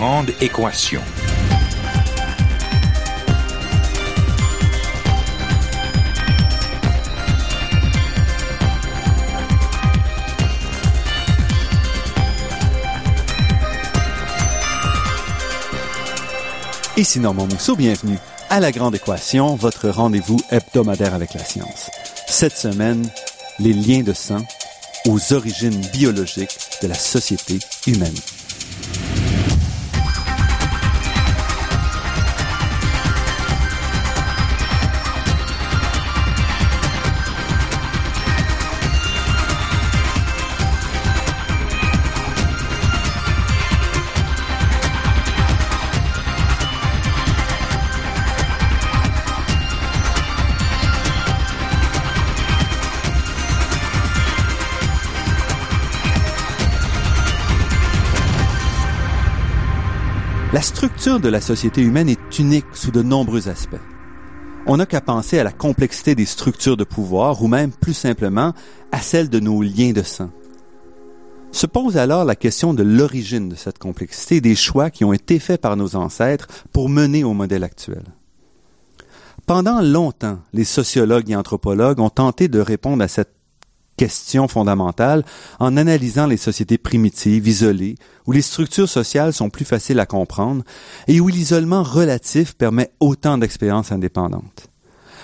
Grande 0.00 0.32
équation. 0.40 1.02
Ici 16.96 17.20
Normand 17.20 17.46
Mousseau, 17.46 17.76
bienvenue 17.76 18.16
à 18.48 18.60
La 18.60 18.72
Grande 18.72 18.94
Équation, 18.94 19.54
votre 19.54 19.90
rendez-vous 19.90 20.40
hebdomadaire 20.50 21.12
avec 21.12 21.34
la 21.34 21.44
science. 21.44 21.90
Cette 22.26 22.56
semaine, 22.56 23.06
les 23.58 23.74
liens 23.74 24.02
de 24.02 24.14
sang 24.14 24.40
aux 25.06 25.34
origines 25.34 25.78
biologiques 25.92 26.56
de 26.80 26.88
la 26.88 26.94
société 26.94 27.58
humaine. 27.86 28.16
De 61.18 61.28
la 61.28 61.40
société 61.40 61.82
humaine 61.82 62.08
est 62.08 62.38
unique 62.38 62.66
sous 62.72 62.90
de 62.90 63.02
nombreux 63.02 63.48
aspects. 63.48 63.80
On 64.66 64.76
n'a 64.76 64.86
qu'à 64.86 65.00
penser 65.00 65.38
à 65.38 65.44
la 65.44 65.52
complexité 65.52 66.14
des 66.14 66.26
structures 66.26 66.76
de 66.76 66.84
pouvoir 66.84 67.42
ou 67.42 67.48
même 67.48 67.72
plus 67.72 67.94
simplement 67.94 68.52
à 68.92 69.00
celle 69.00 69.28
de 69.28 69.40
nos 69.40 69.62
liens 69.62 69.92
de 69.92 70.02
sang. 70.02 70.30
Se 71.50 71.66
pose 71.66 71.96
alors 71.96 72.24
la 72.24 72.36
question 72.36 72.74
de 72.74 72.84
l'origine 72.84 73.48
de 73.48 73.56
cette 73.56 73.78
complexité 73.78 74.36
et 74.36 74.40
des 74.40 74.54
choix 74.54 74.90
qui 74.90 75.04
ont 75.04 75.12
été 75.12 75.40
faits 75.40 75.60
par 75.60 75.76
nos 75.76 75.96
ancêtres 75.96 76.46
pour 76.72 76.88
mener 76.88 77.24
au 77.24 77.32
modèle 77.32 77.64
actuel. 77.64 78.04
Pendant 79.46 79.80
longtemps, 79.80 80.38
les 80.52 80.64
sociologues 80.64 81.30
et 81.30 81.36
anthropologues 81.36 81.98
ont 81.98 82.10
tenté 82.10 82.46
de 82.46 82.60
répondre 82.60 83.02
à 83.02 83.08
cette 83.08 83.39
question 84.00 84.48
fondamentale 84.48 85.26
en 85.58 85.76
analysant 85.76 86.26
les 86.26 86.38
sociétés 86.38 86.78
primitives, 86.78 87.46
isolées, 87.46 87.96
où 88.26 88.32
les 88.32 88.40
structures 88.40 88.88
sociales 88.88 89.34
sont 89.34 89.50
plus 89.50 89.66
faciles 89.66 90.00
à 90.00 90.06
comprendre 90.06 90.64
et 91.06 91.20
où 91.20 91.28
l'isolement 91.28 91.82
relatif 91.82 92.54
permet 92.54 92.92
autant 93.00 93.36
d'expériences 93.36 93.92
indépendantes. 93.92 94.70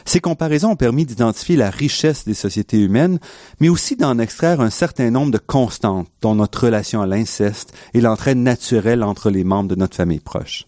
Ces 0.05 0.21
comparaisons 0.21 0.73
ont 0.73 0.77
permis 0.77 1.07
d'identifier 1.07 1.57
la 1.57 1.71
richesse 1.71 2.27
des 2.27 2.35
sociétés 2.35 2.79
humaines, 2.79 3.19
mais 3.61 3.71
aussi 3.71 3.97
d'en 3.97 4.19
extraire 4.19 4.61
un 4.61 4.69
certain 4.69 5.11
nombre 5.11 5.33
de 5.33 5.39
constantes, 5.39 6.09
dont 6.21 6.35
notre 6.35 6.65
relation 6.65 7.01
à 7.01 7.07
l'inceste 7.07 7.73
et 7.95 8.03
l'entraide 8.03 8.37
naturelle 8.37 9.03
entre 9.03 9.31
les 9.31 9.43
membres 9.43 9.71
de 9.71 9.75
notre 9.75 9.97
famille 9.97 10.21
proche. 10.21 10.67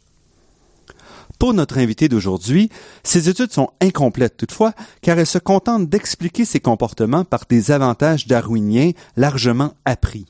Pour 1.38 1.54
notre 1.54 1.78
invité 1.78 2.08
d'aujourd'hui, 2.08 2.68
ces 3.04 3.28
études 3.28 3.52
sont 3.52 3.70
incomplètes 3.80 4.36
toutefois, 4.36 4.72
car 5.02 5.18
elles 5.18 5.26
se 5.26 5.38
contentent 5.38 5.88
d'expliquer 5.88 6.44
ces 6.44 6.58
comportements 6.58 7.24
par 7.24 7.44
des 7.48 7.70
avantages 7.70 8.26
darwiniens 8.26 8.90
largement 9.16 9.74
appris. 9.84 10.26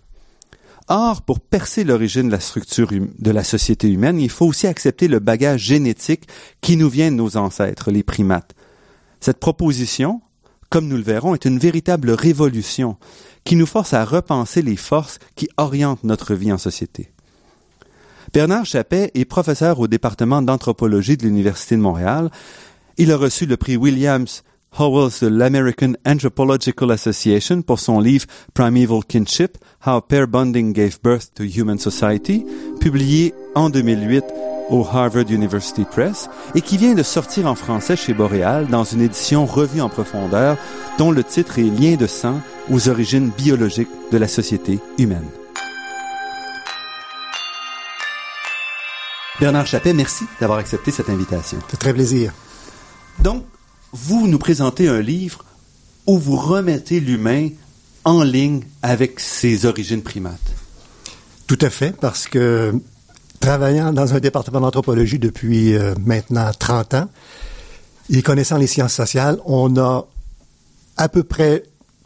Or, 0.89 1.23
pour 1.23 1.41
percer 1.41 1.85
l'origine 1.85 2.27
de 2.27 2.33
la 2.33 2.41
structure 2.41 2.93
hum, 2.93 3.11
de 3.19 3.31
la 3.31 3.45
société 3.45 3.91
humaine, 3.91 4.21
il 4.21 4.31
faut 4.31 4.47
aussi 4.47 4.67
accepter 4.67 5.09
le 5.09 5.19
bagage 5.19 5.61
génétique 5.61 6.29
qui 6.61 6.77
nous 6.77 6.89
vient 6.89 7.11
de 7.11 7.17
nos 7.17 7.37
ancêtres, 7.37 7.91
les 7.91 8.03
primates. 8.03 8.55
Cette 9.21 9.41
proposition, 9.41 10.21
comme 10.71 10.89
nous 10.89 10.97
le 10.97 11.03
verrons, 11.03 11.35
est 11.35 11.45
une 11.45 11.59
véritable 11.59 12.11
révolution 12.11 12.97
qui 13.45 13.57
nous 13.57 13.67
force 13.67 13.95
à 13.95 14.05
repenser 14.05 14.63
les 14.63 14.77
forces 14.77 15.19
qui 15.37 15.49
orientent 15.57 16.05
notre 16.05 16.35
vie 16.35 16.53
en 16.53 16.59
société. 16.59 17.13
Bernard 18.33 18.67
Chappet 18.67 19.11
est 19.15 19.25
professeur 19.25 19.81
au 19.81 19.89
département 19.89 20.43
d'anthropologie 20.43 21.17
de 21.17 21.25
l'Université 21.25 21.77
de 21.77 21.81
Montréal. 21.81 22.31
Il 22.99 23.11
a 23.11 23.17
reçu 23.17 23.47
le 23.47 23.57
prix 23.57 23.77
Williams 23.77 24.43
Howells 24.79 25.21
de 25.23 25.29
l'American 25.29 25.95
Anthropological 26.07 26.91
Association 26.91 27.63
pour 27.63 27.81
son 27.81 28.01
livre 28.01 28.27
Primeval 28.53 29.05
Kinship, 29.09 29.57
How 29.87 30.01
Pair 30.03 30.29
Bonding 30.29 30.73
Gave 30.73 30.99
Birth 31.03 31.33
to 31.35 31.45
Human 31.45 31.79
Society, 31.79 32.45
publié 32.81 33.35
en 33.55 33.71
2008 33.71 34.25
au 34.71 34.85
Harvard 34.85 35.31
University 35.31 35.85
Press 35.85 36.29
et 36.55 36.61
qui 36.61 36.77
vient 36.77 36.95
de 36.95 37.03
sortir 37.03 37.47
en 37.47 37.55
français 37.55 37.97
chez 37.97 38.13
Boréal 38.13 38.67
dans 38.67 38.85
une 38.85 39.01
édition 39.01 39.47
revue 39.47 39.81
en 39.81 39.89
profondeur 39.89 40.59
dont 40.99 41.11
le 41.11 41.25
titre 41.25 41.59
est 41.59 41.63
Lien 41.63 41.97
de 41.97 42.07
sang 42.07 42.41
aux 42.71 42.91
origines 42.91 43.31
biologiques 43.37 43.89
de 44.13 44.19
la 44.19 44.29
société 44.29 44.79
humaine. 44.99 45.25
Bernard 49.41 49.67
Chappet, 49.69 49.93
merci 49.93 50.25
d'avoir 50.41 50.59
accepté 50.59 50.91
cette 50.91 51.09
invitation. 51.09 51.59
C'est 51.71 51.77
très 51.77 51.93
plaisir. 51.93 52.33
Donc, 53.21 53.45
vous 53.93 54.27
nous 54.27 54.39
présentez 54.39 54.89
un 54.89 55.01
livre 55.01 55.45
où 56.07 56.19
vous 56.19 56.37
remettez 56.37 56.99
l'humain 56.99 57.51
en 58.05 58.25
ligne 58.25 58.65
avec 58.83 59.21
ses 59.21 59.65
origines 59.65 60.03
primates. 60.03 60.55
Tout 61.47 61.59
à 61.61 61.71
fait, 61.71 61.97
parce 61.97 62.27
que 62.27 62.75
travaillant 63.39 63.93
dans 63.93 64.13
un 64.13 64.19
département 64.19 64.61
d'anthropologie 64.61 65.21
depuis 65.21 65.75
euh, 65.75 65.95
maintenant 66.05 66.51
30 66.59 66.95
ans 66.95 67.09
et 68.11 68.23
connaissant 68.23 68.57
les 68.57 68.67
sciences 68.67 68.95
sociales, 68.95 69.39
on 69.45 69.77
a 69.77 70.05
à 70.97 71.09
peu 71.09 71.23
près 71.23 71.63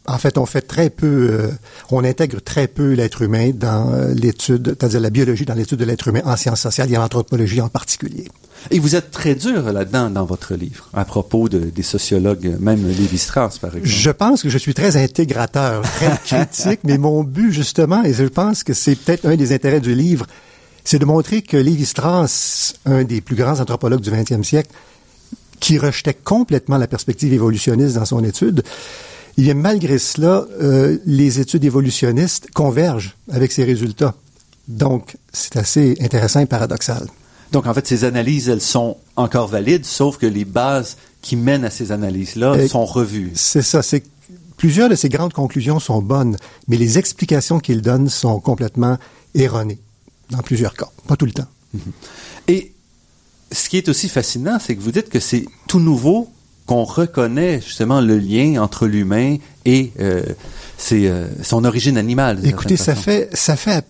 en 0.07 0.19
fait, 0.19 0.37
on 0.37 0.47
fait 0.47 0.63
très 0.63 0.91
peu, 0.91 1.29
euh, 1.31 1.51
on 1.91 2.05
intègre 2.05 2.41
très 2.41 2.67
peu 2.67 2.93
l'être 2.93 3.23
humain 3.23 3.53
dans 3.55 3.93
euh, 3.93 4.13
l'étude, 4.15 4.77
c'est-à-dire 4.79 5.01
la 5.01 5.11
biologie 5.11 5.45
dans 5.45 5.55
l'étude 5.55 5.79
de 5.79 5.85
l'être 5.85 6.09
humain 6.09 6.23
en 6.25 6.37
sciences 6.37 6.61
sociales 6.61 6.93
et 6.93 6.97
en 6.97 7.05
anthropologie 7.05 7.61
en 7.61 7.69
particulier. 7.69 8.27
Et 8.71 8.79
vous 8.79 8.97
êtes 8.97 9.11
très 9.11 9.35
dur 9.35 9.73
là-dedans 9.73 10.11
dans 10.11 10.25
votre 10.25 10.55
livre, 10.55 10.89
à 10.93 11.05
propos 11.05 11.49
de, 11.49 11.59
des 11.59 11.83
sociologues, 11.83 12.57
même 12.61 12.87
Lévi-Strauss, 12.87 13.59
par 13.59 13.77
exemple. 13.77 13.89
Je 13.89 14.11
pense 14.11 14.43
que 14.43 14.49
je 14.49 14.59
suis 14.59 14.75
très 14.75 14.97
intégrateur, 14.97 15.83
très 15.83 16.17
critique, 16.25 16.81
mais 16.85 16.99
mon 16.99 17.23
but, 17.23 17.53
justement, 17.53 18.03
et 18.05 18.13
je 18.13 18.25
pense 18.25 18.65
que 18.65 18.75
c'est 18.75 18.97
peut-être 18.97 19.27
un 19.27 19.37
des 19.37 19.53
intérêts 19.53 19.81
du 19.81 19.95
livre, 19.95 20.27
c'est 20.85 20.99
de 20.99 21.05
montrer 21.05 21.43
que 21.43 21.57
Lévi-Strauss, 21.57 22.75
un 22.87 23.05
des 23.05 23.21
plus 23.21 23.37
grands 23.37 23.61
anthropologues 23.61 24.01
du 24.01 24.11
20e 24.11 24.43
siècle, 24.43 24.71
qui 25.61 25.79
rejetait 25.79 26.15
complètement 26.15 26.77
la 26.77 26.89
perspective 26.89 27.33
évolutionniste 27.33 27.95
dans 27.95 28.05
son 28.05 28.25
étude, 28.25 28.65
il 29.37 29.45
bien, 29.45 29.55
malgré 29.55 29.99
cela, 29.99 30.47
euh, 30.61 30.99
les 31.07 31.41
études 31.41 31.65
évolutionnistes 31.65 32.51
convergent 32.53 33.17
avec 33.31 33.53
ces 33.53 33.65
résultats. 33.65 34.15
Donc, 34.69 35.17
c'est 35.33 35.57
assez 35.57 35.97
intéressant 36.01 36.41
et 36.41 36.47
paradoxal. 36.47 37.07
Donc, 37.51 37.67
en 37.67 37.75
fait, 37.75 37.87
ces 37.87 38.05
analyses, 38.05 38.49
elles 38.49 38.61
sont 38.61 38.97
encore 39.17 39.49
valides, 39.49 39.85
sauf 39.85 40.17
que 40.17 40.27
les 40.27 40.45
bases 40.45 40.97
qui 41.21 41.37
mènent 41.37 41.65
à 41.65 41.71
ces 41.71 41.93
analyses-là 41.93 42.55
Euh, 42.55 42.69
sont 42.69 42.85
revues. 42.85 43.33
C'est 43.35 43.63
ça. 43.63 43.83
C'est 43.83 44.05
plusieurs 44.57 44.89
de 44.89 44.95
ces 44.95 45.09
grandes 45.09 45.33
conclusions 45.33 45.81
sont 45.81 46.03
bonnes, 46.03 46.37
mais 46.69 46.77
les 46.77 46.99
explications 46.99 47.59
qu'il 47.59 47.83
donne 47.83 48.09
sont 48.09 48.41
complètement 48.41 48.97
erronées 49.35 49.79
dans 50.31 50.39
plusieurs 50.39 50.75
cas, 50.75 50.89
pas 51.07 51.17
tout 51.17 51.27
le 51.27 51.33
temps. 51.33 51.47
Et 52.49 52.73
ce 53.51 53.69
qui 53.69 53.77
est 53.77 53.89
aussi 53.89 54.09
fascinant, 54.09 54.59
c'est 54.59 54.75
que 54.75 54.81
vous 54.81 54.93
dites 54.93 55.09
que 55.09 55.21
c'est 55.21 55.45
tout 55.69 55.81
nouveau 55.81 56.31
qu'on 56.67 56.85
reconnaît 56.85 57.61
justement 57.61 58.01
le 58.01 58.19
lien 58.19 58.63
entre 58.63 58.87
l'humain 58.87 59.37
et 59.65 59.93
euh, 60.01 60.23
ses, 60.77 61.09
euh, 61.09 61.27
son 61.43 61.65
origine 61.65 61.97
animale. 61.97 62.41
Écoutez, 62.45 62.77
ça 62.77 62.95
fait, 62.95 63.29
ça 63.33 63.57
fait, 63.57 63.85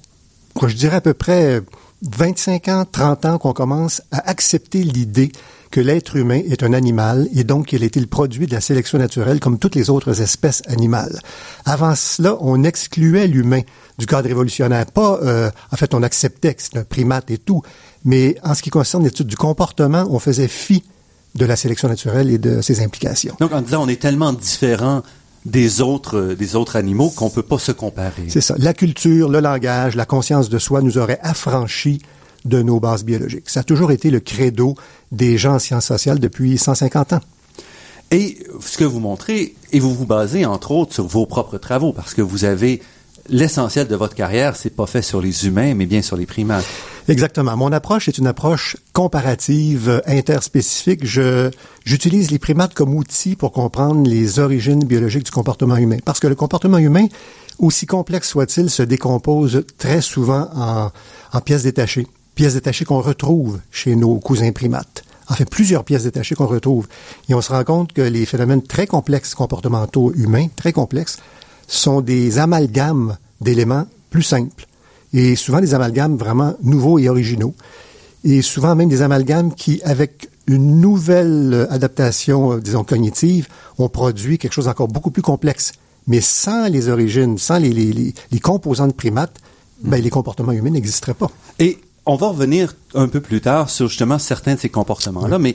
quoi, 0.55 0.69
je 0.69 0.77
dirais 0.77 0.97
à 0.97 1.01
peu 1.01 1.15
près 1.15 1.63
25 2.03 2.69
ans, 2.69 2.85
30 2.91 3.25
ans 3.27 3.39
qu'on 3.39 3.53
commence 3.53 4.03
à 4.11 4.29
accepter 4.29 4.83
l'idée 4.83 5.33
que 5.71 5.81
l'être 5.81 6.17
humain 6.17 6.43
est 6.51 6.63
un 6.63 6.75
animal 6.75 7.29
et 7.35 7.45
donc 7.45 7.69
qu'il 7.69 7.83
a 7.83 7.87
été 7.87 7.99
le 7.99 8.07
produit 8.07 8.47
de 8.47 8.53
la 8.53 8.61
sélection 8.61 8.99
naturelle 8.99 9.41
comme 9.41 9.59
toutes 9.59 9.75
les 9.75 9.89
autres 9.89 10.21
espèces 10.21 10.63
animales. 10.67 11.19
Avant 11.65 11.95
cela, 11.95 12.37
on 12.41 12.63
excluait 12.63 13.27
l'humain 13.27 13.63
du 13.99 14.07
cadre 14.07 14.29
évolutionnaire. 14.29 14.87
Pas, 14.87 15.19
euh, 15.23 15.51
en 15.73 15.77
fait, 15.77 15.95
on 15.95 16.03
acceptait 16.03 16.55
que 16.55 16.63
c'est 16.63 16.77
un 16.77 16.85
primate 16.85 17.31
et 17.31 17.39
tout, 17.39 17.63
mais 18.05 18.37
en 18.45 18.55
ce 18.55 18.63
qui 18.63 18.71
concerne 18.71 19.03
l'étude 19.03 19.27
du 19.27 19.37
comportement, 19.37 20.07
on 20.11 20.19
faisait 20.19 20.49
fi 20.49 20.83
de 21.35 21.47
la 21.47 21.57
sélection 21.57 21.89
naturelle 21.89 22.31
et 22.31 22.39
de 22.39 22.61
ses 22.61 22.83
implications. 22.83 23.37
Donc, 23.41 23.53
en 23.53 23.63
disant 23.63 23.83
on 23.83 23.89
est 23.89 24.01
tellement 24.01 24.33
différent 24.33 25.03
des 25.45 25.81
autres, 25.81 26.19
euh, 26.19 26.37
des 26.37 26.57
autres 26.57 26.77
animaux 26.77 27.11
qu'on 27.11 27.31
peut 27.31 27.43
pas 27.43 27.59
se 27.59 27.73
comparer. 27.73 28.25
C'est 28.29 28.41
ça. 28.41 28.55
La 28.59 28.75
culture, 28.75 29.29
le 29.29 29.41
langage, 29.41 29.97
la 29.97 30.07
conscience 30.07 30.49
de 30.49 30.59
soi 30.59 30.83
nous 30.83 30.99
auraient 30.99 31.19
affranchis 31.23 32.01
de 32.45 32.63
nos 32.63 32.81
bases 32.81 33.05
biologiques. 33.05 33.49
Ça 33.51 33.61
a 33.61 33.63
toujours 33.63 33.93
été 33.93 34.11
le 34.11 34.21
credo 34.21 34.75
des 35.11 35.39
gens 35.39 35.55
en 35.55 35.59
sciences 35.59 35.87
sociales 35.87 36.19
depuis 36.19 36.59
150 36.59 37.15
ans. 37.15 37.21
Et 38.11 38.39
ce 38.61 38.77
que 38.77 38.85
vous 38.85 39.01
montrez, 39.01 39.55
et 39.73 39.81
vous 39.81 39.95
vous 39.95 40.07
basez 40.07 40.45
entre 40.45 40.73
autres 40.73 40.93
sur 40.93 41.07
vos 41.07 41.25
propres 41.25 41.59
travaux, 41.59 41.93
parce 41.93 42.15
que 42.15 42.21
vous 42.21 42.45
avez 42.45 42.83
l'essentiel 43.29 43.89
de 43.89 43.97
votre 43.97 44.15
carrière, 44.15 44.57
c'est 44.57 44.71
pas 44.75 44.87
fait 44.87 45.03
sur 45.03 45.23
les 45.23 45.47
humains, 45.47 45.75
mais 45.75 45.87
bien 45.87 46.03
sur 46.03 46.17
les 46.17 46.27
primates. 46.27 46.67
Exactement. 47.09 47.57
Mon 47.57 47.73
approche 47.73 48.09
est 48.09 48.19
une 48.19 48.27
approche 48.29 48.77
comparative, 48.93 49.89
euh, 49.89 50.01
interspécifique. 50.07 51.05
Je, 51.05 51.51
j'utilise 51.85 52.31
les 52.31 52.39
primates 52.39 52.75
comme 52.75 52.95
outil 52.95 53.35
pour 53.35 53.53
comprendre 53.53 54.09
les 54.09 54.39
origines 54.39 54.85
biologiques 54.85 55.25
du 55.25 55.31
comportement 55.31 55.77
humain. 55.77 55.99
Parce 56.05 56.21
que 56.21 56.29
le 56.29 56.37
comportement 56.37 56.79
humain, 56.79 57.07
aussi 57.59 57.87
complexe 57.87 58.29
soit-il, 58.29 58.71
se 58.71 58.83
décompose 58.83 59.65
très 59.79 60.01
souvent 60.01 60.49
en, 60.55 60.91
en 61.33 61.41
pièces 61.41 61.65
détachées. 61.65 62.07
Pièces 62.35 62.55
détachées 62.55 62.85
qu'on 62.85 63.01
retrouve 63.01 63.59
chez 63.71 63.97
nos 63.97 64.19
cousins 64.19 64.53
primates. 64.53 65.05
En 65.29 65.35
fait, 65.35 65.49
plusieurs 65.49 65.85
pièces 65.85 66.05
détachées 66.05 66.35
qu'on 66.35 66.47
retrouve. 66.47 66.87
Et 67.29 67.35
on 67.35 67.41
se 67.41 67.53
rend 67.53 67.65
compte 67.65 67.93
que 67.93 68.03
les 68.03 68.27
phénomènes 68.27 68.63
très 68.63 68.87
complexes 68.87 69.35
comportementaux 69.35 70.13
humains, 70.15 70.49
très 70.55 70.73
complexes, 70.73 71.19
sont 71.67 72.01
des 72.01 72.39
amalgames 72.39 73.17
d'éléments 73.41 73.87
plus 74.11 74.23
simples 74.23 74.67
et 75.13 75.37
souvent 75.37 75.61
des 75.61 75.75
amalgames 75.75 76.17
vraiment 76.17 76.55
nouveaux 76.63 76.99
et 76.99 77.09
originaux, 77.09 77.55
et 78.25 78.43
souvent 78.43 78.75
même 78.75 78.89
des 78.89 79.03
amalgames 79.03 79.55
qui, 79.55 79.83
avec 79.83 80.29
une 80.47 80.81
nouvelle 80.81 81.67
adaptation, 81.71 82.53
euh, 82.53 82.61
disons, 82.61 82.85
cognitive, 82.85 83.49
ont 83.79 83.89
produit 83.89 84.39
quelque 84.39 84.53
chose 84.53 84.67
d'encore 84.67 84.89
beaucoup 84.89 85.11
plus 85.11 85.23
complexe. 85.23 85.73
Mais 86.07 86.21
sans 86.21 86.69
les 86.69 86.89
origines, 86.89 87.39
sans 87.39 87.59
les, 87.59 87.71
les, 87.71 88.15
les, 88.31 88.41
composantes 88.41 88.97
primates, 88.97 89.37
ben, 89.83 90.03
les 90.03 90.11
comportements 90.11 90.53
humains 90.53 90.71
n'existeraient 90.71 91.15
pas. 91.15 91.31
Et 91.59 91.79
on 92.07 92.17
va 92.17 92.29
revenir 92.29 92.75
un 92.95 93.07
peu 93.07 93.21
plus 93.21 93.41
tard 93.41 93.71
sur 93.71 93.89
justement 93.89 94.19
certains 94.19 94.55
de 94.55 94.61
ces 94.61 94.69
comportements-là, 94.69 95.39
mais 95.39 95.55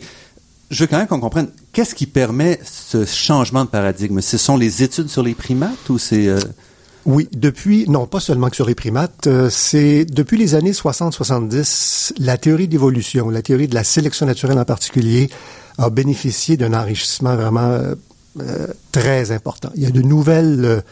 je 0.71 0.83
veux 0.83 0.87
quand 0.87 0.97
même 0.97 1.07
qu'on 1.07 1.19
comprenne 1.19 1.49
qu'est-ce 1.73 1.95
qui 1.95 2.05
permet 2.05 2.59
ce 2.63 3.05
changement 3.05 3.65
de 3.65 3.69
paradigme? 3.69 4.21
Ce 4.21 4.37
sont 4.37 4.57
les 4.57 4.83
études 4.83 5.09
sur 5.09 5.23
les 5.23 5.35
primates 5.35 5.89
ou 5.89 5.97
c'est... 5.97 6.27
Euh, 6.27 6.39
oui, 7.07 7.29
depuis, 7.31 7.85
non 7.87 8.05
pas 8.05 8.19
seulement 8.19 8.49
que 8.49 8.57
sur 8.57 8.65
les 8.65 8.75
primates, 8.75 9.27
euh, 9.27 9.49
c'est 9.49 10.03
depuis 10.03 10.37
les 10.37 10.55
années 10.55 10.73
60-70, 10.73 12.11
la 12.19 12.37
théorie 12.37 12.67
d'évolution, 12.67 13.29
la 13.29 13.41
théorie 13.41 13.69
de 13.69 13.75
la 13.75 13.85
sélection 13.85 14.25
naturelle 14.25 14.59
en 14.59 14.65
particulier, 14.65 15.29
a 15.77 15.89
bénéficié 15.89 16.57
d'un 16.57 16.73
enrichissement 16.73 17.37
vraiment 17.37 17.61
euh, 17.61 17.95
euh, 18.41 18.67
très 18.91 19.31
important. 19.31 19.69
Il 19.75 19.83
y 19.83 19.85
a 19.85 19.89
de 19.89 20.01
nouvelles, 20.01 20.83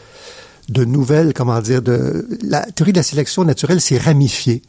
de 0.70 0.84
nouvelles, 0.86 1.34
comment 1.34 1.60
dire, 1.60 1.82
de 1.82 2.26
la 2.42 2.62
théorie 2.62 2.92
de 2.92 2.98
la 2.98 3.02
sélection 3.02 3.44
naturelle 3.44 3.82
s'est 3.82 3.98
ramifiée. 3.98 4.62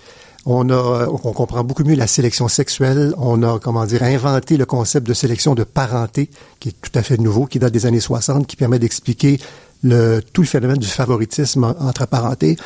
On 0.46 0.70
a, 0.70 1.08
on 1.10 1.18
comprend 1.34 1.64
beaucoup 1.64 1.84
mieux 1.84 1.96
la 1.96 2.08
sélection 2.08 2.50
sexuelle. 2.50 3.14
On 3.18 3.42
a, 3.44 3.60
comment 3.60 3.86
dire, 3.86 4.04
inventé 4.04 4.56
le 4.58 4.66
concept 4.66 5.08
de 5.08 5.14
sélection 5.14 5.56
de 5.56 5.64
parenté, 5.64 6.30
qui 6.60 6.70
est 6.70 6.76
tout 6.82 6.92
à 6.94 7.04
fait 7.04 7.18
nouveau, 7.18 7.46
qui 7.46 7.60
date 7.60 7.74
des 7.74 7.86
années 7.86 8.00
60, 8.00 8.48
qui 8.48 8.56
permet 8.56 8.80
d'expliquer 8.80 9.40
le, 9.84 10.22
tout 10.34 10.42
le 10.42 10.48
phénomène 10.48 10.78
du 10.78 10.88
favoritisme 10.88 11.76
entre 11.80 12.08
parentés. 12.08 12.58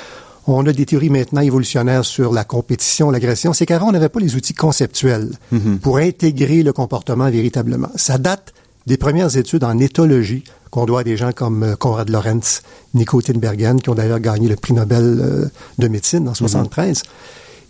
On 0.47 0.65
a 0.65 0.73
des 0.73 0.85
théories 0.85 1.09
maintenant 1.09 1.41
évolutionnaires 1.41 2.03
sur 2.03 2.33
la 2.33 2.43
compétition, 2.43 3.11
l'agression. 3.11 3.53
C'est 3.53 3.65
qu'avant, 3.65 3.89
on 3.89 3.91
n'avait 3.91 4.09
pas 4.09 4.19
les 4.19 4.35
outils 4.35 4.55
conceptuels 4.55 5.29
mm-hmm. 5.53 5.77
pour 5.79 5.97
intégrer 5.97 6.63
le 6.63 6.73
comportement 6.73 7.29
véritablement. 7.29 7.89
Ça 7.95 8.17
date 8.17 8.53
des 8.87 8.97
premières 8.97 9.37
études 9.37 9.63
en 9.63 9.77
éthologie 9.77 10.43
qu'on 10.71 10.85
doit 10.85 11.01
à 11.01 11.03
des 11.03 11.17
gens 11.17 11.31
comme 11.31 11.63
euh, 11.63 11.75
Konrad 11.75 12.09
Lorenz, 12.09 12.63
Nico 12.95 13.21
Tinbergen, 13.21 13.81
qui 13.81 13.89
ont 13.89 13.95
d'ailleurs 13.95 14.19
gagné 14.19 14.47
le 14.47 14.55
prix 14.55 14.73
Nobel 14.73 15.19
euh, 15.21 15.45
de 15.77 15.87
médecine 15.87 16.27
en 16.27 16.33
73. 16.33 16.99
Mm-hmm. 16.99 17.03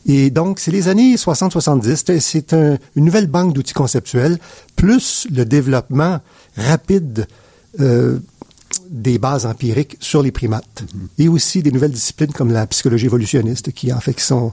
Et 0.05 0.29
donc, 0.29 0.59
c'est 0.59 0.71
les 0.71 0.87
années 0.87 1.15
60-70. 1.15 2.19
C'est 2.19 2.53
un, 2.53 2.77
une 2.95 3.05
nouvelle 3.05 3.27
banque 3.27 3.53
d'outils 3.53 3.73
conceptuels, 3.73 4.39
plus 4.75 5.27
le 5.31 5.45
développement 5.45 6.19
rapide 6.57 7.27
euh, 7.79 8.19
des 8.89 9.17
bases 9.17 9.45
empiriques 9.45 9.97
sur 9.99 10.21
les 10.21 10.31
primates 10.31 10.83
et 11.17 11.27
aussi 11.27 11.63
des 11.63 11.71
nouvelles 11.71 11.91
disciplines 11.91 12.31
comme 12.31 12.51
la 12.51 12.67
psychologie 12.67 13.05
évolutionniste 13.05 13.71
qui 13.71 13.91
en 13.91 13.99
fait 13.99 14.13
qui 14.13 14.23
sont 14.23 14.51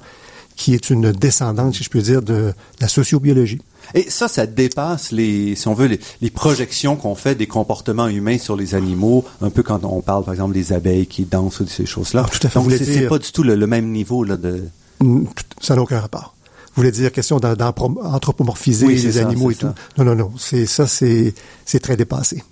qui 0.58 0.74
est 0.74 0.90
une 0.90 1.12
descendante, 1.12 1.76
si 1.76 1.84
je 1.84 1.88
peux 1.88 2.02
dire, 2.02 2.20
de 2.20 2.52
la 2.80 2.88
sociobiologie. 2.88 3.62
Et 3.94 4.10
ça, 4.10 4.26
ça 4.28 4.44
dépasse 4.44 5.12
les, 5.12 5.54
si 5.54 5.68
on 5.68 5.72
veut, 5.72 5.98
les, 6.20 6.30
projections 6.30 6.96
qu'on 6.96 7.14
fait 7.14 7.36
des 7.36 7.46
comportements 7.46 8.08
humains 8.08 8.38
sur 8.38 8.56
les 8.56 8.74
animaux, 8.74 9.24
un 9.40 9.50
peu 9.50 9.62
quand 9.62 9.84
on 9.84 10.02
parle, 10.02 10.24
par 10.24 10.34
exemple, 10.34 10.52
des 10.52 10.72
abeilles 10.72 11.06
qui 11.06 11.24
dansent 11.24 11.60
ou 11.60 11.64
de 11.64 11.70
ces 11.70 11.86
choses-là. 11.86 12.24
Ah, 12.26 12.30
tout 12.30 12.44
à 12.46 12.50
fait. 12.50 12.58
Donc, 12.58 12.72
c'est 12.72 13.08
pas 13.08 13.18
du 13.18 13.30
tout 13.30 13.44
le, 13.44 13.66
même 13.66 13.90
niveau 13.90 14.24
là 14.24 14.36
de. 14.36 14.64
Mm, 15.00 15.26
ça 15.60 15.76
n'a 15.76 15.82
aucun 15.82 16.00
rapport. 16.00 16.34
Vous 16.74 16.82
voulez 16.82 16.92
dire 16.92 17.12
question 17.12 17.38
d'anthropomorphiser 17.38 18.86
les 18.88 19.18
animaux 19.18 19.52
et 19.52 19.54
tout? 19.54 19.68
Non, 19.96 20.04
non, 20.04 20.16
non. 20.16 20.32
C'est 20.38 20.66
ça, 20.66 20.86
c'est 20.86 21.34
c'est 21.64 21.80
très 21.80 21.96
dépassé 21.96 22.42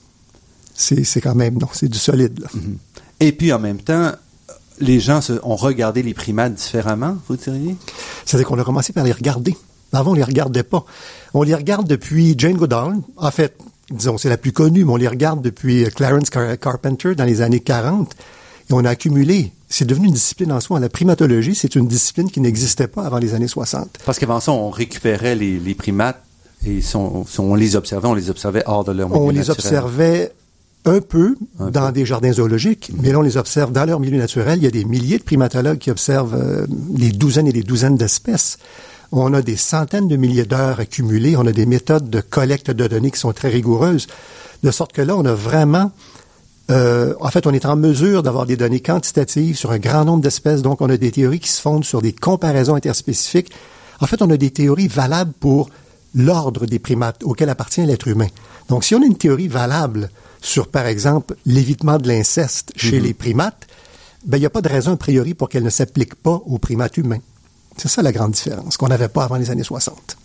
c'est 0.77 1.21
quand 1.21 1.35
même, 1.35 1.59
non, 1.59 1.69
c'est 1.73 1.89
du 1.89 1.99
solide. 1.99 2.45
Mhm. 2.55 2.77
Et 3.21 3.33
puis 3.33 3.53
en 3.53 3.59
même 3.59 3.81
temps, 3.81 4.13
les 4.81 5.01
gens 5.01 5.21
ont 5.43 5.57
regardé 5.57 6.03
les 6.03 6.15
primates 6.15 6.55
différemment, 6.55 7.17
vous 7.29 7.37
diriez? 7.37 7.77
C'est-à-dire 8.25 8.47
qu'on 8.47 8.59
a 8.59 8.65
commencé 8.65 8.93
par 8.93 9.05
les 9.05 9.13
regarder. 9.13 9.57
Avant, 9.93 10.11
on 10.11 10.15
les 10.15 10.23
regardait 10.23 10.63
pas. 10.63 10.85
On 11.33 11.43
les 11.43 11.55
regarde 11.55 11.87
depuis 11.87 12.35
Jane 12.37 12.57
Goodall. 12.57 12.95
En 13.17 13.31
fait, 13.31 13.57
disons, 13.91 14.19
c'est 14.19 14.29
la 14.29 14.37
plus 14.37 14.53
connue, 14.53 14.85
mais 14.85 14.93
on 14.93 14.97
les 14.97 15.09
regarde 15.09 15.41
depuis 15.41 15.85
Clarence 15.95 16.29
Carpenter 16.31 17.15
dans 17.15 17.25
les 17.25 17.41
années 17.41 17.61
40. 17.61 18.13
Et 18.69 18.73
on 18.73 18.85
a 18.85 18.91
accumulé. 18.91 19.53
C'est 19.69 19.85
devenu 19.85 20.09
une 20.09 20.15
discipline 20.15 20.53
en 20.53 20.61
soi. 20.61 20.81
La 20.81 20.89
primatologie, 20.89 21.55
c'est 21.55 21.75
une 21.77 21.89
discipline 21.89 22.31
qui 22.31 22.41
n'existait 22.41 22.89
pas 22.89 23.05
avant 23.05 23.19
les 23.19 23.35
années 23.35 23.49
60. 23.49 23.99
Parce 24.05 24.19
qu'avant 24.19 24.41
ça, 24.41 24.53
on 24.53 24.71
récupérait 24.71 25.35
les, 25.35 25.75
primates 25.75 26.23
et 26.67 26.81
on 26.95 27.55
les 27.55 27.77
observait, 27.77 28.09
on 28.09 28.15
les 28.15 28.29
observait 28.29 28.65
hors 28.67 28.85
de 28.85 28.93
leur 28.93 29.09
milieu 29.09 29.21
On 29.21 29.31
les 29.31 29.51
observait 29.51 30.33
un 30.87 31.01
peu 31.01 31.37
dans 31.59 31.91
des 31.91 32.07
jardins 32.07 32.33
zoologiques, 32.33 32.93
mais 33.03 33.11
là, 33.11 33.19
on 33.19 33.23
les 33.23 33.37
observe 33.37 33.73
dans 33.73 33.85
leur 33.85 33.99
milieu 33.99 34.19
naturel. 34.19 34.61
Il 34.61 34.65
y 34.65 34.69
a 34.69 34.71
des 34.71 34.85
milliers 34.85 35.19
de 35.19 35.25
primatologues 35.25 35.79
qui 35.79 35.91
observent 35.91 36.35
euh, 36.35 36.67
des 36.69 37.11
douzaines 37.11 37.49
et 37.49 37.53
des 37.53 37.65
douzaines 37.65 37.97
d'espèces. 37.97 38.59
On 39.11 39.35
a 39.35 39.43
des 39.43 39.57
centaines 39.57 40.09
de 40.09 40.17
milliers 40.17 40.45
d'heures 40.45 40.81
accumulées. 40.81 41.37
On 41.37 41.47
a 41.47 41.53
des 41.53 41.67
méthodes 41.67 42.09
de 42.09 42.21
collecte 42.21 42.71
de 42.71 42.87
données 42.87 43.11
qui 43.11 43.19
sont 43.19 43.33
très 43.33 43.49
rigoureuses. 43.49 44.07
De 44.63 44.71
sorte 44.71 44.93
que 44.93 45.03
là, 45.03 45.17
on 45.17 45.25
a 45.25 45.35
vraiment... 45.35 45.91
Euh, 46.71 47.15
en 47.21 47.29
fait, 47.29 47.47
on 47.47 47.53
est 47.53 47.67
en 47.67 47.77
mesure 47.77 48.23
d'avoir 48.23 48.47
des 48.47 48.57
données 48.57 48.81
quantitatives 48.81 49.57
sur 49.57 49.71
un 49.71 49.79
grand 49.79 50.05
nombre 50.05 50.23
d'espèces. 50.23 50.63
Donc, 50.63 50.81
on 50.81 50.91
a 50.91 50.97
des 50.97 51.11
théories 51.13 51.41
qui 51.41 51.51
se 51.51 51.61
fondent 51.61 51.85
sur 51.85 52.03
des 52.03 52.13
comparaisons 52.13 52.75
interspécifiques. 52.75 53.53
En 54.01 54.07
fait, 54.07 54.23
on 54.23 54.31
a 54.31 54.37
des 54.37 54.51
théories 54.51 54.89
valables 54.89 55.33
pour 55.39 55.71
l'ordre 56.15 56.67
des 56.67 56.79
primates 56.79 57.23
auquel 57.23 57.51
appartient 57.51 57.85
l'être 57.85 58.09
humain. 58.09 58.29
Donc, 58.69 58.85
si 58.85 58.95
on 58.95 59.03
a 59.03 59.07
une 59.07 59.17
théorie 59.17 59.49
valable 59.49 60.11
sur, 60.41 60.69
par 60.69 60.87
exemple, 60.87 61.37
l'évitement 61.47 61.99
de 61.99 62.09
l'inceste 62.09 62.73
chez 62.77 62.99
mhm. 62.99 63.05
les 63.05 63.15
primates, 63.15 63.67
ben, 64.25 64.39
il 64.39 64.41
n'y 64.41 64.47
a 64.47 64.51
pas 64.51 64.63
de 64.63 64.69
raison 64.69 64.93
a 64.93 64.97
priori 64.97 65.35
pour 65.35 65.49
qu'elle 65.49 65.63
ne 65.63 65.71
s'applique 65.71 66.15
pas 66.15 66.43
aux 66.47 66.59
primates 66.59 66.97
humains. 66.97 67.21
C'est 67.77 67.89
ça 67.89 68.03
la 68.03 68.13
grande 68.13 68.33
différence 68.33 68.77
qu'on 68.77 68.89
n'avait 68.89 69.09
pas 69.09 69.25
avant 69.25 69.37
les 69.37 69.51
années 69.51 69.63
60. 69.63 70.17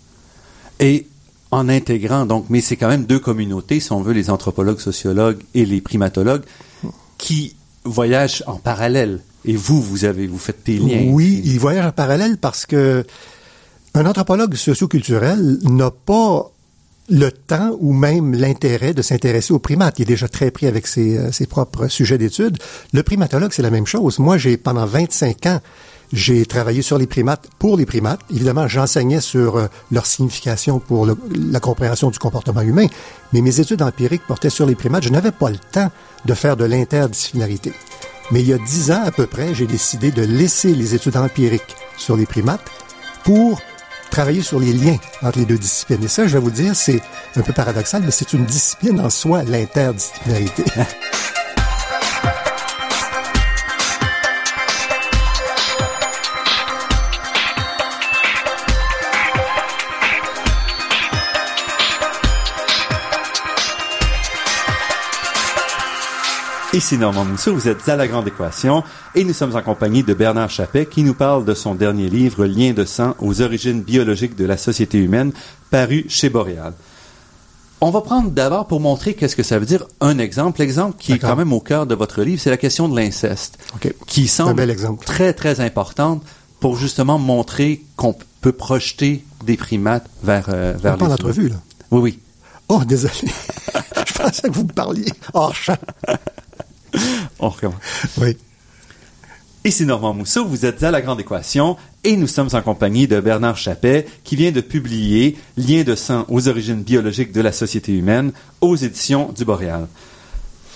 Et 0.80 1.08
en 1.52 1.68
intégrant, 1.70 2.26
donc, 2.26 2.46
mais 2.50 2.62
c'est 2.62 2.78
quand 2.78 2.88
même 2.88 3.06
deux 3.06 3.20
communautés, 3.20 3.80
si 3.80 3.92
on 3.92 4.02
veut, 4.02 4.14
les 4.14 4.30
anthropologues, 4.30 4.80
sociologues 4.80 5.40
et 5.54 5.66
les 5.66 5.82
primatologues, 5.82 6.44
qui 7.18 7.56
voyagent 7.84 8.44
en 8.48 8.56
parallèle. 8.56 9.20
Et 9.44 9.56
vous, 9.56 9.82
vous 9.82 10.06
avez, 10.06 10.28
vous 10.28 10.38
faites 10.38 10.66
des 10.66 10.78
liens. 10.78 11.12
Oui, 11.12 11.42
ils 11.44 11.60
voyagent 11.60 11.88
en 11.88 11.92
parallèle 11.92 12.38
parce 12.38 12.66
que 12.66 13.06
un 13.94 14.06
anthropologue 14.06 14.56
socioculturel 14.56 15.60
n'a 15.64 15.92
pas 15.92 16.51
le 17.12 17.30
temps 17.30 17.76
ou 17.80 17.94
même 17.94 18.34
l'intérêt 18.34 18.94
de 18.94 19.02
s'intéresser 19.02 19.54
aux 19.54 19.60
primates. 19.60 20.00
Il 20.00 20.04
est 20.04 20.06
déjà 20.06 20.30
très 20.30 20.50
pris 20.50 20.66
avec 20.66 20.88
ses, 20.88 21.18
euh, 21.18 21.32
ses 21.32 21.46
propres 21.46 21.90
sujets 21.90 22.18
d'études. 22.18 22.58
Le 22.94 23.04
primatologue, 23.04 23.52
c'est 23.52 23.62
la 23.62 23.70
même 23.70 23.86
chose. 23.86 24.18
Moi, 24.18 24.38
j'ai 24.38 24.56
pendant 24.56 24.86
25 24.86 25.46
ans, 25.48 25.60
j'ai 26.14 26.46
travaillé 26.46 26.82
sur 26.82 26.98
les 26.98 27.08
primates 27.08 27.50
pour 27.60 27.76
les 27.76 27.86
primates. 27.86 28.22
Évidemment, 28.34 28.68
j'enseignais 28.68 29.20
sur 29.20 29.58
euh, 29.58 29.68
leur 29.92 30.06
signification 30.06 30.80
pour 30.80 31.06
la 31.06 31.60
compréhension 31.60 32.10
du 32.12 32.18
comportement 32.18 32.62
humain, 32.62 32.88
mais 33.34 33.42
mes 33.42 33.60
études 33.60 33.82
empiriques 33.82 34.26
portaient 34.26 34.50
sur 34.50 34.66
les 34.66 34.76
primates. 34.76 35.04
Je 35.04 35.10
n'avais 35.10 35.32
pas 35.32 35.50
le 35.50 35.58
temps 35.58 35.92
de 36.26 36.34
faire 36.34 36.56
de 36.56 36.64
l'interdisciplinarité. 36.64 37.74
Mais 38.32 38.40
il 38.40 38.48
y 38.48 38.54
a 38.54 38.58
dix 38.58 38.92
ans 38.92 39.04
à 39.04 39.12
peu 39.12 39.28
près, 39.28 39.54
j'ai 39.54 39.68
décidé 39.68 40.12
de 40.12 40.24
laisser 40.24 40.74
les 40.74 40.96
études 40.96 41.18
empiriques 41.18 41.76
sur 41.98 42.16
les 42.16 42.26
primates 42.26 42.72
pour 43.26 43.62
travailler 44.12 44.44
sur 44.44 44.60
les 44.60 44.74
liens 44.74 44.98
entre 45.24 45.40
les 45.40 45.46
deux 45.46 45.58
disciplines. 45.58 46.04
Et 46.04 46.08
ça, 46.08 46.28
je 46.28 46.34
vais 46.34 46.44
vous 46.44 46.52
dire, 46.52 46.76
c'est 46.76 47.02
un 47.36 47.42
peu 47.42 47.54
paradoxal, 47.54 48.04
mais 48.06 48.12
c'est 48.12 48.34
une 48.34 48.46
discipline 48.46 49.00
en 49.00 49.10
soi, 49.10 49.44
l'interdisciplinarité. 49.44 50.64
Ici 66.74 66.98
Normand 66.98 67.26
Mousseau, 67.26 67.54
vous 67.54 67.68
êtes 67.68 67.90
à 67.90 67.98
La 67.98 68.08
Grande 68.08 68.30
Équation 68.30 68.82
et 69.14 69.26
nous 69.26 69.34
sommes 69.34 69.58
en 69.58 69.62
compagnie 69.62 70.04
de 70.04 70.14
Bernard 70.14 70.50
Chappet 70.50 70.86
qui 70.86 71.04
nous 71.04 71.14
parle 71.14 71.44
de 71.44 71.54
son 71.54 71.76
dernier 71.76 72.10
livre 72.10 72.46
Lien 72.46 72.72
de 72.72 72.86
sang 72.86 73.14
aux 73.20 73.42
origines 73.42 73.82
biologiques 73.82 74.38
de 74.38 74.46
la 74.46 74.56
société 74.56 74.98
humaine, 74.98 75.34
paru 75.70 76.06
chez 76.08 76.30
Boréal. 76.30 76.72
On 77.82 77.90
va 77.90 78.00
prendre 78.00 78.32
d'abord 78.32 78.68
pour 78.68 78.80
montrer 78.80 79.16
qu'est-ce 79.16 79.36
que 79.36 79.44
ça 79.44 79.60
veut 79.60 79.66
dire 79.66 79.86
un 80.00 80.18
exemple. 80.18 80.62
L'exemple 80.62 80.96
qui 80.98 81.12
est 81.12 81.20
quand 81.20 81.36
même 81.36 81.52
au 81.52 81.60
cœur 81.60 81.88
de 81.88 81.94
votre 81.94 82.22
livre, 82.24 82.42
c'est 82.42 82.50
la 82.50 82.58
question 82.58 82.88
de 82.88 82.96
l'inceste, 82.96 83.58
okay. 83.76 83.94
qui 84.08 84.30
semble 84.30 84.66
très 85.04 85.34
très 85.34 85.60
importante 85.60 86.24
pour 86.62 86.78
justement 86.78 87.18
montrer 87.20 87.84
qu'on 87.98 88.16
peut 88.40 88.54
projeter 88.54 89.26
des 89.44 89.58
primates 89.58 90.08
vers, 90.24 90.46
euh, 90.48 90.74
vers 90.82 90.94
On 90.94 90.98
parle 90.98 91.12
d'entrevue, 91.12 91.50
là. 91.50 91.58
Oui, 91.92 92.00
oui. 92.00 92.20
Oh, 92.70 92.86
désolé. 92.86 93.14
Je 94.08 94.14
pensais 94.14 94.48
que 94.48 94.54
vous 94.54 94.64
me 94.64 94.72
parliez 94.72 95.12
hors 95.34 95.54
champ. 95.54 95.76
On 97.42 97.50
recommence. 97.50 97.82
Oui. 98.20 98.38
Ici 99.64 99.86
Normand 99.86 100.14
Mousseau, 100.14 100.46
vous 100.46 100.66
êtes 100.66 100.82
à 100.82 100.90
La 100.90 101.02
Grande 101.02 101.20
Équation 101.20 101.78
et 102.04 102.16
nous 102.18 102.26
sommes 102.28 102.50
en 102.54 102.62
compagnie 102.64 103.08
de 103.08 103.20
Bernard 103.20 103.58
Chappet 103.58 104.08
qui 104.24 104.36
vient 104.36 104.52
de 104.52 104.62
publier 104.62 105.38
Lien 105.56 105.84
de 105.84 105.94
sang 105.96 106.26
aux 106.30 106.48
origines 106.48 106.82
biologiques 106.82 107.32
de 107.32 107.42
la 107.42 107.52
société 107.52 107.92
humaine 107.96 108.32
aux 108.62 108.76
éditions 108.76 109.32
du 109.32 109.46
Boréal. 109.46 109.88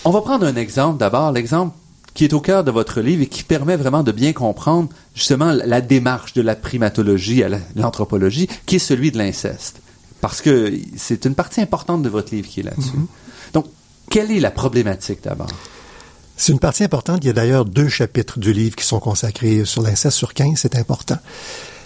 On 0.04 0.12
va 0.12 0.22
prendre 0.22 0.46
un 0.46 0.56
exemple 0.56 1.00
d'abord, 1.00 1.32
l'exemple 1.32 1.76
qui 2.14 2.26
est 2.26 2.34
au 2.34 2.40
cœur 2.40 2.64
de 2.64 2.70
votre 2.72 3.02
livre 3.02 3.24
et 3.24 3.28
qui 3.28 3.44
permet 3.44 3.76
vraiment 3.76 4.04
de 4.04 4.12
bien 4.12 4.34
comprendre 4.34 4.90
justement 5.16 5.52
la 5.52 5.82
démarche 5.82 6.34
de 6.34 6.42
la 6.44 6.56
primatologie 6.56 7.44
à 7.44 7.50
la- 7.50 7.60
l'anthropologie, 7.76 8.48
qui 8.68 8.76
est 8.76 8.80
celui 8.80 9.12
de 9.12 9.18
l'inceste. 9.18 9.82
Parce 10.22 10.42
que 10.42 10.72
c'est 10.96 11.26
une 11.26 11.36
partie 11.36 11.60
importante 11.60 12.04
de 12.04 12.10
votre 12.10 12.34
livre 12.34 12.48
qui 12.48 12.60
est 12.62 12.64
là-dessus. 12.64 12.92
Donc, 13.52 13.66
quelle 14.10 14.32
est 14.32 14.40
la 14.40 14.52
problématique 14.52 15.24
d'abord? 15.24 15.50
C'est 16.38 16.52
une 16.52 16.60
partie 16.60 16.84
importante. 16.84 17.24
Il 17.24 17.28
y 17.28 17.30
a 17.30 17.34
d'ailleurs 17.34 17.66
deux 17.66 17.88
chapitres 17.88 18.40
du 18.40 18.54
livre 18.54 18.76
qui 18.76 18.86
sont 18.86 19.00
consacrés 19.00 19.66
sur 19.66 19.82
l'inceste 19.82 20.18
sur 20.18 20.34
15. 20.34 20.58
C'est 20.58 20.76
important. 20.76 21.18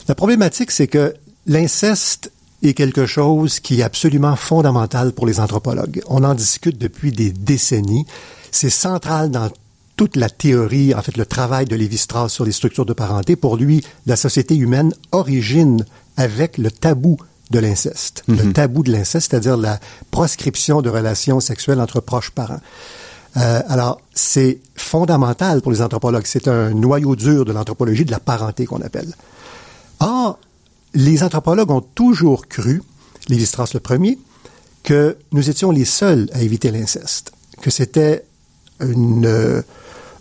La 0.07 0.15
problématique, 0.15 0.71
c'est 0.71 0.87
que 0.87 1.13
l'inceste 1.45 2.31
est 2.63 2.73
quelque 2.73 3.05
chose 3.05 3.59
qui 3.59 3.79
est 3.79 3.83
absolument 3.83 4.35
fondamental 4.35 5.13
pour 5.13 5.27
les 5.27 5.39
anthropologues. 5.39 6.01
On 6.07 6.23
en 6.23 6.33
discute 6.33 6.77
depuis 6.77 7.11
des 7.11 7.31
décennies. 7.31 8.05
C'est 8.51 8.69
central 8.69 9.31
dans 9.31 9.49
toute 9.95 10.15
la 10.15 10.29
théorie, 10.29 10.95
en 10.95 11.01
fait, 11.01 11.17
le 11.17 11.25
travail 11.25 11.65
de 11.65 11.75
Lévi-Strauss 11.75 12.31
sur 12.31 12.45
les 12.45 12.51
structures 12.51 12.85
de 12.85 12.93
parenté. 12.93 13.35
Pour 13.35 13.57
lui, 13.57 13.83
la 14.05 14.15
société 14.15 14.55
humaine 14.55 14.93
origine 15.11 15.85
avec 16.17 16.57
le 16.57 16.71
tabou 16.71 17.17
de 17.51 17.59
l'inceste. 17.59 18.23
Le 18.27 18.53
tabou 18.53 18.83
de 18.83 18.91
l'inceste, 18.91 19.31
c'est-à-dire 19.31 19.57
la 19.57 19.79
proscription 20.11 20.81
de 20.81 20.89
relations 20.89 21.39
sexuelles 21.39 21.81
entre 21.81 21.99
proches 21.99 22.31
parents. 22.31 22.61
Euh, 23.37 23.61
alors, 23.67 24.01
c'est 24.13 24.59
fondamental 24.75 25.61
pour 25.61 25.71
les 25.71 25.81
anthropologues. 25.81 26.25
C'est 26.25 26.47
un 26.47 26.71
noyau 26.71 27.15
dur 27.15 27.45
de 27.45 27.51
l'anthropologie 27.51 28.05
de 28.05 28.11
la 28.11 28.19
parenté 28.19 28.65
qu'on 28.65 28.81
appelle. 28.81 29.13
Or, 29.99 30.39
les 30.93 31.23
anthropologues 31.23 31.69
ont 31.71 31.81
toujours 31.81 32.47
cru, 32.47 32.81
Lévi-Strauss 33.27 33.73
le 33.75 33.79
premier, 33.79 34.17
que 34.83 35.17
nous 35.31 35.49
étions 35.49 35.71
les 35.71 35.85
seuls 35.85 36.29
à 36.33 36.41
éviter 36.41 36.71
l'inceste, 36.71 37.31
que 37.61 37.69
c'était 37.69 38.23
une, 38.79 39.25
euh, 39.25 39.61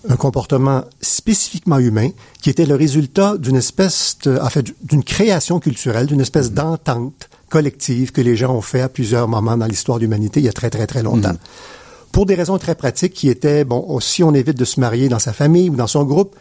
un 0.09 0.17
comportement 0.17 0.85
spécifiquement 1.01 1.79
humain 1.79 2.11
qui 2.43 2.51
était 2.51 2.67
le 2.67 2.75
résultat 2.75 3.39
d'une 3.39 3.57
espèce, 3.57 4.19
de- 4.25 4.39
en 4.43 4.51
fait, 4.51 4.67
d'une 4.85 5.05
création 5.05 5.61
culturelle, 5.61 6.07
d'une 6.07 6.21
espèce 6.21 6.53
d'entente 6.53 7.31
collective 7.49 8.13
que 8.13 8.21
les 8.21 8.37
gens 8.37 8.53
ont 8.55 8.61
fait 8.61 8.83
à 8.83 8.89
plusieurs 8.91 9.29
moments 9.29 9.57
dans 9.57 9.67
l'histoire 9.67 9.99
de 9.99 10.03
l'humanité 10.03 10.41
il 10.41 10.47
y 10.47 10.49
a 10.49 10.53
très 10.53 10.69
très 10.71 10.87
très 10.87 11.03
longtemps. 11.03 11.37
Pour 12.13 12.27
des 12.27 12.35
raisons 12.35 12.59
très 12.59 12.75
pratiques 12.75 13.15
qui 13.15 13.29
étaient, 13.29 13.65
bon, 13.65 14.01
si 14.01 14.23
on 14.23 14.35
évite 14.35 14.57
de 14.57 14.65
se 14.65 14.81
marier 14.81 15.09
dans 15.09 15.19
sa 15.19 15.33
famille 15.33 15.71
ou 15.71 15.77
dans 15.77 15.87
son 15.87 16.05
groupe, 16.05 16.35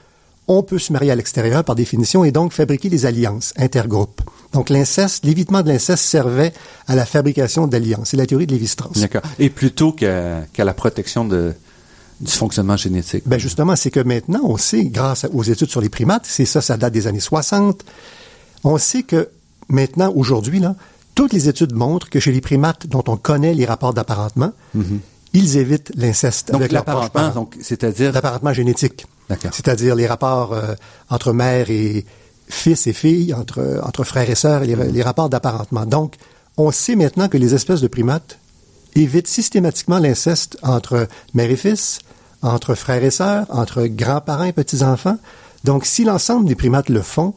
on 0.47 0.63
peut 0.63 0.79
se 0.79 0.93
marier 0.93 1.11
à 1.11 1.15
l'extérieur 1.15 1.63
par 1.63 1.75
définition 1.75 2.23
et 2.23 2.31
donc 2.31 2.53
fabriquer 2.53 2.89
des 2.89 3.05
alliances 3.05 3.53
intergroupes. 3.57 4.21
Donc 4.53 4.69
l'inceste, 4.69 5.25
l'évitement 5.25 5.61
de 5.61 5.67
l'inceste 5.67 6.03
servait 6.03 6.53
à 6.87 6.95
la 6.95 7.05
fabrication 7.05 7.67
d'alliances. 7.67 8.09
C'est 8.09 8.17
la 8.17 8.25
théorie 8.25 8.47
de 8.47 8.53
Lévi-Strauss. 8.53 8.97
D'accord. 8.97 9.21
Et 9.39 9.49
plutôt 9.49 9.91
qu'à 9.91 10.45
la 10.57 10.73
protection 10.73 11.25
de, 11.25 11.53
du 12.21 12.31
fonctionnement 12.31 12.77
génétique. 12.77 13.23
Ben 13.25 13.39
justement, 13.39 13.75
c'est 13.75 13.91
que 13.91 13.99
maintenant, 13.99 14.41
on 14.43 14.57
sait, 14.57 14.85
grâce 14.85 15.27
aux 15.33 15.43
études 15.43 15.69
sur 15.69 15.81
les 15.81 15.89
primates, 15.89 16.25
c'est 16.25 16.45
ça, 16.45 16.61
ça 16.61 16.77
date 16.77 16.93
des 16.93 17.07
années 17.07 17.19
60, 17.19 17.83
on 18.63 18.77
sait 18.77 19.03
que 19.03 19.29
maintenant, 19.67 20.13
aujourd'hui, 20.15 20.59
là, 20.59 20.75
toutes 21.13 21.33
les 21.33 21.49
études 21.49 21.73
montrent 21.73 22.09
que 22.09 22.19
chez 22.19 22.31
les 22.31 22.41
primates 22.41 22.87
dont 22.87 23.03
on 23.07 23.17
connaît 23.17 23.53
les 23.53 23.65
rapports 23.65 23.93
d'apparentement, 23.93 24.53
ils 25.37 25.57
évitent 25.57 25.91
l'inceste 25.95 26.53
avec 26.53 26.71
l'apparentement, 26.71 27.29
donc 27.29 27.55
c'est-à-dire 27.61 28.11
L'apparentement 28.11 28.53
génétique. 28.53 29.05
C'est-à-dire 29.51 29.95
les 29.95 30.07
rapports 30.07 30.53
euh, 30.53 30.73
entre 31.09 31.33
mère 31.33 31.69
et 31.69 32.05
fils 32.47 32.87
et 32.87 32.93
fille, 32.93 33.33
entre, 33.33 33.81
entre 33.83 34.03
frères 34.03 34.29
et 34.29 34.35
sœurs, 34.35 34.61
les, 34.61 34.75
les 34.75 35.03
rapports 35.03 35.29
d'apparentement. 35.29 35.85
Donc, 35.85 36.15
on 36.55 36.71
sait 36.71 36.95
maintenant 36.95 37.27
que 37.27 37.37
les 37.37 37.53
espèces 37.53 37.81
de 37.81 37.87
primates 37.87 38.39
évitent 38.95 39.27
systématiquement 39.27 39.99
l'inceste 39.99 40.57
entre 40.63 41.07
mère 41.33 41.51
et 41.51 41.55
fils, 41.57 41.99
entre 42.41 42.73
frères 42.73 43.03
et 43.03 43.11
sœurs, 43.11 43.45
entre 43.49 43.85
grands-parents 43.85 44.45
et 44.45 44.53
petits-enfants. 44.53 45.17
Donc, 45.63 45.85
si 45.85 46.03
l'ensemble 46.03 46.47
des 46.47 46.55
primates 46.55 46.89
le 46.89 47.01
font, 47.01 47.33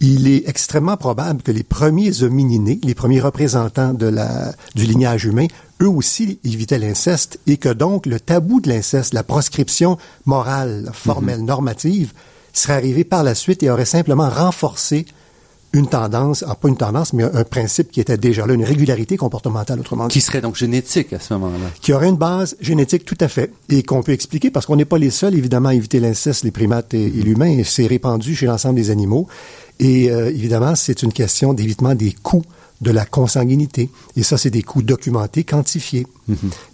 il 0.00 0.28
est 0.28 0.48
extrêmement 0.48 0.96
probable 0.96 1.42
que 1.42 1.52
les 1.52 1.62
premiers 1.62 2.22
homininés, 2.22 2.80
les 2.82 2.94
premiers 2.94 3.20
représentants 3.20 3.94
de 3.94 4.06
la, 4.06 4.52
du 4.74 4.84
lignage 4.84 5.24
humain, 5.24 5.46
eux 5.82 5.88
aussi 5.88 6.38
évitaient 6.44 6.78
l'inceste 6.78 7.38
et 7.46 7.56
que 7.56 7.68
donc 7.68 8.06
le 8.06 8.18
tabou 8.18 8.60
de 8.60 8.68
l'inceste, 8.68 9.14
la 9.14 9.22
proscription 9.22 9.98
morale, 10.24 10.90
formelle, 10.92 11.44
normative, 11.44 12.12
serait 12.52 12.74
arrivé 12.74 13.04
par 13.04 13.22
la 13.22 13.34
suite 13.34 13.62
et 13.62 13.70
aurait 13.70 13.84
simplement 13.84 14.30
renforcé 14.30 15.06
une 15.72 15.88
tendance, 15.88 16.42
ah, 16.48 16.54
pas 16.54 16.68
une 16.68 16.76
tendance, 16.76 17.12
mais 17.12 17.24
un, 17.24 17.44
principe 17.44 17.90
qui 17.90 18.00
était 18.00 18.16
déjà 18.16 18.46
là, 18.46 18.54
une 18.54 18.64
régularité 18.64 19.18
comportementale, 19.18 19.78
autrement 19.80 20.06
dit 20.06 20.14
qui 20.14 20.20
serait 20.22 20.40
donc 20.40 20.56
génétique 20.56 21.12
à 21.12 21.20
ce 21.20 21.34
moment-là. 21.34 21.66
qui 21.82 21.92
aurait 21.92 22.08
une 22.08 22.16
base 22.16 22.56
génétique 22.60 23.04
tout 23.04 23.18
à 23.20 23.28
fait 23.28 23.52
et 23.68 23.82
qu'on 23.82 24.02
peut 24.02 24.12
expliquer 24.12 24.50
parce 24.50 24.64
qu'on 24.64 24.76
n'est 24.76 24.86
pas 24.86 24.96
les 24.96 25.10
seuls 25.10 25.34
évidemment 25.34 25.68
à 25.68 25.74
éviter 25.74 26.00
l'inceste, 26.00 26.44
les 26.44 26.50
primates 26.50 26.94
et, 26.94 27.04
et 27.04 27.22
l'humain, 27.22 27.50
et 27.50 27.64
c'est 27.64 27.86
répandu 27.86 28.34
chez 28.34 28.46
l'ensemble 28.46 28.76
des 28.76 28.90
animaux. 28.90 29.26
Et 29.78 30.10
euh, 30.10 30.30
évidemment, 30.30 30.74
c'est 30.74 31.02
une 31.02 31.12
question 31.12 31.52
d'évitement 31.52 31.94
des 31.94 32.12
coûts 32.12 32.44
de 32.80 32.90
la 32.90 33.04
consanguinité. 33.06 33.90
Et 34.16 34.22
ça, 34.22 34.36
c'est 34.38 34.50
des 34.50 34.62
coûts 34.62 34.82
documentés, 34.82 35.44
quantifiés. 35.44 36.06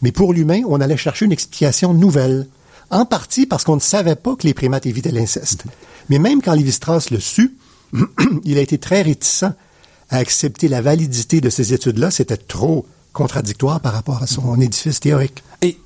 Mais 0.02 0.12
pour 0.12 0.32
l'humain, 0.32 0.62
on 0.68 0.80
allait 0.80 0.96
chercher 0.96 1.26
une 1.26 1.32
explication 1.32 1.94
nouvelle. 1.94 2.46
En 2.90 3.06
partie 3.06 3.46
parce 3.46 3.64
qu'on 3.64 3.76
ne 3.76 3.80
savait 3.80 4.16
pas 4.16 4.36
que 4.36 4.46
les 4.46 4.52
primates 4.54 4.84
évitaient 4.86 5.12
l'inceste. 5.12 5.64
Mais 6.10 6.18
même 6.18 6.42
quand 6.42 6.52
Lévi-Strauss 6.54 7.10
le 7.10 7.20
sut, 7.20 7.56
il 8.44 8.58
a 8.58 8.60
été 8.60 8.78
très 8.78 9.02
réticent 9.02 9.44
à 10.10 10.16
accepter 10.18 10.68
la 10.68 10.82
validité 10.82 11.40
de 11.40 11.48
ces 11.48 11.72
études-là. 11.72 12.10
C'était 12.10 12.36
trop 12.36 12.84
contradictoire 13.14 13.80
par 13.80 13.92
rapport 13.94 14.22
à 14.22 14.26
son 14.26 14.60
édifice 14.60 15.00
théorique. 15.00 15.42
Et 15.62 15.78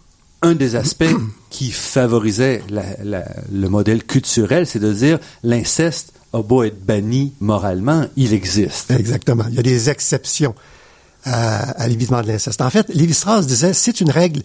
un 0.43 0.55
des 0.55 0.75
aspects 0.77 1.05
qui 1.51 1.71
favorisait 1.71 2.63
la- 2.71 2.97
la- 3.05 3.29
le 3.53 3.69
modèle 3.69 4.03
culturel, 4.05 4.67
c'est 4.67 4.79
de 4.81 4.93
dire 4.93 5.19
l'inceste 5.45 6.13
a 6.33 6.43
beau 6.43 6.63
être 6.63 6.85
banni 6.85 7.33
moralement, 7.41 8.07
il 8.17 8.33
existe. 8.33 8.91
Exactement. 8.91 9.45
Il 9.49 9.55
y 9.55 9.59
a 9.59 9.63
des 9.63 9.91
exceptions 9.91 10.55
à, 11.25 11.71
à 11.71 11.89
l'évitement 11.89 12.23
de 12.23 12.29
l'inceste. 12.29 12.61
En 12.61 12.71
fait, 12.71 12.89
Lévi-Strauss 12.89 13.47
disait 13.47 13.73
c'est 13.73 14.01
une 14.01 14.11
règle 14.11 14.43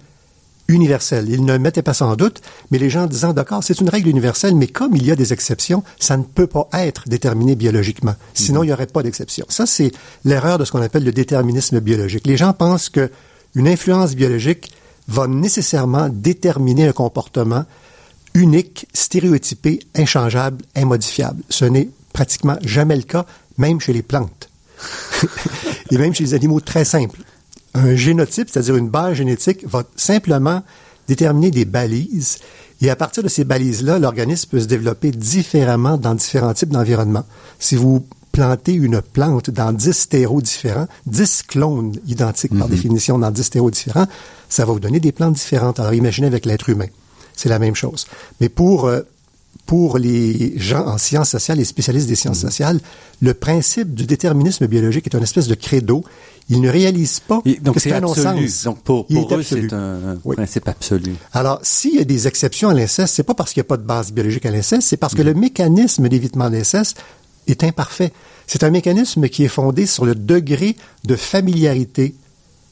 universelle. 0.68 1.28
Il 1.30 1.46
ne 1.46 1.58
mettait 1.58 1.82
pas 1.82 1.94
ça 1.94 2.06
en 2.06 2.16
doute, 2.16 2.42
mais 2.72 2.78
les 2.78 2.90
gens 2.90 3.06
disant 3.06 3.34
d'accord, 3.34 3.64
c'est 3.64 3.80
une 3.80 3.90
règle 3.90 4.10
universelle, 4.10 4.56
mais 4.56 4.68
comme 4.68 4.96
il 4.96 5.06
y 5.06 5.12
a 5.12 5.16
des 5.16 5.34
exceptions, 5.34 5.84
ça 6.00 6.18
ne 6.18 6.24
peut 6.24 6.48
pas 6.48 6.68
être 6.74 7.08
déterminé 7.08 7.56
biologiquement. 7.56 8.16
Sinon, 8.34 8.64
il 8.64 8.68
n'y 8.68 8.74
aurait 8.74 8.88
pas 8.88 9.04
d'exception. 9.04 9.46
Ça, 9.50 9.66
c'est 9.66 9.92
l'erreur 10.26 10.58
de 10.58 10.66
ce 10.66 10.72
qu'on 10.72 10.82
appelle 10.82 11.04
le 11.04 11.12
déterminisme 11.12 11.80
biologique. 11.80 12.26
Les 12.28 12.38
gens 12.38 12.54
pensent 12.54 12.90
que 12.90 13.12
une 13.56 13.68
influence 13.68 14.16
biologique 14.16 14.72
va 15.08 15.28
nécessairement 15.28 16.10
déterminer 16.10 16.88
un 16.88 16.94
comportement 16.94 17.66
unique, 18.34 18.88
stéréotypé, 18.94 19.80
inchangeable, 19.96 20.64
immodifiable. 20.76 21.44
Ce 21.50 21.66
n'est 21.66 21.90
pratiquement 22.14 22.58
jamais 22.62 22.96
le 22.96 23.04
cas, 23.04 23.26
même 23.58 23.80
chez 23.80 23.94
les 23.94 24.02
plantes. 24.02 24.50
Et 25.92 25.98
même 25.98 26.14
chez 26.14 26.24
les 26.24 26.34
animaux 26.34 26.60
très 26.60 26.86
simples. 26.86 27.22
Un 27.74 27.96
génotype, 27.96 28.50
c'est-à-dire 28.50 28.76
une 28.76 28.90
base 28.90 29.16
génétique, 29.16 29.66
va 29.68 29.84
simplement 29.96 30.64
déterminer 31.08 31.52
des 31.52 31.66
balises. 31.66 32.40
Et 32.82 32.90
à 32.90 32.96
partir 32.96 33.24
de 33.24 33.30
ces 33.30 33.44
balises-là, 33.44 34.00
l'organisme 34.00 34.50
peut 34.50 34.60
se 34.60 34.66
développer 34.66 35.12
différemment 35.12 35.98
dans 35.98 36.16
différents 36.16 36.54
types 36.54 36.70
d'environnements. 36.70 37.26
Si 37.60 37.76
vous 37.76 38.06
plantez 38.32 38.74
une 38.74 39.02
plante 39.02 39.50
dans 39.50 39.74
10 39.74 40.10
terreaux 40.10 40.42
différents, 40.42 40.88
10 41.06 41.44
clones 41.44 41.98
identiques 42.08 42.58
par 42.58 42.70
définition 42.70 43.20
dans 43.20 43.30
10 43.30 43.50
terreaux 43.50 43.72
différents, 43.72 44.08
ça 44.50 44.66
va 44.66 44.74
vous 44.74 44.80
donner 44.80 45.00
des 45.00 45.12
plantes 45.12 45.36
différentes. 45.36 45.80
Alors 45.80 45.94
imaginez 45.94 46.28
avec 46.28 46.46
l'être 46.46 46.70
humain. 46.70 46.88
C'est 47.36 47.50
la 47.50 47.60
même 47.60 47.76
chose. 47.76 48.08
Mais 48.40 48.50
pour, 48.50 48.86
euh, 48.86 49.02
pour 49.66 49.98
les 49.98 50.54
gens 50.58 50.86
en 50.88 50.98
sciences 50.98 51.30
sociales, 51.30 51.58
les 51.58 51.66
spécialistes 51.66 52.08
des 52.08 52.16
sciences 52.16 52.40
sociales, 52.40 52.80
le 53.22 53.34
principe 53.34 53.94
du 53.94 54.06
déterminisme 54.06 54.68
biologique 54.68 55.08
est 55.08 55.16
une 55.16 55.24
espèce 55.24 55.48
de 55.48 55.56
credo. 55.56 56.04
Ils 56.50 56.60
ne 56.60 56.70
réalisent 56.70 57.22
pas 57.22 57.42
Et 57.46 57.58
donc 57.62 57.76
que 57.76 57.80
c'est 57.80 57.94
un 57.94 58.02
non-sens. 58.02 58.64
Donc 58.64 58.80
pour, 58.82 59.06
pour 59.08 59.34
eux, 59.36 59.44
c'est 59.44 59.72
un 59.72 60.18
Oui. 60.26 60.36
principe 60.36 60.68
absolu. 60.68 61.16
Alors, 61.32 61.60
s'il 61.64 61.96
y 61.96 62.00
a 62.00 62.04
des 62.04 62.28
exceptions 62.28 62.70
à 62.70 62.74
l'inceste, 62.74 63.14
c'est 63.16 63.24
pas 63.24 63.34
parce 63.36 63.54
qu'il 63.54 63.62
n'y 63.62 63.68
a 63.68 63.70
pas 63.70 63.78
de 63.78 63.84
base 63.84 64.12
biologique 64.12 64.46
à 64.46 64.52
l'inceste, 64.52 64.88
c'est 64.88 64.98
parce 64.98 65.14
que 65.16 65.22
le 65.22 65.34
mécanisme 65.34 66.10
d'évitement 66.10 66.50
de 66.50 66.56
l'inceste 66.58 66.98
est 67.48 67.64
imparfait. 67.64 68.12
C'est 68.48 68.64
un 68.64 68.70
mécanisme 68.72 69.30
qui 69.30 69.46
est 69.46 69.48
fondé 69.50 69.86
sur 69.86 70.06
le 70.06 70.14
degré 70.16 70.76
de 71.06 71.16
familiarité 71.16 72.16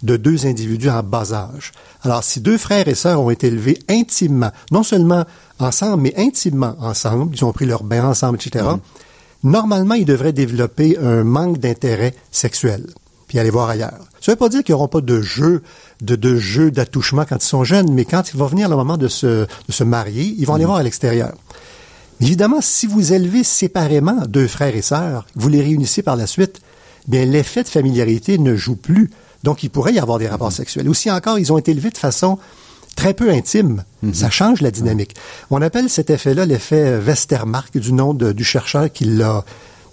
de 0.03 0.18
deux 0.18 0.46
individus 0.46 0.89
en 0.89 1.03
bas 1.03 1.34
âge. 1.34 1.72
Alors, 2.03 2.24
si 2.24 2.39
deux 2.39 2.58
frères 2.58 2.88
et 2.88 2.96
sœurs 2.96 3.22
ont 3.22 3.29
été 3.29 3.48
élevés 3.48 3.77
intimement, 3.89 4.51
non 4.72 4.84
seulement 4.84 5.25
ensemble, 5.60 6.03
mais 6.03 6.13
intimement 6.18 6.75
ensemble, 6.79 7.36
ils 7.36 7.44
ont 7.44 7.51
pris 7.51 7.65
leur 7.65 7.84
bain 7.84 8.06
ensemble, 8.06 8.38
etc., 8.38 8.65
normalement, 9.44 9.96
ils 9.96 10.06
devraient 10.06 10.34
développer 10.34 10.98
un 10.98 11.24
manque 11.24 11.58
d'intérêt 11.60 12.15
sexuel, 12.32 12.88
puis 13.27 13.39
aller 13.39 13.50
voir 13.50 13.70
ailleurs. 13.70 14.08
Ça 14.22 14.32
ne 14.32 14.36
veut 14.36 14.39
pas 14.39 14.50
dire 14.50 14.63
qu'ils 14.63 14.74
n'auront 14.74 14.88
pas 14.88 15.01
de 15.01 15.22
jeu, 15.22 15.62
de, 16.01 16.15
de 16.15 16.36
jeu 16.38 16.72
d'attouchement 16.72 17.25
quand 17.27 17.44
ils 17.44 17.48
sont 17.48 17.63
jeunes, 17.63 17.91
mais 17.91 18.06
quand 18.06 18.34
il 18.34 18.39
va 18.39 18.48
venir 18.48 18.70
le 18.70 18.75
moment 18.75 18.98
de 18.98 19.08
se, 19.08 19.46
de 19.46 19.72
se 19.72 19.84
marier, 19.84 20.36
ils 20.38 20.46
vont 20.46 20.56
aller 20.56 20.65
voir 20.65 20.77
à 20.77 20.84
l'extérieur. 20.84 21.34
Évidemment, 22.22 22.60
si 22.60 22.86
vous 22.86 23.13
élevez 23.13 23.44
séparément 23.44 24.25
deux 24.27 24.48
frères 24.48 24.75
et 24.75 24.82
sœurs, 24.82 25.25
vous 25.36 25.48
les 25.48 25.62
réunissez 25.62 26.03
par 26.03 26.18
la 26.18 26.27
suite, 26.27 26.60
bien 27.08 27.25
l'effet 27.25 27.63
de 27.63 27.70
familiarité 27.70 28.38
ne 28.38 28.56
joue 28.56 28.75
plus. 28.75 29.10
Donc, 29.43 29.63
il 29.63 29.69
pourrait 29.69 29.93
y 29.93 30.00
avoir 30.00 30.17
des 30.19 30.27
rapports 30.27 30.51
sexuels. 30.51 30.89
Aussi 30.89 31.10
encore, 31.10 31.39
ils 31.39 31.51
ont 31.53 31.58
été 31.58 31.72
élevés 31.72 31.89
de 31.91 31.98
façon 31.98 32.38
très 32.96 33.13
peu 33.13 33.29
intime. 33.29 33.84
Ça 34.13 34.29
change 34.29 34.62
la 34.62 34.72
dynamique. 34.72 35.15
On 35.50 35.62
appelle 35.62 35.89
cet 35.89 36.10
effet-là 36.10 36.46
l'effet 36.46 36.98
Westermarck, 37.00 37.77
du 37.77 37.93
nom 37.93 38.13
de- 38.13 38.31
du 38.34 38.43
chercheur 38.43 38.91
qui 38.91 39.05
l'a 39.05 39.46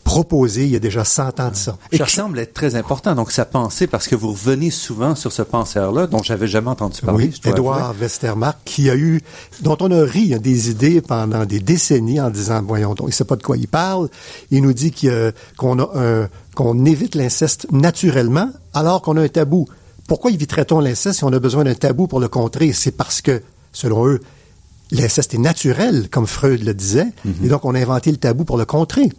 proposé 0.07 0.65
il 0.65 0.71
y 0.71 0.77
a 0.77 0.79
déjà 0.79 1.05
100 1.05 1.41
ans 1.41 1.51
de 1.51 1.57
ça. 1.57 1.77
Et 1.87 1.91
qui 1.91 1.99
Chercheur- 1.99 2.25
semble 2.27 2.39
être 2.39 2.55
très 2.55 2.75
important. 2.77 3.15
Donc, 3.15 3.31
sa 3.33 3.45
pensée, 3.45 3.87
parce 3.87 4.07
que 4.09 4.15
vous 4.15 4.31
revenez 4.31 4.71
souvent 4.71 5.15
sur 5.15 5.33
ce 5.33 5.43
penseur-là, 5.43 6.07
dont 6.07 6.23
j'avais 6.23 6.47
jamais 6.47 6.69
entendu 6.71 7.01
parler. 7.03 7.27
Oui, 7.27 7.41
Edouard 7.51 7.95
Westermarck, 8.01 8.59
qui 8.65 8.89
a 8.89 8.97
eu, 8.97 9.21
dont 9.63 9.77
on 9.81 9.91
a 9.91 10.03
ri 10.05 10.33
hein, 10.33 10.39
des 10.39 10.71
idées 10.71 11.01
pendant 11.03 11.45
des 11.45 11.59
décennies 11.61 12.21
en 12.21 12.31
disant, 12.31 12.63
voyons 12.63 12.95
donc, 12.95 13.09
il 13.09 13.13
sait 13.13 13.25
pas 13.25 13.37
de 13.37 13.43
quoi 13.43 13.57
il 13.57 13.69
parle. 13.69 14.09
Il 14.51 14.63
nous 14.63 14.73
dit 14.73 14.95
a- 15.09 15.33
qu'on 15.59 15.79
a 15.81 15.91
un- 15.95 16.29
qu'on 16.55 16.85
évite 16.87 17.15
l'inceste 17.17 17.67
naturellement, 17.71 18.51
alors 18.73 19.03
qu'on 19.03 19.17
a 19.19 19.23
un 19.23 19.29
tabou. 19.29 19.67
Pourquoi 20.09 20.31
éviterait-on 20.31 20.81
l'inceste 20.81 21.19
si 21.19 21.25
on 21.25 21.33
a 21.33 21.39
besoin 21.41 21.65
d'un 21.65 21.75
tabou 21.75 22.07
pour 22.07 22.21
le 22.21 22.29
contrer? 22.29 22.73
C'est 22.73 22.93
parce 22.93 23.21
que, 23.21 23.43
selon 23.73 24.07
eux, 24.07 24.21
l'inceste 24.93 25.35
est 25.35 25.39
naturel, 25.39 26.09
comme 26.11 26.29
Freud 26.29 26.63
le 26.65 26.73
disait, 26.73 27.09
et 27.45 27.49
donc 27.49 27.65
on 27.65 27.75
a 27.75 27.81
inventé 27.81 28.13
le 28.13 28.17
tabou 28.19 28.45
pour 28.45 28.57
le 28.57 28.65
contrer. 28.65 29.11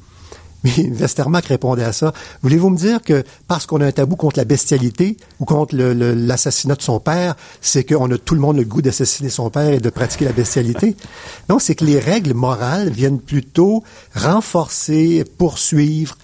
Mais 0.64 0.90
Westermarck 0.90 1.46
répondait 1.46 1.84
à 1.84 1.94
ça. 1.94 2.14
Voulez-vous 2.42 2.70
me 2.72 2.78
dire 2.78 3.02
que 3.04 3.24
parce 3.48 3.66
qu'on 3.68 3.80
a 3.80 3.86
un 3.86 3.92
tabou 3.92 4.16
contre 4.16 4.38
la 4.40 4.46
bestialité 4.46 5.18
ou 5.40 5.46
contre 5.46 5.76
l'assassinat 5.76 6.76
de 6.76 6.82
son 6.82 7.00
père, 7.00 7.36
c'est 7.62 7.84
qu'on 7.84 8.10
a 8.12 8.18
tout 8.18 8.34
le 8.34 8.42
monde 8.42 8.58
le 8.58 8.64
goût 8.64 8.82
d'assassiner 8.82 9.30
son 9.30 9.50
père 9.52 9.72
et 9.74 9.80
de 9.80 9.90
pratiquer 9.90 10.26
la 10.26 10.34
bestialité? 10.34 10.96
Non, 11.50 11.60
c'est 11.60 11.76
que 11.76 11.86
les 11.86 12.00
règles 12.00 12.34
morales 12.34 12.90
viennent 12.90 13.20
plutôt 13.22 13.84
renforcer, 14.16 15.24
poursuivre, 15.38 16.18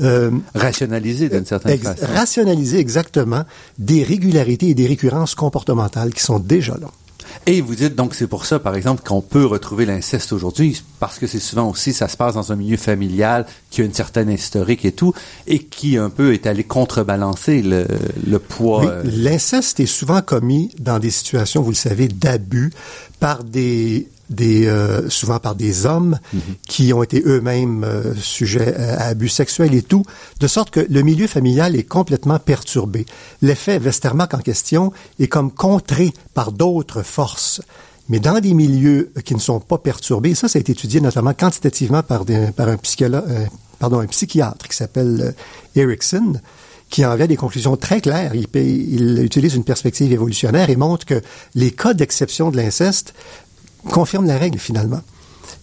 euh, 0.00 0.30
Rationalisé 0.54 1.28
d'une 1.28 1.44
certaine 1.44 1.72
ex- 1.72 1.82
façon. 1.84 2.06
rationaliser 2.14 2.78
exactement 2.78 3.44
des 3.78 4.02
régularités 4.02 4.68
et 4.68 4.74
des 4.74 4.86
récurrences 4.86 5.34
comportementales 5.34 6.14
qui 6.14 6.22
sont 6.22 6.38
déjà 6.38 6.76
là. 6.80 6.88
Et 7.46 7.60
vous 7.60 7.74
dites 7.74 7.94
donc 7.94 8.14
c'est 8.14 8.26
pour 8.26 8.46
ça, 8.46 8.58
par 8.58 8.74
exemple, 8.74 9.02
qu'on 9.06 9.20
peut 9.20 9.44
retrouver 9.44 9.86
l'inceste 9.86 10.32
aujourd'hui, 10.32 10.82
parce 10.98 11.18
que 11.18 11.26
c'est 11.26 11.40
souvent 11.40 11.68
aussi, 11.70 11.92
ça 11.92 12.08
se 12.08 12.16
passe 12.16 12.34
dans 12.34 12.52
un 12.52 12.56
milieu 12.56 12.76
familial 12.76 13.46
qui 13.70 13.82
a 13.82 13.84
une 13.84 13.94
certaine 13.94 14.30
historique 14.30 14.84
et 14.84 14.92
tout, 14.92 15.14
et 15.46 15.58
qui 15.58 15.96
un 15.96 16.10
peu 16.10 16.32
est 16.32 16.46
allé 16.46 16.64
contrebalancer 16.64 17.62
le, 17.62 17.86
le 18.26 18.38
poids. 18.38 18.80
Oui, 18.80 18.86
euh, 18.88 19.02
l'inceste 19.04 19.80
est 19.80 19.86
souvent 19.86 20.22
commis 20.22 20.70
dans 20.78 20.98
des 20.98 21.10
situations, 21.10 21.62
vous 21.62 21.70
le 21.70 21.76
savez, 21.76 22.08
d'abus 22.08 22.72
par 23.18 23.44
des 23.44 24.08
des 24.30 24.66
euh, 24.66 25.10
souvent 25.10 25.40
par 25.40 25.54
des 25.56 25.86
hommes 25.86 26.18
qui 26.68 26.92
ont 26.92 27.02
été 27.02 27.22
eux-mêmes 27.26 27.84
euh, 27.84 28.14
sujets 28.14 28.74
à 28.76 29.08
abus 29.08 29.28
sexuels 29.28 29.74
et 29.74 29.82
tout, 29.82 30.04
de 30.38 30.46
sorte 30.46 30.70
que 30.70 30.86
le 30.88 31.02
milieu 31.02 31.26
familial 31.26 31.76
est 31.76 31.82
complètement 31.82 32.38
perturbé. 32.38 33.04
L'effet 33.42 33.78
Westermarck 33.78 34.32
en 34.34 34.38
question 34.38 34.92
est 35.18 35.26
comme 35.26 35.50
contré 35.50 36.12
par 36.32 36.52
d'autres 36.52 37.02
forces. 37.02 37.60
Mais 38.08 38.18
dans 38.18 38.40
des 38.40 38.54
milieux 38.54 39.12
qui 39.24 39.34
ne 39.34 39.40
sont 39.40 39.60
pas 39.60 39.78
perturbés, 39.78 40.34
ça, 40.34 40.48
ça 40.48 40.58
a 40.58 40.60
été 40.60 40.72
étudié 40.72 41.00
notamment 41.00 41.32
quantitativement 41.32 42.02
par, 42.02 42.24
des, 42.24 42.50
par 42.50 42.68
un, 42.68 42.76
psychologue, 42.76 43.24
euh, 43.28 43.46
pardon, 43.78 44.00
un 44.00 44.06
psychiatre 44.06 44.66
qui 44.68 44.76
s'appelle 44.76 45.20
euh, 45.20 45.80
Erickson, 45.80 46.40
qui 46.88 47.06
en 47.06 47.14
vient 47.14 47.28
des 47.28 47.36
conclusions 47.36 47.76
très 47.76 48.00
claires. 48.00 48.32
Il, 48.34 48.48
il 48.54 49.22
utilise 49.22 49.54
une 49.54 49.62
perspective 49.62 50.12
évolutionnaire 50.12 50.70
et 50.70 50.76
montre 50.76 51.06
que 51.06 51.22
les 51.54 51.70
cas 51.70 51.94
d'exception 51.94 52.50
de 52.50 52.56
l'inceste 52.56 53.14
confirment 53.88 54.26
la 54.26 54.38
règle 54.38 54.58
finalement. 54.58 55.00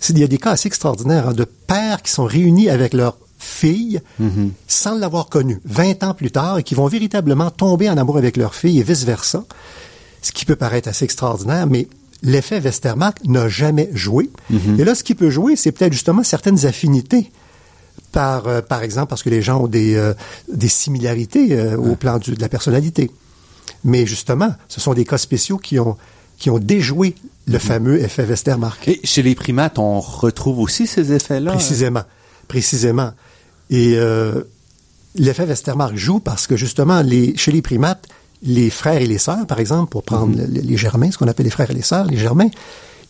Il 0.10 0.18
y 0.20 0.24
a 0.24 0.28
des 0.28 0.38
cas 0.38 0.52
assez 0.52 0.68
extraordinaires 0.68 1.30
hein, 1.30 1.34
de 1.34 1.44
pères 1.44 2.02
qui 2.02 2.12
sont 2.12 2.26
réunis 2.26 2.70
avec 2.70 2.94
leur 2.94 3.18
fille 3.40 4.00
sans 4.68 4.96
l'avoir 4.98 5.28
connue 5.30 5.60
20 5.66 6.04
ans 6.04 6.14
plus 6.14 6.32
tard 6.32 6.58
et 6.60 6.64
qui 6.64 6.76
vont 6.76 6.88
véritablement 6.88 7.52
tomber 7.52 7.90
en 7.90 7.98
amour 7.98 8.18
avec 8.18 8.36
leur 8.38 8.54
fille 8.56 8.80
et 8.80 8.84
vice-versa. 8.84 9.44
Ce 10.22 10.32
qui 10.32 10.46
peut 10.46 10.56
paraître 10.56 10.90
assez 10.90 11.06
extraordinaire, 11.06 11.68
mais 11.68 11.88
l'effet 12.24 12.60
Westermarck 12.60 13.20
n'a 13.26 13.48
jamais 13.48 13.90
joué. 13.94 14.30
Et 14.80 14.84
là, 14.84 14.96
ce 14.96 15.04
qui 15.04 15.14
peut 15.16 15.30
jouer, 15.30 15.56
c'est 15.56 15.72
peut-être 15.72 15.94
justement 15.94 16.24
certaines 16.24 16.66
affinités 16.66 17.32
par, 18.12 18.48
euh, 18.48 18.62
par 18.62 18.82
exemple, 18.84 19.08
parce 19.10 19.22
que 19.24 19.30
les 19.30 19.42
gens 19.42 19.62
ont 19.64 19.68
des, 19.68 19.96
euh, 19.96 20.14
des 20.52 20.68
similarités 20.68 21.54
euh, 21.54 21.78
au 21.78 21.96
plan 21.96 22.18
du- 22.18 22.34
de 22.36 22.42
la 22.42 22.50
personnalité. 22.50 23.12
Mais 23.84 24.06
justement, 24.06 24.54
ce 24.68 24.80
sont 24.82 24.94
des 24.94 25.06
cas 25.06 25.18
spéciaux 25.18 25.58
qui 25.58 25.80
ont, 25.80 25.96
qui 26.40 26.50
ont 26.50 26.60
déjoué 26.60 27.16
le 27.48 27.60
fameux 27.60 28.00
effet 28.02 28.26
Westermarck. 28.26 28.88
Et 28.88 29.00
chez 29.04 29.24
les 29.24 29.36
primates, 29.36 29.80
on 29.80 30.00
retrouve 30.00 30.60
aussi 30.60 30.86
ces 30.86 31.14
effets-là? 31.14 31.52
Précisément. 31.52 32.04
Précisément. 32.48 33.12
Et 33.70 33.94
euh, 33.96 34.44
l'effet 35.16 35.46
Westermarck 35.46 35.96
joue 35.96 36.20
parce 36.20 36.46
que 36.46 36.58
justement, 36.58 37.02
les, 37.02 37.36
chez 37.38 37.52
les 37.52 37.62
primates, 37.62 38.06
les 38.44 38.70
frères 38.70 39.02
et 39.02 39.08
les 39.08 39.18
sœurs, 39.18 39.48
par 39.48 39.60
exemple, 39.60 39.90
pour 39.90 40.04
prendre 40.04 40.36
les, 40.38 40.62
les 40.62 40.78
germains, 40.78 41.10
ce 41.10 41.18
qu'on 41.18 41.28
appelle 41.28 41.46
les 41.46 41.52
frères 41.52 41.72
et 41.72 41.74
les 41.74 41.82
sœurs, 41.82 42.06
les 42.06 42.18
germains, 42.18 42.50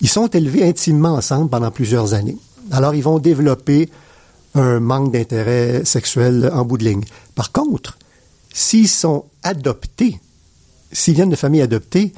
ils 0.02 0.10
sont 0.10 0.28
élevés 0.28 0.68
intimement 0.68 1.16
ensemble 1.16 1.50
pendant 1.50 1.72
plusieurs 1.72 2.14
années. 2.14 2.38
Alors, 2.72 2.94
ils 2.94 3.04
vont 3.04 3.20
développer 3.20 3.90
un 4.54 4.80
manque 4.80 5.12
d'intérêt 5.12 5.84
sexuel 5.84 6.50
en 6.54 6.64
bout 6.64 6.78
de 6.78 6.86
ligne. 6.86 7.04
Par 7.36 7.52
contre, 7.52 7.98
s'ils 8.54 8.88
sont 8.88 9.26
adoptés, 9.44 10.20
s'ils 10.92 11.14
viennent 11.16 11.30
de 11.30 11.36
familles 11.36 11.62
adoptées, 11.62 12.14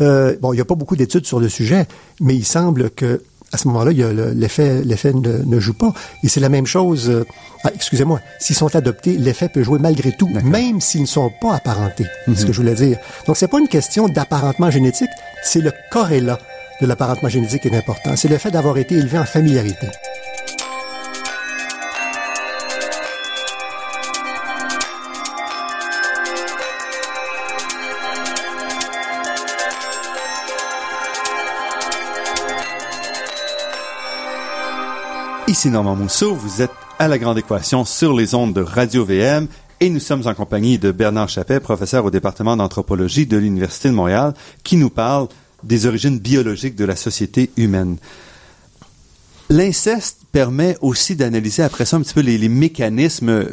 euh, 0.00 0.36
bon, 0.40 0.52
il 0.52 0.56
n'y 0.56 0.62
a 0.62 0.64
pas 0.64 0.74
beaucoup 0.74 0.96
d'études 0.96 1.26
sur 1.26 1.40
le 1.40 1.48
sujet, 1.48 1.86
mais 2.20 2.34
il 2.34 2.44
semble 2.44 2.90
que 2.90 3.22
à 3.54 3.58
ce 3.58 3.68
moment-là, 3.68 3.92
l'effet, 4.34 4.80
l'effet 4.82 5.12
ne, 5.12 5.42
ne 5.44 5.60
joue 5.60 5.74
pas. 5.74 5.92
Et 6.24 6.28
c'est 6.28 6.40
la 6.40 6.48
même 6.48 6.64
chose. 6.66 7.10
euh, 7.10 7.26
ah, 7.64 7.70
excusez-moi, 7.74 8.18
s'ils 8.40 8.56
sont 8.56 8.74
adoptés, 8.74 9.18
l'effet 9.18 9.50
peut 9.50 9.62
jouer 9.62 9.78
malgré 9.78 10.12
tout, 10.12 10.26
même 10.42 10.80
s'ils 10.80 11.02
ne 11.02 11.06
sont 11.06 11.30
pas 11.38 11.56
apparentés. 11.56 12.06
C'est 12.28 12.34
ce 12.36 12.46
que 12.46 12.52
je 12.54 12.60
voulais 12.62 12.74
dire. 12.74 12.96
Donc, 13.26 13.36
c'est 13.36 13.48
pas 13.48 13.58
une 13.60 13.68
question 13.68 14.08
d'apparentement 14.08 14.70
génétique, 14.70 15.10
c'est 15.44 15.60
le 15.60 15.70
corrélat 15.90 16.38
de 16.80 16.86
l'apparentement 16.86 17.28
génétique 17.28 17.60
qui 17.62 17.68
est 17.68 17.76
important. 17.76 18.16
C'est 18.16 18.28
le 18.28 18.38
fait 18.38 18.50
d'avoir 18.50 18.78
été 18.78 18.94
élevé 18.96 19.18
en 19.18 19.24
familiarité. 19.26 19.86
Ici 35.52 35.68
Normand 35.68 35.96
Mousseau, 35.96 36.34
vous 36.34 36.62
êtes 36.62 36.70
à 36.98 37.08
la 37.08 37.18
Grande 37.18 37.36
Équation 37.36 37.84
sur 37.84 38.14
les 38.14 38.34
ondes 38.34 38.54
de 38.54 38.62
Radio 38.62 39.04
VM 39.04 39.48
et 39.80 39.90
nous 39.90 40.00
sommes 40.00 40.26
en 40.26 40.32
compagnie 40.32 40.78
de 40.78 40.92
Bernard 40.92 41.28
Chappet, 41.28 41.60
professeur 41.60 42.06
au 42.06 42.10
département 42.10 42.56
d'anthropologie 42.56 43.26
de 43.26 43.36
l'Université 43.36 43.90
de 43.90 43.94
Montréal, 43.94 44.32
qui 44.64 44.78
nous 44.78 44.88
parle 44.88 45.28
des 45.62 45.84
origines 45.84 46.18
biologiques 46.18 46.74
de 46.74 46.86
la 46.86 46.96
société 46.96 47.50
humaine. 47.58 47.98
L'inceste 49.50 50.20
permet 50.32 50.78
aussi 50.80 51.16
d'analyser 51.16 51.62
après 51.62 51.84
ça 51.84 51.98
un 51.98 52.00
petit 52.00 52.14
peu 52.14 52.22
les, 52.22 52.38
les 52.38 52.48
mécanismes 52.48 53.48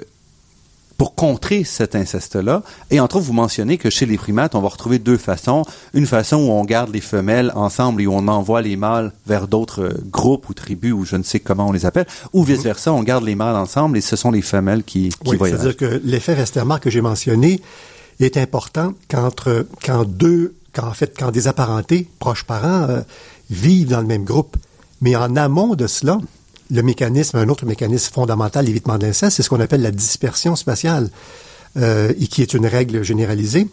pour 1.00 1.16
contrer 1.16 1.64
cet 1.64 1.96
inceste-là. 1.96 2.62
Et 2.92 3.00
entre 3.00 3.16
autres, 3.16 3.26
vous 3.26 3.32
mentionnez 3.34 3.78
que 3.78 3.90
chez 3.90 4.06
les 4.06 4.18
primates, 4.18 4.54
on 4.54 4.60
va 4.60 4.68
retrouver 4.68 5.00
deux 5.00 5.18
façons. 5.18 5.64
Une 5.94 6.06
façon 6.06 6.36
où 6.36 6.52
on 6.52 6.66
garde 6.66 6.94
les 6.94 7.00
femelles 7.00 7.54
ensemble 7.56 8.02
et 8.02 8.06
où 8.08 8.12
on 8.14 8.28
envoie 8.28 8.62
les 8.62 8.76
mâles 8.76 9.14
vers 9.26 9.48
d'autres 9.48 9.82
euh, 9.84 10.04
groupes 10.12 10.50
ou 10.50 10.54
tribus 10.54 10.92
ou 10.92 11.06
je 11.06 11.16
ne 11.16 11.24
sais 11.24 11.40
comment 11.40 11.70
on 11.70 11.72
les 11.72 11.86
appelle, 11.86 12.06
ou 12.34 12.44
vice-versa, 12.44 12.92
on 12.92 13.02
garde 13.02 13.24
les 13.24 13.36
mâles 13.36 13.56
ensemble 13.56 13.98
et 13.98 14.02
ce 14.02 14.18
sont 14.18 14.30
les 14.30 14.42
femelles 14.42 14.84
qui, 14.84 15.08
qui 15.08 15.30
Oui, 15.30 15.38
voyagent. 15.38 15.62
c'est-à-dire 15.62 15.78
que 15.78 16.02
l'effet 16.04 16.36
Westermarck 16.36 16.84
que 16.84 16.90
j'ai 16.90 17.02
mentionné 17.02 17.62
est 18.20 18.36
important 18.36 18.94
quand, 19.10 19.48
euh, 19.48 19.64
quand 19.86 20.04
deux, 20.04 20.54
quand 20.74 20.86
en 20.86 20.94
fait, 20.94 21.16
quand 21.18 21.32
des 21.32 21.48
apparentés, 21.48 22.10
proches 22.20 22.44
parents, 22.44 22.90
euh, 22.90 23.00
vivent 23.50 23.88
dans 23.88 24.02
le 24.02 24.08
même 24.08 24.26
groupe. 24.26 24.58
Mais 25.00 25.16
en 25.16 25.38
amont 25.38 25.76
de 25.76 25.88
cela, 25.88 26.20
le 26.70 26.84
mécanisme, 26.84 27.38
un 27.38 27.50
autre 27.50 27.66
mécanisme 27.66 28.14
fondamental 28.14 28.66
d'évitement 28.66 28.98
de 28.98 29.06
l'inceste, 29.06 29.38
c'est 29.38 29.44
ce 29.44 29.50
qu'on 29.50 29.60
appelle 29.60 29.82
la 29.82 29.92
dispersion 29.92 30.56
spatiale, 30.56 31.10
euh, 31.78 32.14
et 32.20 32.28
qui 32.28 32.42
est 32.42 32.54
une 32.54 32.66
règle 32.66 33.04
généralisée, 33.04 33.68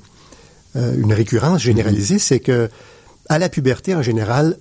euh, 0.76 0.94
une 0.98 1.12
récurrence 1.12 1.60
généralisée, 1.60 2.18
c'est 2.18 2.40
que 2.40 2.68
à 3.28 3.38
la 3.38 3.48
puberté 3.48 3.94
en 3.94 4.02
général, 4.02 4.56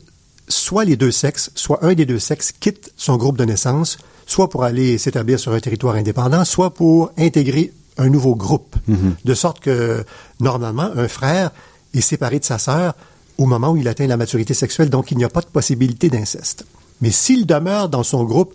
soit 0.48 0.86
les 0.86 0.96
deux 0.96 1.12
sexes, 1.12 1.52
soit 1.56 1.84
un 1.84 1.94
des 1.94 2.06
deux 2.06 2.20
sexes 2.20 2.52
quitte 2.52 2.92
son 2.98 3.18
groupe 3.18 3.38
de 3.38 3.46
naissance, 3.46 3.98
soit 4.26 4.50
pour 4.50 4.64
aller 4.64 4.98
s'établir 4.98 5.40
sur 5.40 5.54
un 5.54 5.60
territoire 5.60 5.96
indépendant, 5.96 6.46
soit 6.46 6.74
pour 6.74 7.12
intégrer 7.18 7.72
un 7.98 8.10
nouveau 8.10 8.36
groupe. 8.36 8.76
De 9.24 9.34
sorte 9.34 9.60
que, 9.60 10.04
normalement, 10.40 10.90
un 10.96 11.08
frère 11.08 11.52
est 11.94 12.02
séparé 12.02 12.40
de 12.40 12.46
sa 12.46 12.58
sœur 12.58 12.94
au 13.38 13.46
moment 13.46 13.72
où 13.72 13.78
il 13.78 13.88
atteint 13.88 14.08
la 14.08 14.18
maturité 14.18 14.54
sexuelle, 14.54 14.90
donc 14.90 15.12
il 15.12 15.18
n'y 15.18 15.24
a 15.24 15.30
pas 15.30 15.42
de 15.42 15.48
possibilité 15.48 16.10
d'inceste. 16.10 16.66
Mais 17.02 17.12
s'il 17.12 17.46
demeure 17.46 17.90
dans 17.90 18.04
son 18.04 18.24
groupe 18.24 18.54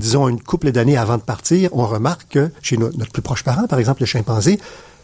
disons 0.00 0.28
une 0.28 0.40
couple 0.40 0.72
d'années 0.72 0.96
avant 0.96 1.16
de 1.16 1.22
partir, 1.22 1.70
on 1.72 1.86
remarque 1.86 2.26
que 2.28 2.50
chez 2.60 2.76
no- 2.76 2.90
notre 2.98 3.12
plus 3.12 3.22
proche 3.22 3.44
parent, 3.44 3.68
par 3.68 3.78
exemple 3.78 4.02
le 4.02 4.06
chimpanzé, 4.06 4.58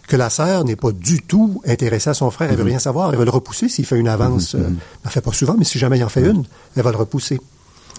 que 0.08 0.16
la 0.16 0.28
sœur 0.28 0.64
n'est 0.64 0.74
pas 0.76 0.90
du 0.92 1.22
tout 1.22 1.62
intéressée 1.66 2.10
à 2.10 2.14
son 2.14 2.30
frère, 2.32 2.50
elle 2.50 2.56
veut 2.56 2.64
rien 2.64 2.80
savoir, 2.80 3.10
elle 3.12 3.18
va 3.18 3.24
le 3.24 3.30
repousser 3.30 3.68
s'il 3.68 3.86
fait 3.86 3.96
une 3.98 4.08
avance. 4.08 4.56
euh, 4.56 4.58
elle 4.66 4.74
ne 5.04 5.10
fait 5.10 5.20
pas 5.20 5.32
souvent, 5.32 5.54
mais 5.58 5.64
si 5.64 5.78
jamais 5.78 5.98
il 5.98 6.04
en 6.04 6.08
fait 6.08 6.22
une, 6.28 6.44
elle 6.76 6.82
va 6.82 6.90
le 6.90 6.96
repousser. 6.96 7.40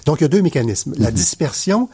Donc 0.05 0.19
il 0.19 0.23
y 0.23 0.25
a 0.25 0.29
deux 0.29 0.41
mécanismes, 0.41 0.93
la 0.97 1.11
dispersion 1.11 1.87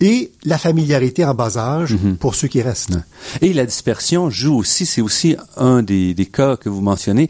et 0.00 0.30
la 0.44 0.58
familiarité 0.58 1.24
en 1.24 1.34
bas 1.34 1.56
âge 1.58 1.96
pour 2.20 2.34
ceux 2.36 2.48
qui 2.48 2.62
restent. 2.62 2.98
Et 3.40 3.52
la 3.52 3.66
dispersion 3.66 4.30
joue 4.30 4.56
aussi, 4.56 4.86
c'est 4.86 5.00
aussi 5.00 5.36
un 5.56 5.82
des, 5.82 6.14
des 6.14 6.26
cas 6.26 6.56
que 6.56 6.68
vous 6.68 6.80
mentionnez, 6.80 7.28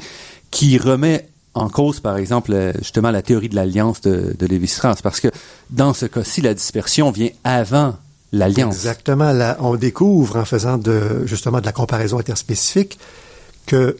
qui 0.51 0.77
remet 0.79 1.29
en 1.55 1.69
cause, 1.69 2.01
par 2.01 2.17
exemple, 2.17 2.53
euh, 2.53 2.73
justement 2.79 3.11
la 3.11 3.23
théorie 3.23 3.49
de 3.49 3.55
l'alliance 3.55 4.01
de, 4.01 4.35
de 4.39 4.47
Lévi-Strauss, 4.47 5.03
parce 5.03 5.21
que 5.21 5.29
dans 5.71 5.93
ce 5.93 6.07
cas-ci, 6.07 6.41
la 6.41 6.55
dispersion 6.55 7.11
vient 7.11 7.31
avant 7.45 7.97
l'alliance. 8.33 8.75
Exactement. 8.75 9.33
Là, 9.33 9.57
on 9.61 9.77
découvre 9.77 10.37
en 10.37 10.45
faisant 10.45 10.79
de, 10.79 11.27
justement 11.27 11.61
de 11.61 11.67
la 11.67 11.73
comparaison 11.73 12.19
interspécifique 12.19 12.99
que 13.67 13.97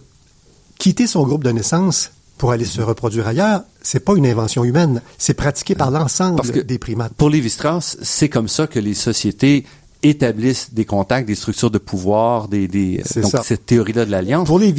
quitter 0.79 1.07
son 1.07 1.25
groupe 1.25 1.45
de 1.45 1.51
naissance 1.51 2.11
pour 2.39 2.51
aller 2.51 2.65
se 2.65 2.81
reproduire 2.81 3.29
ailleurs, 3.29 3.63
c'est 3.83 4.01
pas 4.01 4.15
une 4.17 4.27
invention 4.27 4.65
humaine, 4.65 5.01
c'est 5.17 5.35
pratiqué 5.35 5.77
par 5.77 5.93
l'ensemble 5.93 6.65
des 6.65 6.79
primates. 6.79 7.13
Pour 7.15 7.31
Lévi-Strauss, 7.31 7.99
c'est 8.03 8.29
comme 8.29 8.49
ça 8.49 8.67
que 8.67 8.81
les 8.81 8.95
sociétés 8.95 9.65
établissent 10.03 10.73
des 10.75 10.85
contacts, 10.85 11.27
des 11.27 11.35
structures 11.35 11.71
de 11.71 11.79
pouvoir, 11.79 12.49
des, 12.49 12.69
des 12.69 13.03
C'est 13.05 13.21
donc 13.21 13.31
ça. 13.31 13.43
cette 13.43 13.67
théorie-là 13.67 14.05
de 14.05 14.11
l'alliance. 14.11 14.47
Pour 14.47 14.59
les 14.59 14.75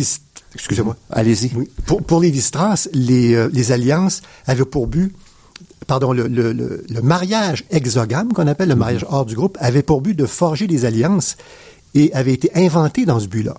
excusez-moi. 0.55 0.95
Allez-y. 1.09 1.51
Oui. 1.55 1.69
Pour, 1.85 2.03
pour 2.03 2.19
les 2.21 2.33
Strauss, 2.41 2.89
les, 2.93 3.33
euh, 3.33 3.49
les 3.53 3.71
alliances 3.71 4.21
avaient 4.45 4.65
pour 4.65 4.87
but, 4.87 5.13
pardon, 5.87 6.11
le, 6.13 6.27
le, 6.27 6.53
le, 6.53 6.83
le 6.87 7.01
mariage 7.01 7.65
exogame, 7.71 8.33
qu'on 8.33 8.47
appelle 8.47 8.69
le 8.69 8.75
mariage 8.75 9.05
hors 9.09 9.25
du 9.25 9.35
groupe, 9.35 9.57
avait 9.59 9.83
pour 9.83 10.01
but 10.01 10.13
de 10.15 10.25
forger 10.25 10.67
des 10.67 10.85
alliances 10.85 11.37
et 11.95 12.13
avait 12.13 12.33
été 12.33 12.51
inventé 12.55 13.05
dans 13.05 13.19
ce 13.19 13.27
but-là. 13.27 13.55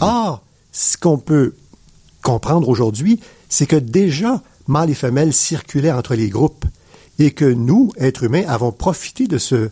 Or, 0.00 0.42
ce 0.72 0.96
qu'on 0.96 1.18
peut 1.18 1.54
comprendre 2.22 2.68
aujourd'hui, 2.68 3.20
c'est 3.48 3.66
que 3.66 3.76
déjà, 3.76 4.42
mâles 4.66 4.90
et 4.90 4.94
femelles 4.94 5.32
circulaient 5.32 5.92
entre 5.92 6.14
les 6.16 6.28
groupes 6.28 6.64
et 7.18 7.30
que 7.30 7.44
nous, 7.44 7.92
êtres 7.96 8.24
humains, 8.24 8.42
avons 8.48 8.72
profité 8.72 9.28
de 9.28 9.38
ce, 9.38 9.70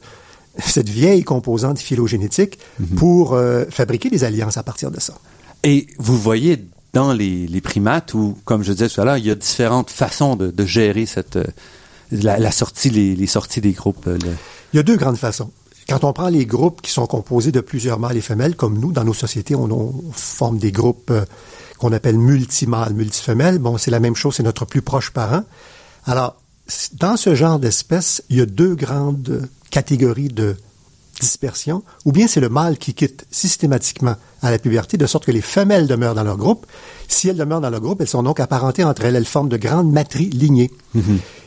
cette 0.58 0.88
vieille 0.88 1.24
composante 1.24 1.78
phylogénétique 1.78 2.58
pour 2.96 3.34
euh, 3.34 3.64
fabriquer 3.70 4.10
des 4.10 4.24
alliances 4.24 4.56
à 4.56 4.62
partir 4.62 4.90
de 4.90 5.00
ça. 5.00 5.14
Et 5.62 5.86
vous 5.98 6.18
voyez 6.18 6.64
dans 6.92 7.12
les, 7.12 7.46
les 7.48 7.60
primates, 7.60 8.14
où, 8.14 8.36
comme 8.44 8.62
je 8.62 8.72
disais 8.72 8.88
tout 8.88 9.00
à 9.00 9.04
l'heure, 9.04 9.16
il 9.16 9.26
y 9.26 9.30
a 9.30 9.34
différentes 9.34 9.90
façons 9.90 10.36
de, 10.36 10.50
de 10.50 10.64
gérer 10.64 11.06
cette, 11.06 11.36
euh, 11.36 11.44
la, 12.12 12.38
la 12.38 12.52
sortie, 12.52 12.90
les, 12.90 13.16
les 13.16 13.26
sorties 13.26 13.60
des 13.60 13.72
groupes. 13.72 14.06
euh, 14.06 14.16
le- 14.24 14.36
Il 14.72 14.76
y 14.76 14.80
a 14.80 14.84
deux 14.84 14.96
grandes 14.96 15.16
façons. 15.16 15.50
Quand 15.88 16.04
on 16.04 16.12
prend 16.12 16.28
les 16.28 16.46
groupes 16.46 16.80
qui 16.82 16.90
sont 16.92 17.06
composés 17.06 17.50
de 17.52 17.60
plusieurs 17.60 17.98
mâles 17.98 18.16
et 18.16 18.20
femelles, 18.22 18.54
comme 18.56 18.78
nous, 18.78 18.92
dans 18.92 19.04
nos 19.04 19.12
sociétés, 19.12 19.54
on, 19.54 19.70
on 19.70 19.92
forme 20.12 20.58
des 20.58 20.70
groupes 20.72 21.10
euh, 21.10 21.24
qu'on 21.78 21.92
appelle 21.92 22.16
multimâles, 22.16 22.94
multifemelles. 22.94 23.58
Bon, 23.58 23.76
c'est 23.76 23.90
la 23.90 24.00
même 24.00 24.14
chose, 24.14 24.36
c'est 24.36 24.42
notre 24.44 24.64
plus 24.64 24.80
proche 24.82 25.10
parent. 25.10 25.42
Alors, 26.06 26.36
dans 26.94 27.16
ce 27.16 27.34
genre 27.34 27.58
d'espèces, 27.58 28.22
il 28.30 28.36
y 28.36 28.40
a 28.40 28.46
deux 28.46 28.74
grandes 28.74 29.48
catégories 29.74 30.28
de 30.28 30.56
dispersion. 31.20 31.82
Ou 32.04 32.12
bien 32.12 32.26
c'est 32.28 32.40
le 32.40 32.48
mâle 32.48 32.78
qui 32.78 32.94
quitte 32.94 33.26
systématiquement 33.30 34.14
à 34.40 34.52
la 34.52 34.58
puberté, 34.58 34.96
de 34.96 35.06
sorte 35.06 35.24
que 35.26 35.32
les 35.32 35.40
femelles 35.40 35.88
demeurent 35.88 36.14
dans 36.14 36.22
leur 36.22 36.36
groupe. 36.36 36.64
Si 37.08 37.28
elles 37.28 37.36
demeurent 37.36 37.60
dans 37.60 37.70
leur 37.70 37.80
groupe, 37.80 38.00
elles 38.00 38.14
sont 38.16 38.22
donc 38.22 38.38
apparentées 38.38 38.84
entre 38.84 39.04
elles. 39.04 39.16
Elles 39.16 39.24
forment 39.24 39.48
de 39.48 39.56
grandes 39.56 39.90
matrilignées. 39.90 40.70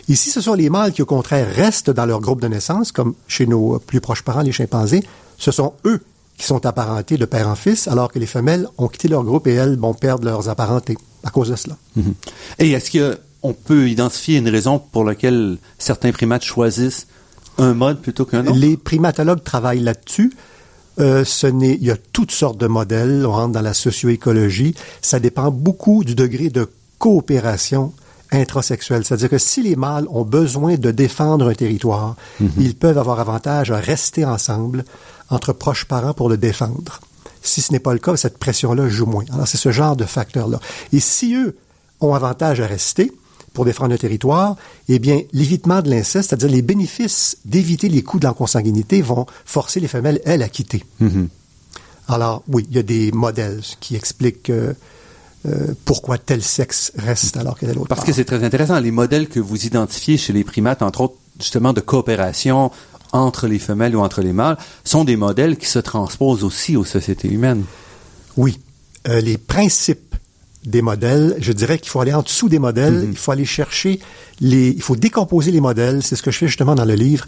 Ici, 0.10 0.30
ce 0.30 0.42
sont 0.42 0.56
les 0.56 0.70
mâles 0.70 0.92
qui, 0.92 1.02
au 1.02 1.06
contraire, 1.06 1.48
restent 1.54 1.90
dans 1.90 2.06
leur 2.06 2.20
groupe 2.20 2.42
de 2.42 2.50
naissance, 2.50 2.92
comme 2.92 3.14
chez 3.28 3.46
nos 3.48 3.80
plus 3.80 4.02
proches 4.02 4.24
parents, 4.24 4.42
les 4.42 4.52
chimpanzés. 4.52 5.04
Ce 5.38 5.52
sont 5.52 5.74
eux 5.86 6.02
qui 6.38 6.46
sont 6.46 6.66
apparentés 6.66 7.18
de 7.18 7.26
père 7.26 7.48
en 7.48 7.56
fils, 7.56 7.88
alors 7.88 8.12
que 8.12 8.20
les 8.20 8.26
femelles 8.26 8.68
ont 8.78 8.90
quitté 8.90 9.08
leur 9.08 9.24
groupe 9.24 9.48
et 9.48 9.54
elles 9.54 9.78
vont 9.78 9.94
perdre 9.94 10.26
leurs 10.26 10.50
apparentés 10.50 10.98
à 11.24 11.30
cause 11.30 11.50
de 11.50 11.56
cela. 11.56 11.78
Mhm. 11.96 12.14
Et 12.60 12.72
est-ce 12.72 12.92
qu'on 12.92 13.54
peut 13.54 13.90
identifier 13.90 14.38
une 14.38 14.50
raison 14.50 14.80
pour 14.80 15.04
laquelle 15.04 15.58
certains 15.78 16.12
primates 16.12 16.44
choisissent 16.44 17.08
un 17.58 17.74
mode 17.74 18.02
plutôt 18.02 18.26
qu'un 18.26 18.46
autre? 18.46 18.58
Les 18.58 18.78
primatologues 18.78 19.44
travaillent 19.44 19.82
là-dessus. 19.82 20.34
Euh, 21.00 21.24
ce 21.24 21.48
n'est, 21.48 21.76
il 21.76 21.84
y 21.84 21.92
a 21.92 21.98
toutes 21.98 22.32
sortes 22.32 22.58
de 22.58 22.68
modèles. 22.68 23.26
On 23.26 23.32
rentre 23.32 23.54
dans 23.54 23.62
la 23.62 23.74
socio-écologie. 23.74 24.76
Ça 25.02 25.20
dépend 25.20 25.52
beaucoup 25.52 26.04
du 26.04 26.16
degré 26.16 26.50
de 26.50 26.70
coopération 26.98 27.94
intrasexuelle. 28.32 29.06
C'est-à-dire 29.06 29.30
que 29.30 29.38
si 29.38 29.62
les 29.62 29.76
mâles 29.76 30.08
ont 30.10 30.26
besoin 30.26 30.76
de 30.76 30.92
défendre 30.92 31.50
un 31.50 31.54
territoire, 31.54 32.16
ils 32.58 32.76
peuvent 32.76 32.98
avoir 32.98 33.20
avantage 33.20 33.72
à 33.72 33.78
rester 33.78 34.26
ensemble 34.26 34.84
entre 35.30 35.54
proches 35.54 35.86
parents 35.86 36.14
pour 36.14 36.30
le 36.30 36.38
défendre. 36.38 37.00
Si 37.42 37.62
ce 37.62 37.72
n'est 37.72 37.80
pas 37.80 37.94
le 37.94 38.00
cas, 38.00 38.18
cette 38.18 38.38
pression-là 38.38 38.90
joue 38.90 39.06
moins. 39.06 39.24
Alors 39.32 39.48
c'est 39.48 39.58
ce 39.58 39.72
genre 39.72 39.96
de 39.96 40.04
facteur-là. 40.04 40.60
Et 40.92 41.00
si 41.00 41.36
eux 41.36 41.56
ont 42.02 42.14
avantage 42.14 42.60
à 42.60 42.68
rester, 42.68 43.12
pour 43.58 43.66
défendre 43.66 43.90
le 43.90 43.98
territoire, 43.98 44.56
eh 44.88 45.00
bien, 45.00 45.20
l'évitement 45.34 45.82
de 45.82 45.90
l'inceste, 45.90 46.30
c'est-à-dire 46.30 46.50
les 46.50 46.62
bénéfices 46.62 47.38
d'éviter 47.44 47.90
les 47.90 48.04
coups 48.04 48.22
de 48.22 48.28
la 48.28 48.34
consanguinité, 48.34 49.02
vont 49.02 49.26
forcer 49.46 49.80
les 49.80 49.88
femelles, 49.88 50.22
elles, 50.26 50.44
à 50.44 50.48
quitter. 50.48 50.84
Alors, 52.08 52.44
oui, 52.50 52.68
il 52.70 52.76
y 52.76 52.80
a 52.80 52.84
des 52.84 53.12
modèles 53.14 53.62
qui 53.80 53.96
expliquent 53.96 54.52
euh, 54.52 54.74
euh, 55.48 55.74
pourquoi 55.86 56.20
tel 56.20 56.44
sexe 56.44 56.92
reste 57.00 57.36
alors 57.36 57.58
que 57.58 57.66
tel 57.66 57.80
autre. 57.80 57.88
Parce 57.88 58.06
que 58.06 58.14
c'est 58.14 58.26
très 58.26 58.44
intéressant. 58.44 58.80
Les 58.80 58.92
modèles 58.92 59.28
que 59.28 59.40
vous 59.40 59.66
identifiez 59.66 60.18
chez 60.18 60.34
les 60.34 60.44
primates, 60.44 60.84
entre 60.84 61.02
autres, 61.02 61.16
justement, 61.40 61.74
de 61.74 61.82
coopération 61.82 62.72
entre 63.12 63.48
les 63.48 63.58
femelles 63.58 63.96
ou 63.96 64.02
entre 64.02 64.22
les 64.22 64.34
mâles, 64.34 64.60
sont 64.84 65.04
des 65.04 65.16
modèles 65.16 65.58
qui 65.58 65.66
se 65.66 65.80
transposent 65.80 66.44
aussi 66.44 66.78
aux 66.78 66.86
sociétés 66.86 67.28
humaines. 67.28 67.64
Oui. 68.36 68.60
Euh, 69.08 69.20
les 69.20 69.40
principes 69.40 70.07
des 70.68 70.82
modèles, 70.82 71.36
je 71.40 71.54
dirais 71.54 71.80
qu'il 71.80 71.90
faut 71.90 72.02
aller 72.02 72.14
en 72.14 72.22
dessous 72.22 72.50
des 72.50 72.60
modèles, 72.60 73.08
il 73.10 73.18
faut 73.18 73.32
aller 73.32 73.46
chercher 73.46 74.00
les, 74.42 74.70
il 74.70 74.82
faut 74.82 74.96
décomposer 74.96 75.52
les 75.52 75.62
modèles, 75.62 76.04
c'est 76.04 76.16
ce 76.16 76.22
que 76.22 76.30
je 76.30 76.38
fais 76.38 76.48
justement 76.48 76.76
dans 76.76 76.86
le 76.86 76.94
livre. 76.94 77.26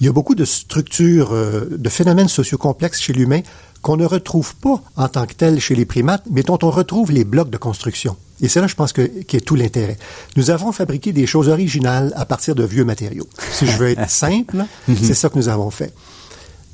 Il 0.00 0.06
y 0.06 0.08
a 0.08 0.12
beaucoup 0.12 0.36
de 0.36 0.44
structures, 0.44 1.32
euh, 1.32 1.68
de 1.70 1.88
phénomènes 1.88 2.28
sociocomplexes 2.28 3.00
chez 3.00 3.12
l'humain 3.12 3.40
qu'on 3.82 3.96
ne 3.96 4.06
retrouve 4.06 4.54
pas 4.56 4.80
en 4.96 5.08
tant 5.08 5.26
que 5.26 5.34
tels 5.34 5.60
chez 5.60 5.74
les 5.74 5.84
primates, 5.84 6.24
mais 6.30 6.42
dont 6.42 6.58
on 6.62 6.70
retrouve 6.70 7.10
les 7.10 7.24
blocs 7.24 7.50
de 7.50 7.56
construction. 7.56 8.16
Et 8.40 8.48
c'est 8.48 8.60
là, 8.60 8.68
je 8.68 8.74
pense, 8.74 8.92
que, 8.92 9.02
qui 9.02 9.36
est 9.36 9.40
tout 9.40 9.56
l'intérêt. 9.56 9.98
Nous 10.36 10.50
avons 10.50 10.70
fabriqué 10.70 11.12
des 11.12 11.26
choses 11.26 11.48
originales 11.48 12.12
à 12.16 12.24
partir 12.24 12.54
de 12.54 12.64
vieux 12.64 12.84
matériaux. 12.84 13.28
Si 13.52 13.66
je 13.66 13.76
veux 13.76 13.88
être 13.88 14.08
simple, 14.24 14.64
c'est 14.86 15.14
ça 15.14 15.28
que 15.28 15.36
nous 15.36 15.48
avons 15.48 15.70
fait. 15.70 15.92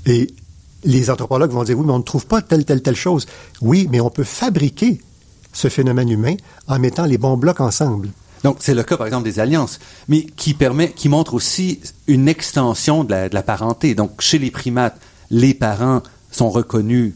Et 0.04 0.28
les 0.84 1.08
anthropologues 1.08 1.50
vont 1.50 1.64
dire, 1.64 1.78
oui, 1.78 1.84
mais 1.86 1.92
on 1.92 1.98
ne 1.98 2.02
trouve 2.02 2.26
pas 2.26 2.42
telle, 2.42 2.66
telle, 2.66 2.82
telle 2.82 2.96
chose. 2.96 3.26
Oui, 3.62 3.88
mais 3.90 4.00
on 4.00 4.10
peut 4.10 4.24
fabriquer 4.24 5.00
ce 5.54 5.68
phénomène 5.68 6.10
humain 6.10 6.34
en 6.68 6.78
mettant 6.78 7.06
les 7.06 7.16
bons 7.16 7.38
blocs 7.38 7.60
ensemble. 7.60 8.10
Donc, 8.42 8.58
c'est 8.60 8.74
le 8.74 8.82
cas, 8.82 8.98
par 8.98 9.06
exemple, 9.06 9.24
des 9.24 9.40
alliances, 9.40 9.78
mais 10.08 10.24
qui 10.24 10.52
permet, 10.52 10.90
qui 10.92 11.08
montre 11.08 11.32
aussi 11.32 11.80
une 12.06 12.28
extension 12.28 13.02
de 13.02 13.10
la, 13.10 13.28
de 13.30 13.34
la 13.34 13.42
parenté. 13.42 13.94
Donc, 13.94 14.20
chez 14.20 14.38
les 14.38 14.50
primates, 14.50 15.00
les 15.30 15.54
parents 15.54 16.02
sont 16.30 16.50
reconnus 16.50 17.14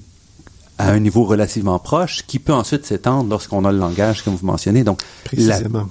à 0.79 0.91
un 0.91 1.01
niveau 1.01 1.25
relativement 1.25 1.79
proche, 1.79 2.23
qui 2.27 2.39
peut 2.39 2.55
ensuite 2.55 2.87
s'étendre 2.87 3.29
lorsqu'on 3.29 3.67
a 3.67 3.73
le 3.73 3.79
langage, 3.79 4.23
comme 4.23 4.37
vous 4.37 4.47
mentionnez. 4.47 4.85
Donc, 4.85 5.03
la- 5.33 5.57
Précisément. 5.57 5.89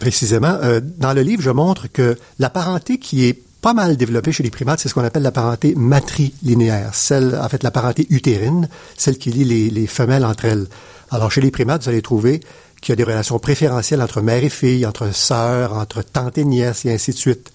Précisément. 0.00 0.58
Euh, 0.62 0.80
dans 0.98 1.12
le 1.12 1.22
livre, 1.22 1.42
je 1.42 1.50
montre 1.50 1.86
que 1.92 2.16
la 2.38 2.50
parenté 2.50 2.98
qui 2.98 3.24
est 3.24 3.40
pas 3.62 3.72
mal 3.72 3.96
développée 3.96 4.32
chez 4.32 4.42
les 4.42 4.50
primates, 4.50 4.80
c'est 4.80 4.88
ce 4.88 4.94
qu'on 4.94 5.04
appelle 5.04 5.22
la 5.22 5.32
parenté 5.32 5.74
matrilinéaire, 5.76 6.94
celle, 6.94 7.38
en 7.42 7.48
fait, 7.48 7.62
la 7.62 7.70
parenté 7.70 8.06
utérine, 8.10 8.68
celle 8.96 9.18
qui 9.18 9.30
lie 9.30 9.44
les, 9.44 9.70
les 9.70 9.86
femelles 9.86 10.24
entre 10.24 10.46
elles. 10.46 10.66
Alors, 11.10 11.30
chez 11.30 11.40
les 11.40 11.50
primates, 11.50 11.84
vous 11.84 11.88
allez 11.88 12.02
trouver 12.02 12.40
qu'il 12.80 12.90
y 12.90 12.94
a 12.94 12.96
des 12.96 13.04
relations 13.04 13.38
préférentielles 13.38 14.02
entre 14.02 14.20
mère 14.20 14.42
et 14.42 14.48
fille, 14.48 14.86
entre 14.86 15.14
sœurs, 15.14 15.72
entre 15.72 16.02
tante 16.02 16.38
et 16.38 16.44
nièce, 16.44 16.84
et 16.84 16.92
ainsi 16.92 17.12
de 17.12 17.16
suite. 17.16 17.52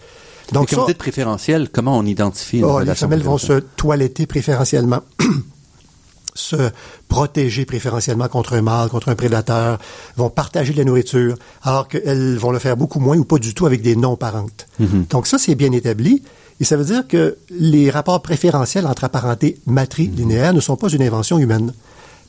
Donc, 0.51 0.69
quand 0.69 0.85
vous 0.85 0.93
préférentiel, 0.93 1.69
comment 1.69 1.97
on 1.97 2.05
identifie 2.05 2.59
une 2.59 2.65
Oh, 2.65 2.79
les 2.79 2.95
femelles 2.95 3.23
vont 3.23 3.37
se 3.37 3.53
toiletter 3.53 4.25
préférentiellement, 4.25 5.01
se 6.33 6.71
protéger 7.07 7.65
préférentiellement 7.65 8.27
contre 8.27 8.53
un 8.53 8.61
mâle, 8.61 8.89
contre 8.89 9.09
un 9.09 9.15
prédateur, 9.15 9.79
vont 10.17 10.29
partager 10.29 10.73
de 10.73 10.77
la 10.79 10.83
nourriture, 10.83 11.35
alors 11.63 11.87
qu'elles 11.87 12.37
vont 12.37 12.51
le 12.51 12.59
faire 12.59 12.75
beaucoup 12.75 12.99
moins 12.99 13.17
ou 13.17 13.23
pas 13.23 13.37
du 13.37 13.53
tout 13.53 13.65
avec 13.65 13.81
des 13.81 13.95
non-parentes. 13.95 14.67
Donc 15.09 15.27
ça, 15.27 15.37
c'est 15.37 15.55
bien 15.55 15.71
établi. 15.71 16.23
Et 16.59 16.63
ça 16.63 16.77
veut 16.77 16.85
dire 16.85 17.07
que 17.07 17.37
les 17.49 17.89
rapports 17.89 18.21
préférentiels 18.21 18.85
entre 18.85 19.03
apparentés 19.03 19.57
matrilinéaires 19.65 20.53
ne 20.53 20.59
sont 20.59 20.75
pas 20.75 20.89
une 20.89 21.01
invention 21.01 21.39
humaine. 21.39 21.73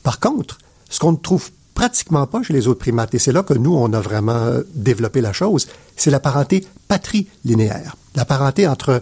Par 0.01 0.19
contre, 0.19 0.57
ce 0.93 0.99
qu'on 0.99 1.11
ne 1.13 1.17
trouve 1.17 1.49
pratiquement 1.73 2.27
pas 2.27 2.43
chez 2.43 2.53
les 2.53 2.67
autres 2.67 2.79
primates, 2.79 3.13
et 3.15 3.19
c'est 3.19 3.31
là 3.31 3.41
que 3.41 3.53
nous, 3.55 3.73
on 3.73 3.91
a 3.93 3.99
vraiment 3.99 4.43
euh, 4.45 4.61
développé 4.75 5.21
la 5.21 5.33
chose, 5.33 5.67
c'est 5.95 6.11
la 6.11 6.19
parenté 6.19 6.65
patrilinéaire. 6.87 7.95
La 8.15 8.25
parenté 8.25 8.67
entre 8.67 9.01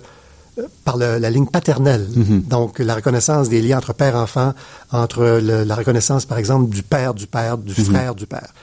euh, 0.57 0.63
par 0.85 0.95
le- 0.97 1.17
la 1.17 1.29
ligne 1.29 1.47
paternelle. 1.47 2.07
Donc, 2.49 2.79
la 2.79 2.95
reconnaissance 2.95 3.49
des 3.49 3.61
liens 3.61 3.77
entre 3.77 3.93
père-enfant, 3.93 4.53
entre 4.91 5.23
le- 5.41 5.63
la 5.63 5.75
reconnaissance, 5.75 6.25
par 6.25 6.37
exemple, 6.37 6.69
du 6.73 6.83
père 6.83 7.13
du 7.13 7.27
père, 7.27 7.57
du 7.57 7.73
frère 7.73 8.15
du 8.15 8.25
père. 8.25 8.53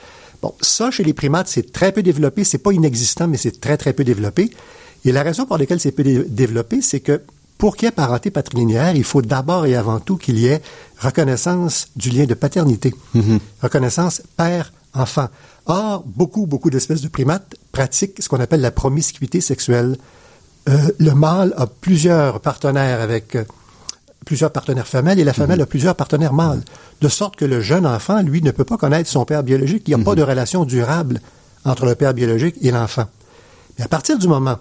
Bon, 0.41 0.53
ça, 0.61 0.89
chez 0.91 1.03
les 1.03 1.13
primates, 1.13 1.47
c'est 1.47 1.71
très 1.71 1.91
peu 1.91 2.01
développé. 2.01 2.43
C'est 2.43 2.57
pas 2.59 2.71
inexistant, 2.71 3.27
mais 3.27 3.37
c'est 3.37 3.59
très, 3.61 3.77
très 3.77 3.93
peu 3.93 4.03
développé. 4.03 4.49
Et 5.05 5.11
la 5.11 5.21
raison 5.23 5.45
pour 5.45 5.57
laquelle 5.57 5.79
c'est 5.79 5.91
peut 5.91 6.25
développer, 6.29 6.81
c'est 6.81 6.99
que 6.99 7.21
pour 7.59 7.75
qu'il 7.75 7.85
y 7.85 7.89
ait 7.89 7.91
parenté 7.91 8.31
patrilinéaire, 8.31 8.95
il 8.95 9.03
faut 9.03 9.21
d'abord 9.21 9.65
et 9.67 9.75
avant 9.75 9.99
tout 9.99 10.17
qu'il 10.17 10.39
y 10.39 10.47
ait 10.47 10.61
reconnaissance 10.97 11.89
du 11.95 12.09
lien 12.09 12.25
de 12.25 12.33
paternité, 12.33 12.95
Mhm. 13.13 13.39
reconnaissance 13.61 14.23
père-enfant. 14.37 15.27
Or, 15.67 16.03
beaucoup, 16.07 16.47
beaucoup 16.47 16.69
d'espèces 16.71 17.01
de 17.01 17.09
primates 17.09 17.55
pratiquent 17.71 18.21
ce 18.23 18.29
qu'on 18.29 18.39
appelle 18.39 18.61
la 18.61 18.71
promiscuité 18.71 19.41
sexuelle. 19.41 19.97
Euh, 20.69 20.77
le 20.99 21.13
mâle 21.13 21.53
a 21.57 21.67
plusieurs 21.67 22.39
partenaires 22.39 23.01
avec 23.01 23.35
euh, 23.35 23.43
plusieurs 24.25 24.51
partenaires 24.51 24.87
femelles 24.87 25.19
et 25.19 25.23
la 25.23 25.33
femelle 25.33 25.61
a 25.61 25.65
plusieurs 25.65 25.95
partenaires 25.95 26.33
mâles. 26.33 26.61
De 27.01 27.09
sorte 27.09 27.35
que 27.35 27.45
le 27.45 27.59
jeune 27.61 27.85
enfant, 27.85 28.21
lui, 28.21 28.41
ne 28.41 28.51
peut 28.51 28.63
pas 28.65 28.77
connaître 28.77 29.09
son 29.09 29.25
père 29.25 29.43
biologique. 29.43 29.83
Il 29.87 29.95
n'y 29.95 30.01
a 30.01 30.03
pas 30.03 30.15
de 30.15 30.23
relation 30.23 30.63
durable 30.65 31.21
entre 31.65 31.85
le 31.85 31.95
père 31.95 32.13
biologique 32.13 32.55
et 32.61 32.71
l'enfant. 32.71 33.05
Mais 33.77 33.85
à 33.85 33.87
partir 33.89 34.17
du 34.17 34.27
moment 34.27 34.57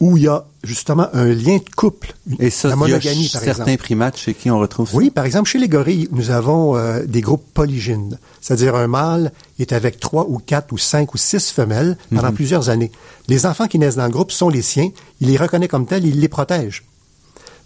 où 0.00 0.16
il 0.16 0.24
y 0.24 0.28
a 0.28 0.44
justement 0.64 1.06
un 1.12 1.26
lien 1.26 1.58
de 1.58 1.74
couple, 1.76 2.14
une- 2.28 2.36
Et 2.42 2.50
ça, 2.50 2.68
la 2.68 2.74
il 2.74 2.78
y 2.78 2.82
a 2.82 2.86
monogamie, 2.88 3.28
par 3.32 3.40
certains 3.42 3.64
exemple. 3.64 3.78
primates 3.84 4.16
chez 4.16 4.34
qui 4.34 4.50
on 4.50 4.58
retrouve 4.58 4.90
ça? 4.90 4.96
Oui, 4.96 5.10
par 5.10 5.24
exemple, 5.26 5.48
chez 5.48 5.58
les 5.58 5.68
gorilles, 5.68 6.08
nous 6.10 6.30
avons 6.30 6.76
euh, 6.76 7.04
des 7.06 7.20
groupes 7.20 7.44
polygynes, 7.54 8.18
c'est-à-dire 8.40 8.74
un 8.74 8.88
mâle 8.88 9.32
est 9.60 9.72
avec 9.72 10.00
trois 10.00 10.26
ou 10.28 10.38
quatre 10.38 10.72
ou 10.72 10.78
cinq 10.78 11.14
ou 11.14 11.18
six 11.18 11.50
femelles 11.52 11.96
pendant 12.12 12.32
plusieurs 12.32 12.68
années. 12.68 12.90
Les 13.28 13.46
enfants 13.46 13.68
qui 13.68 13.78
naissent 13.78 13.96
dans 13.96 14.04
le 14.06 14.10
groupe 14.10 14.32
sont 14.32 14.48
les 14.48 14.62
siens, 14.62 14.90
il 15.20 15.28
les 15.28 15.36
reconnaît 15.36 15.68
comme 15.68 15.86
tels, 15.86 16.04
il 16.04 16.18
les 16.20 16.28
protège. 16.28 16.84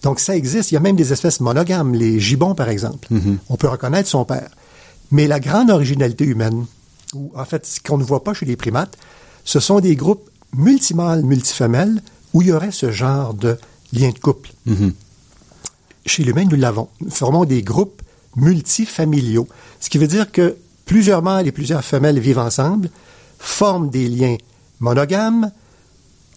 Donc 0.02 0.20
ça 0.20 0.36
existe, 0.36 0.70
il 0.72 0.74
y 0.74 0.76
a 0.76 0.80
même 0.80 0.96
des 0.96 1.12
espèces 1.14 1.40
monogames, 1.40 1.94
les 1.94 2.20
gibbons 2.20 2.54
par 2.54 2.68
exemple. 2.68 3.08
On 3.48 3.56
peut 3.56 3.68
reconnaître 3.68 4.08
son 4.10 4.24
père. 4.26 4.50
Mais 5.10 5.26
la 5.26 5.40
grande 5.40 5.70
originalité 5.70 6.24
humaine, 6.24 6.66
ou 7.14 7.30
en 7.34 7.44
fait 7.46 7.64
ce 7.64 7.80
qu'on 7.80 7.96
ne 7.96 8.04
voit 8.04 8.22
pas 8.24 8.34
chez 8.34 8.44
les 8.44 8.56
primates, 8.56 8.96
ce 9.44 9.58
sont 9.60 9.80
des 9.80 9.96
groupes 9.96 10.28
multimâles, 10.54 11.22
multifemelles, 11.22 12.02
où 12.36 12.42
il 12.42 12.48
y 12.48 12.52
aurait 12.52 12.70
ce 12.70 12.90
genre 12.92 13.32
de 13.32 13.56
lien 13.94 14.10
de 14.10 14.18
couple. 14.18 14.50
Chez 16.04 16.22
l'humain, 16.22 16.44
nous 16.44 16.56
l'avons. 16.56 16.88
Nous 17.00 17.10
formons 17.10 17.46
des 17.46 17.62
groupes 17.62 18.02
multifamiliaux, 18.36 19.48
ce 19.80 19.88
qui 19.88 19.96
veut 19.96 20.06
dire 20.06 20.30
que 20.30 20.56
plusieurs 20.84 21.22
mâles 21.22 21.46
et 21.46 21.52
plusieurs 21.52 21.82
femelles 21.82 22.18
vivent 22.18 22.38
ensemble, 22.38 22.90
forment 23.38 23.88
des 23.88 24.06
liens 24.08 24.36
monogames, 24.80 25.50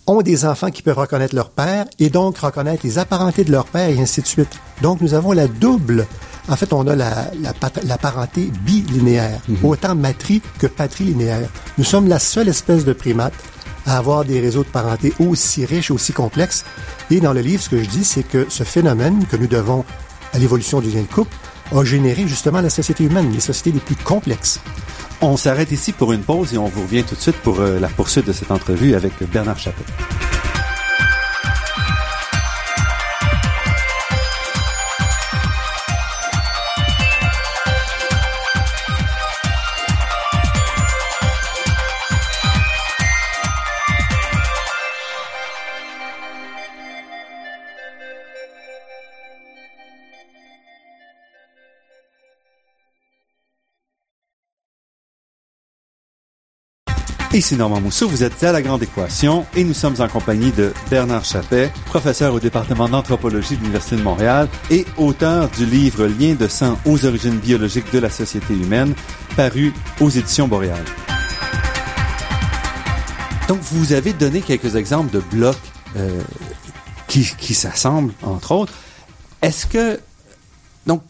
ont 0.07 0.21
des 0.21 0.45
enfants 0.45 0.71
qui 0.71 0.81
peuvent 0.83 0.97
reconnaître 0.97 1.35
leur 1.35 1.49
père 1.49 1.85
et 1.99 2.09
donc 2.09 2.37
reconnaître 2.37 2.83
les 2.85 2.97
apparentés 2.97 3.43
de 3.43 3.51
leur 3.51 3.65
père 3.65 3.89
et 3.89 3.99
ainsi 3.99 4.21
de 4.21 4.27
suite. 4.27 4.53
Donc 4.81 5.01
nous 5.01 5.13
avons 5.13 5.33
la 5.33 5.47
double. 5.49 6.07
En 6.47 6.55
fait, 6.55 6.71
on 6.71 6.87
a 6.87 6.95
la, 6.95 7.29
la, 7.41 7.53
pat- 7.53 7.83
la 7.83 7.97
parenté 7.97 8.49
bilinéaire, 8.65 9.41
autant 9.63 9.95
matri 9.95 10.41
que 10.59 10.67
patrilinéaire. 10.67 11.49
Nous 11.77 11.83
sommes 11.83 12.07
la 12.07 12.19
seule 12.19 12.47
espèce 12.47 12.85
de 12.85 12.93
primate 12.93 13.33
à 13.89 13.97
avoir 13.97 14.23
des 14.23 14.39
réseaux 14.39 14.63
de 14.63 14.69
parenté 14.69 15.13
aussi 15.19 15.65
riches, 15.65 15.91
aussi 15.91 16.13
complexes. 16.13 16.63
Et 17.09 17.19
dans 17.19 17.33
le 17.33 17.41
livre, 17.41 17.61
ce 17.61 17.69
que 17.69 17.81
je 17.81 17.89
dis, 17.89 18.03
c'est 18.03 18.23
que 18.23 18.45
ce 18.49 18.63
phénomène 18.63 19.25
que 19.25 19.35
nous 19.35 19.47
devons 19.47 19.83
à 20.33 20.37
l'évolution 20.37 20.79
du 20.79 20.89
lien 20.89 21.01
de 21.01 21.07
couple 21.07 21.35
a 21.71 21.83
généré 21.83 22.27
justement 22.27 22.61
la 22.61 22.69
société 22.69 23.03
humaine, 23.03 23.31
les 23.31 23.39
sociétés 23.39 23.71
les 23.71 23.79
plus 23.79 23.95
complexes. 23.95 24.59
On 25.21 25.37
s'arrête 25.37 25.71
ici 25.71 25.91
pour 25.91 26.13
une 26.13 26.21
pause 26.21 26.53
et 26.53 26.57
on 26.57 26.67
vous 26.67 26.83
revient 26.83 27.03
tout 27.03 27.15
de 27.15 27.19
suite 27.19 27.37
pour 27.37 27.59
euh, 27.59 27.79
la 27.79 27.89
poursuite 27.89 28.25
de 28.25 28.31
cette 28.31 28.51
entrevue 28.51 28.95
avec 28.95 29.13
Bernard 29.31 29.59
Chappet. 29.59 29.83
Ici 57.31 57.55
Normand 57.55 57.79
Mousseau, 57.79 58.09
vous 58.09 58.23
êtes 58.23 58.43
à 58.43 58.51
La 58.51 58.63
Grande 58.63 58.81
Équation 58.81 59.45
et 59.55 59.63
nous 59.63 59.75
sommes 59.75 59.93
en 59.99 60.07
compagnie 60.07 60.51
de 60.51 60.73
Bernard 60.89 61.23
Chappet, 61.23 61.71
professeur 61.85 62.33
au 62.33 62.39
département 62.39 62.89
d'anthropologie 62.89 63.55
de 63.55 63.59
l'Université 63.61 63.97
de 63.97 64.01
Montréal 64.01 64.49
et 64.71 64.83
auteur 64.97 65.47
du 65.51 65.67
livre 65.67 66.07
Lien 66.07 66.33
de 66.33 66.47
sang 66.47 66.79
aux 66.85 67.05
origines 67.05 67.37
biologiques 67.37 67.93
de 67.93 67.99
la 67.99 68.09
société 68.09 68.55
humaine, 68.55 68.95
paru 69.35 69.71
aux 70.01 70.09
éditions 70.09 70.47
Boréal. 70.47 70.83
Donc, 73.47 73.59
vous 73.61 73.93
avez 73.93 74.13
donné 74.13 74.41
quelques 74.41 74.75
exemples 74.75 75.13
de 75.13 75.19
blocs 75.19 75.55
euh, 75.97 76.23
qui, 77.07 77.29
qui 77.37 77.53
s'assemblent, 77.53 78.13
entre 78.23 78.53
autres. 78.53 78.73
Est-ce 79.43 79.67
que, 79.67 79.99
donc, 80.87 81.03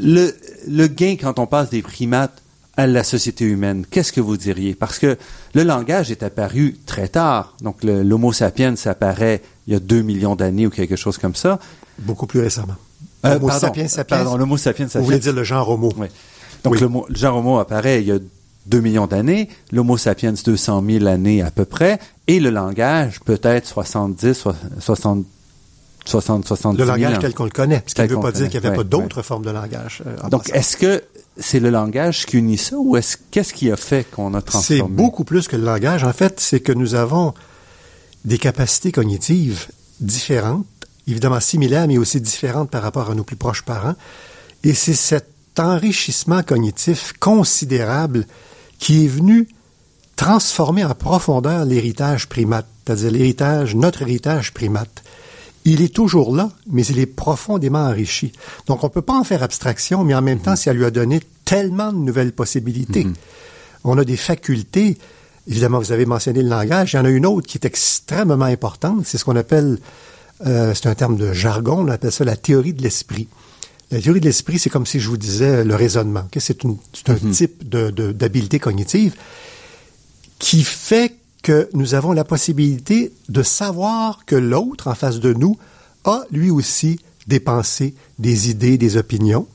le, 0.00 0.34
le 0.66 0.86
gain 0.86 1.16
quand 1.20 1.38
on 1.38 1.46
passe 1.46 1.68
des 1.68 1.82
primates 1.82 2.42
à 2.78 2.86
la 2.86 3.02
société 3.04 3.44
humaine, 3.44 3.84
qu'est-ce 3.90 4.12
que 4.12 4.20
vous 4.20 4.36
diriez? 4.36 4.74
Parce 4.74 4.98
que 5.00 5.18
le 5.54 5.62
langage 5.64 6.10
est 6.12 6.22
apparu 6.22 6.76
très 6.86 7.08
tard. 7.08 7.54
Donc, 7.60 7.82
l'Homo 7.82 8.32
sapiens 8.32 8.74
apparaît 8.86 9.42
il 9.66 9.72
y 9.72 9.76
a 9.76 9.80
deux 9.80 10.00
millions 10.02 10.36
d'années 10.36 10.66
ou 10.66 10.70
quelque 10.70 10.94
chose 10.96 11.18
comme 11.18 11.34
ça. 11.34 11.58
Beaucoup 11.98 12.26
plus 12.26 12.40
récemment. 12.40 12.76
Euh, 13.26 13.36
Homo 13.36 13.48
pardon, 13.48 13.66
sapiens 13.66 13.88
sapiens. 13.88 14.16
Pardon, 14.18 14.36
l'Homo 14.36 14.56
sapiens 14.56 14.84
Vous 14.86 14.90
sapiens. 14.92 15.04
voulez 15.04 15.18
dire 15.18 15.32
le 15.32 15.42
genre 15.42 15.68
homo. 15.68 15.92
Oui. 15.96 16.06
Donc, 16.62 16.74
Oui. 16.74 16.80
le, 17.08 17.14
genre 17.16 17.36
Homo 17.38 17.58
apparaît 17.58 18.00
il 18.00 18.06
y 18.08 18.12
a 18.12 18.18
2 18.66 18.80
millions 18.80 19.06
d'années, 19.08 19.48
l'Homo 19.72 19.96
sapiens 19.96 20.32
200 20.32 20.82
000 20.88 21.06
années 21.06 21.42
à 21.42 21.50
peu 21.50 21.64
près, 21.64 21.98
et 22.28 22.38
le 22.38 22.50
langage 22.50 23.18
peut-être 23.24 23.66
70, 23.66 24.34
so- 24.34 24.52
60, 24.78 25.24
60, 26.04 26.46
70 26.46 26.78
Le 26.78 26.84
000 26.86 26.96
langage 26.96 27.16
ans. 27.16 27.20
tel 27.20 27.34
qu'on 27.34 27.44
le 27.44 27.50
connaît. 27.50 27.82
Ce 27.86 27.94
qui 27.94 28.02
ne 28.02 28.06
veut 28.06 28.20
pas 28.20 28.30
dire 28.32 28.48
qu'il 28.48 28.60
n'y 28.60 28.66
avait 28.66 28.76
pas 28.76 28.82
Ouais, 28.82 28.88
d'autres 28.88 29.22
formes 29.22 29.44
de 29.44 29.50
langage. 29.50 30.02
euh, 30.06 30.28
Donc, 30.28 30.48
est-ce 30.54 30.76
que 30.76 31.02
c'est 31.38 31.60
le 31.60 31.70
langage 31.70 32.26
qui 32.26 32.36
unit 32.38 32.58
ça, 32.58 32.76
ou 32.78 32.96
est-ce 32.96 33.16
qu'est-ce 33.30 33.52
qui 33.52 33.70
a 33.70 33.76
fait 33.76 34.08
qu'on 34.10 34.34
a 34.34 34.40
C'est 34.40 34.44
transformé? 34.46 34.94
beaucoup 34.94 35.24
plus 35.24 35.46
que 35.48 35.56
le 35.56 35.64
langage. 35.64 36.04
En 36.04 36.12
fait, 36.12 36.40
c'est 36.40 36.60
que 36.60 36.72
nous 36.72 36.94
avons 36.94 37.34
des 38.24 38.38
capacités 38.38 38.92
cognitives 38.92 39.68
différentes, 40.00 40.66
évidemment 41.06 41.40
similaires, 41.40 41.86
mais 41.86 41.98
aussi 41.98 42.20
différentes 42.20 42.70
par 42.70 42.82
rapport 42.82 43.10
à 43.10 43.14
nos 43.14 43.24
plus 43.24 43.36
proches 43.36 43.62
parents. 43.62 43.94
Et 44.64 44.74
c'est 44.74 44.94
cet 44.94 45.26
enrichissement 45.58 46.42
cognitif 46.42 47.12
considérable 47.20 48.26
qui 48.78 49.04
est 49.04 49.08
venu 49.08 49.48
transformer 50.16 50.84
en 50.84 50.94
profondeur 50.94 51.64
l'héritage 51.64 52.28
primate, 52.28 52.66
c'est-à-dire 52.84 53.10
l'héritage, 53.12 53.74
notre 53.76 54.02
héritage 54.02 54.52
primate. 54.52 55.02
Il 55.70 55.82
est 55.82 55.92
toujours 55.94 56.34
là, 56.34 56.50
mais 56.70 56.84
il 56.86 56.98
est 56.98 57.06
profondément 57.06 57.80
enrichi. 57.86 58.32
Donc, 58.66 58.84
on 58.84 58.86
ne 58.86 58.92
peut 58.92 59.02
pas 59.02 59.14
en 59.18 59.24
faire 59.24 59.42
abstraction, 59.42 60.02
mais 60.04 60.14
en 60.14 60.22
même 60.22 60.40
temps, 60.40 60.56
ça 60.56 60.72
lui 60.72 60.84
a 60.84 60.90
donné 60.90 61.20
tellement 61.44 61.92
de 61.92 61.98
nouvelles 61.98 62.32
possibilités. 62.32 63.06
On 63.84 63.98
a 63.98 64.04
des 64.04 64.16
facultés. 64.16 64.96
Évidemment, 65.46 65.78
vous 65.78 65.92
avez 65.92 66.06
mentionné 66.06 66.42
le 66.42 66.48
langage. 66.48 66.92
Il 66.92 66.96
y 66.96 66.98
en 66.98 67.04
a 67.04 67.10
une 67.10 67.26
autre 67.26 67.46
qui 67.46 67.58
est 67.58 67.64
extrêmement 67.66 68.44
importante. 68.44 69.04
C'est 69.06 69.18
ce 69.18 69.24
qu'on 69.24 69.36
appelle, 69.36 69.78
euh, 70.46 70.72
c'est 70.74 70.86
un 70.88 70.94
terme 70.94 71.16
de 71.16 71.32
jargon, 71.32 71.80
on 71.80 71.88
appelle 71.88 72.12
ça 72.12 72.24
la 72.24 72.36
théorie 72.36 72.72
de 72.72 72.82
l'esprit. 72.82 73.28
La 73.90 74.00
théorie 74.00 74.20
de 74.20 74.26
l'esprit, 74.26 74.58
c'est 74.58 74.70
comme 74.70 74.84
si 74.86 75.00
je 75.00 75.08
vous 75.08 75.16
disais 75.16 75.64
le 75.64 75.74
raisonnement. 75.74 76.24
C'est 76.36 76.62
une- 76.64 76.76
c'est 76.92 77.08
un 77.10 77.16
type 77.32 77.68
de- 77.68 77.90
de- 77.90 78.12
d'habileté 78.12 78.58
cognitive 78.58 79.14
qui 80.38 80.62
fait 80.64 81.14
que 81.48 81.70
nous 81.72 81.94
avons 81.94 82.12
la 82.12 82.24
possibilité 82.24 83.10
de 83.30 83.42
savoir 83.42 84.26
que 84.26 84.36
l'autre 84.36 84.88
en 84.88 84.94
face 84.94 85.18
de 85.18 85.32
nous 85.32 85.56
a 86.04 86.24
lui 86.30 86.50
aussi 86.50 87.00
des 87.26 87.40
pensées, 87.40 87.94
des 88.18 88.50
idées, 88.50 88.76
des 88.76 88.98
opinions, 88.98 89.46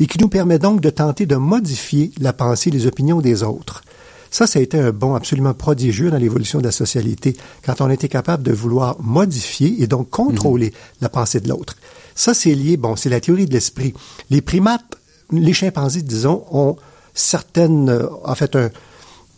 et 0.00 0.06
qui 0.06 0.18
nous 0.18 0.30
permet 0.30 0.58
donc 0.58 0.80
de 0.80 0.88
tenter 0.88 1.26
de 1.26 1.36
modifier 1.36 2.10
la 2.18 2.32
pensée 2.32 2.70
et 2.70 2.72
les 2.72 2.86
opinions 2.86 3.20
des 3.20 3.42
autres. 3.42 3.82
Ça, 4.30 4.46
ça 4.46 4.60
a 4.60 4.62
été 4.62 4.78
un 4.78 4.92
bond 4.92 5.14
absolument 5.14 5.52
prodigieux 5.52 6.10
dans 6.10 6.16
l'évolution 6.16 6.58
de 6.58 6.64
la 6.64 6.72
socialité, 6.72 7.36
quand 7.62 7.82
on 7.82 7.90
était 7.90 8.08
capable 8.08 8.44
de 8.44 8.52
vouloir 8.52 8.96
modifier 9.02 9.82
et 9.82 9.86
donc 9.86 10.08
contrôler 10.08 10.72
la 11.02 11.10
pensée 11.10 11.40
de 11.40 11.50
l'autre. 11.50 11.76
Ça, 12.14 12.32
c'est 12.32 12.54
lié, 12.54 12.78
bon, 12.78 12.96
c'est 12.96 13.10
la 13.10 13.20
théorie 13.20 13.44
de 13.44 13.52
l'esprit. 13.52 13.92
Les 14.30 14.40
primates, 14.40 14.96
les 15.30 15.52
chimpanzés, 15.52 16.00
disons, 16.00 16.46
ont 16.50 16.76
certaines, 17.12 17.90
euh, 17.90 18.06
en 18.24 18.34
fait, 18.34 18.56
un, 18.56 18.70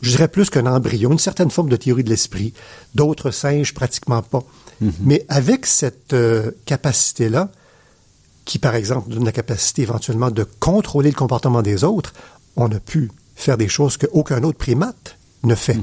je 0.05 0.11
dirais 0.11 0.29
plus 0.29 0.51
qu'un 0.51 0.67
embryon, 0.67 1.13
une 1.13 1.19
certaine 1.19 1.51
forme 1.51 1.69
de 1.69 1.77
théorie 1.77 2.05
de 2.05 2.11
l'esprit. 2.11 2.53
D'autres 2.95 3.31
singes, 3.31 3.75
pratiquement 3.75 4.23
pas. 4.23 4.43
Mais 5.01 5.25
avec 5.29 5.67
cette 5.67 6.13
euh, 6.13 6.51
capacité-là, 6.67 7.51
qui, 8.45 8.59
par 8.59 8.75
exemple, 8.75 9.11
donne 9.11 9.25
la 9.25 9.33
capacité 9.33 9.83
éventuellement 9.83 10.31
de 10.31 10.45
contrôler 10.61 11.11
le 11.11 11.17
comportement 11.17 11.63
des 11.63 11.85
autres, 11.85 12.13
on 12.57 12.71
a 12.71 12.81
pu 12.81 13.11
faire 13.35 13.57
des 13.57 13.69
choses 13.69 13.97
qu'aucun 13.97 14.43
autre 14.43 14.59
primate 14.59 15.17
ne 15.43 15.55
fait. 15.55 15.79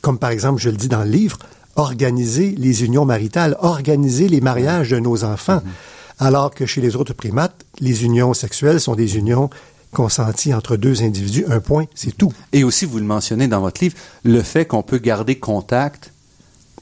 Comme, 0.00 0.18
par 0.18 0.30
exemple, 0.30 0.60
je 0.60 0.70
le 0.70 0.76
dis 0.76 0.88
dans 0.88 1.04
le 1.04 1.10
livre, 1.10 1.38
organiser 1.76 2.54
les 2.56 2.84
unions 2.84 3.04
maritales, 3.04 3.56
organiser 3.60 4.28
les 4.28 4.40
mariages 4.40 4.90
de 4.90 4.98
nos 4.98 5.24
enfants, 5.24 5.62
alors 6.18 6.54
que 6.54 6.66
chez 6.66 6.80
les 6.80 6.96
autres 6.96 7.14
primates, 7.14 7.64
les 7.80 8.04
unions 8.04 8.34
sexuelles 8.34 8.80
sont 8.80 8.94
des 8.94 9.16
unions 9.16 9.50
consenties 9.92 10.54
entre 10.54 10.76
deux 10.76 11.02
individus, 11.02 11.44
un 11.48 11.60
point, 11.60 11.84
c'est 11.94 12.16
tout. 12.16 12.32
Et 12.52 12.64
aussi, 12.64 12.86
vous 12.86 12.98
le 12.98 13.04
mentionnez 13.04 13.46
dans 13.46 13.60
votre 13.60 13.82
livre, 13.82 13.96
le 14.24 14.42
fait 14.42 14.64
qu'on 14.64 14.82
peut 14.82 14.98
garder 14.98 15.36
contact 15.36 16.12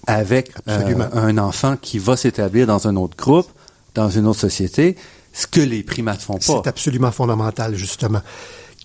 avec 0.07 0.53
euh, 0.69 1.09
un 1.13 1.37
enfant 1.39 1.77
qui 1.81 1.99
va 1.99 2.17
s'établir 2.17 2.67
dans 2.67 2.89
un 2.89 2.97
autre 2.97 3.17
groupe, 3.17 3.49
dans 3.95 4.09
une 4.09 4.27
autre 4.27 4.41
société, 4.41 4.97
ce 5.33 5.47
que 5.47 5.61
les 5.61 5.83
primates 5.83 6.23
font 6.23 6.35
pas. 6.35 6.41
C'est 6.41 6.67
absolument 6.67 7.11
fondamental, 7.11 7.75
justement. 7.75 8.23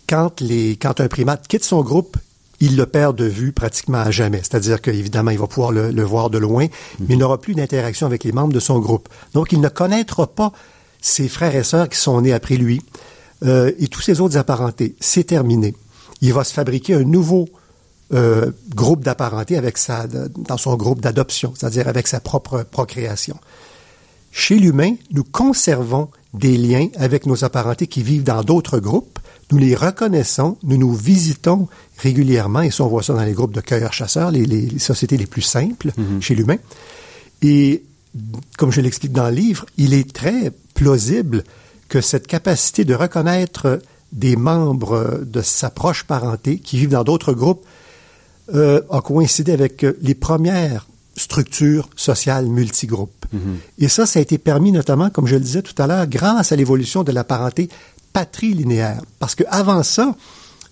Quand, 0.07 0.41
les, 0.41 0.75
quand 0.75 0.99
un 0.99 1.07
primate 1.07 1.47
quitte 1.47 1.63
son 1.63 1.81
groupe, 1.81 2.17
il 2.59 2.77
le 2.77 2.85
perd 2.85 3.15
de 3.15 3.25
vue 3.25 3.51
pratiquement 3.51 3.99
à 3.99 4.11
jamais. 4.11 4.39
C'est-à-dire 4.39 4.81
qu'évidemment, 4.81 5.31
il 5.31 5.39
va 5.39 5.47
pouvoir 5.47 5.71
le, 5.71 6.03
voir 6.03 6.29
de 6.29 6.37
loin, 6.37 6.67
mais 6.99 7.15
il 7.15 7.17
n'aura 7.17 7.39
plus 7.39 7.53
d'interaction 7.53 8.07
avec 8.07 8.23
les 8.23 8.31
membres 8.31 8.53
de 8.53 8.59
son 8.59 8.79
groupe. 8.79 9.09
Donc, 9.33 9.51
il 9.51 9.61
ne 9.61 9.69
connaîtra 9.69 10.27
pas 10.27 10.51
ses 11.01 11.27
frères 11.27 11.55
et 11.55 11.63
sœurs 11.63 11.89
qui 11.89 11.99
sont 11.99 12.21
nés 12.21 12.33
après 12.33 12.55
lui 12.55 12.81
euh, 13.43 13.71
et 13.79 13.87
tous 13.87 14.01
ses 14.01 14.21
autres 14.21 14.37
apparentés. 14.37 14.95
C'est 14.99 15.25
terminé. 15.25 15.75
Il 16.21 16.33
va 16.33 16.43
se 16.43 16.53
fabriquer 16.53 16.93
un 16.93 17.03
nouveau 17.03 17.47
euh, 18.13 18.51
groupe 18.73 19.03
d'apparentés 19.03 19.57
avec 19.57 19.77
sa, 19.77 20.05
dans 20.07 20.57
son 20.57 20.75
groupe 20.75 21.01
d'adoption, 21.01 21.53
c'est-à-dire 21.55 21.87
avec 21.87 22.07
sa 22.07 22.19
propre 22.19 22.63
procréation. 22.63 23.37
Chez 24.31 24.59
l'humain, 24.59 24.95
nous 25.11 25.23
conservons 25.23 26.09
des 26.33 26.57
liens 26.57 26.87
avec 26.97 27.25
nos 27.25 27.43
apparentés 27.43 27.87
qui 27.87 28.03
vivent 28.03 28.23
dans 28.23 28.43
d'autres 28.43 28.79
groupes. 28.79 29.19
Nous 29.51 29.57
les 29.57 29.75
reconnaissons, 29.75 30.57
nous 30.63 30.77
nous 30.77 30.93
visitons 30.93 31.67
régulièrement, 31.97 32.61
et 32.61 32.71
ça 32.71 32.83
on 32.83 32.87
voit 32.87 33.03
ça 33.03 33.13
dans 33.13 33.23
les 33.23 33.33
groupes 33.33 33.53
de 33.53 33.61
cueilleurs-chasseurs, 33.61 34.31
les, 34.31 34.77
sociétés 34.79 35.17
les 35.17 35.25
plus 35.25 35.41
simples 35.41 35.91
mhm. 35.97 36.21
chez 36.21 36.35
l'humain. 36.35 36.57
Et 37.41 37.83
comme 38.57 38.71
je 38.71 38.81
l'explique 38.81 39.13
dans 39.13 39.29
le 39.29 39.35
livre, 39.35 39.65
il 39.77 39.93
est 39.93 40.11
très 40.11 40.51
plausible 40.73 41.43
que 41.95 42.01
cette 42.01 42.27
capacité 42.27 42.83
de 42.83 42.93
reconnaître 42.93 43.79
des 44.11 44.35
membres 44.35 45.21
de 45.25 45.41
sa 45.41 45.69
proche 45.69 46.03
parenté 46.03 46.59
qui 46.59 46.77
vivent 46.77 46.89
dans 46.89 47.05
d'autres 47.05 47.31
groupes 47.31 47.65
euh, 48.53 48.81
a 48.91 48.99
coïncidé 48.99 49.53
avec 49.53 49.85
les 50.01 50.13
premières 50.13 50.87
structures 51.15 51.87
sociales 51.95 52.47
multigroupes. 52.47 53.25
Mhm. 53.31 53.59
Et 53.79 53.87
ça, 53.87 54.05
ça 54.05 54.19
a 54.19 54.21
été 54.21 54.37
permis 54.37 54.73
notamment, 54.73 55.09
comme 55.09 55.25
je 55.25 55.35
le 55.35 55.39
disais 55.39 55.61
tout 55.61 55.81
à 55.81 55.87
l'heure, 55.87 56.05
grâce 56.07 56.51
à 56.51 56.57
l'évolution 56.57 57.05
de 57.05 57.13
la 57.13 57.23
parenté 57.23 57.69
patrilinéaire. 58.11 59.01
Parce 59.19 59.35
qu'avant 59.35 59.81
ça, 59.81 60.17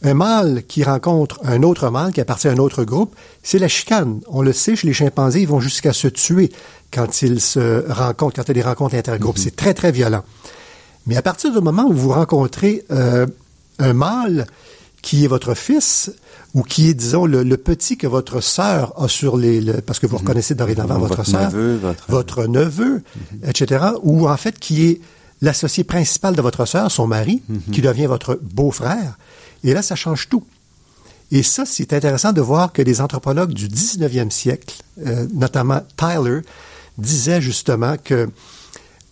un 0.01 0.15
mâle 0.15 0.63
qui 0.67 0.83
rencontre 0.83 1.39
un 1.45 1.63
autre 1.63 1.89
mâle 1.89 2.11
qui 2.11 2.19
appartient 2.19 2.49
à 2.49 2.51
un 2.51 2.57
autre 2.57 2.83
groupe, 2.83 3.15
c'est 3.43 3.59
la 3.59 3.69
chicane. 3.69 4.19
On 4.27 4.41
le 4.41 4.51
sait, 4.51 4.75
chez 4.75 4.87
les 4.87 4.93
chimpanzés, 4.93 5.43
ils 5.43 5.47
vont 5.47 5.61
jusqu'à 5.61 5.93
se 5.93 6.09
tuer 6.09 6.51
quand 6.91 7.21
ils 7.21 7.39
se 7.39 7.89
rencontrent, 7.89 8.35
quand 8.35 8.43
il 8.43 8.49
y 8.49 8.51
a 8.51 8.55
des 8.55 8.61
rencontres 8.61 8.95
intergroupes. 8.95 9.37
Mhm. 9.37 9.43
C'est 9.43 9.55
très, 9.55 9.73
très 9.73 9.93
violent. 9.93 10.23
Mais 11.05 11.17
à 11.17 11.21
partir 11.21 11.51
du 11.51 11.59
moment 11.59 11.85
où 11.85 11.93
vous 11.93 12.09
rencontrez 12.09 12.85
euh, 12.91 13.25
un 13.79 13.93
mâle 13.93 14.47
qui 15.01 15.25
est 15.25 15.27
votre 15.27 15.53
fils 15.53 16.11
ou 16.53 16.63
qui 16.63 16.89
est, 16.89 16.93
disons, 16.93 17.25
le, 17.25 17.57
petit 17.57 17.97
que 17.97 18.07
votre 18.07 18.39
sœur 18.41 18.93
a 19.01 19.07
sur 19.07 19.37
les... 19.37 19.61
parce 19.81 19.99
que 19.99 20.07
vous 20.07 20.15
mhm. 20.15 20.21
reconnaissez 20.21 20.55
dorénavant 20.55 20.97
votre, 20.97 21.17
votre 21.17 21.29
sœur, 21.29 21.51
neveu, 21.51 21.79
votre... 22.07 22.45
neveu, 22.45 23.03
mhm. 23.31 23.49
etc., 23.49 23.85
ou 24.01 24.29
en 24.29 24.37
fait 24.37 24.57
qui 24.59 24.85
est 24.85 25.01
l'associé 25.41 25.83
principal 25.83 26.35
de 26.35 26.41
votre 26.41 26.65
sœur, 26.65 26.89
son 26.89 27.05
mari, 27.05 27.43
qui 27.73 27.81
devient 27.81 28.05
votre 28.05 28.39
beau-frère. 28.41 29.17
Et 29.65 29.73
là, 29.73 29.81
ça 29.81 29.95
change 29.95 30.29
tout. 30.29 30.45
Et 31.31 31.43
ça, 31.43 31.65
c'est 31.65 31.91
intéressant 31.93 32.31
de 32.31 32.39
voir 32.39 32.71
que 32.71 32.81
les 32.81 33.01
anthropologues 33.01 33.53
du 33.53 33.67
19e 33.67 34.29
siècle, 34.29 34.77
euh, 35.05 35.27
notamment 35.33 35.81
Tyler, 35.97 36.41
disait 36.97 37.41
justement 37.41 37.95
que 38.01 38.29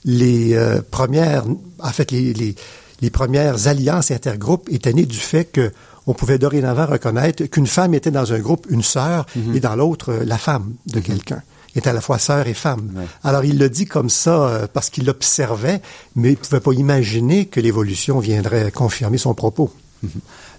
les 0.04 0.54
euh, 0.56 0.82
premières, 0.90 1.46
en 1.80 1.92
fait, 1.92 2.12
les, 2.12 2.34
les, 2.34 2.56
les, 3.02 3.10
premières 3.10 3.68
alliances 3.68 4.12
intergroupes 4.12 4.70
étaient 4.70 4.94
nées 4.94 5.06
du 5.06 5.18
fait 5.18 5.46
que 5.46 5.72
on 6.08 6.14
pouvait 6.14 6.40
dorénavant 6.40 6.88
reconnaître 6.88 7.44
qu'une 7.46 7.68
femme 7.68 7.94
était 7.94 8.12
dans 8.12 8.34
un 8.34 8.40
groupe 8.40 8.66
une 8.70 8.84
sœur 8.84 9.26
mhm. 9.36 9.56
et 9.56 9.60
dans 9.60 9.76
l'autre 9.76 10.14
la 10.26 10.38
femme 10.38 10.74
de 10.88 10.98
mhm. 10.98 11.04
quelqu'un 11.04 11.44
est 11.76 11.88
à 11.88 11.94
la 11.94 12.02
fois 12.02 12.20
sœur 12.20 12.48
et 12.48 12.54
femme. 12.54 12.92
Alors 13.24 13.46
il 13.46 13.58
le 13.58 13.70
dit 13.70 13.86
comme 13.86 14.10
ça 14.10 14.44
euh, 14.44 14.68
parce 14.72 14.90
qu'il 14.90 15.06
l'observait, 15.06 15.82
mais 16.16 16.30
il 16.30 16.32
ne 16.32 16.36
pouvait 16.36 16.60
pas 16.60 16.74
imaginer 16.74 17.46
que 17.46 17.62
l'évolution 17.62 18.20
viendrait 18.20 18.72
confirmer 18.72 19.18
son 19.18 19.34
propos. 19.34 19.72
Mhm. 20.04 20.10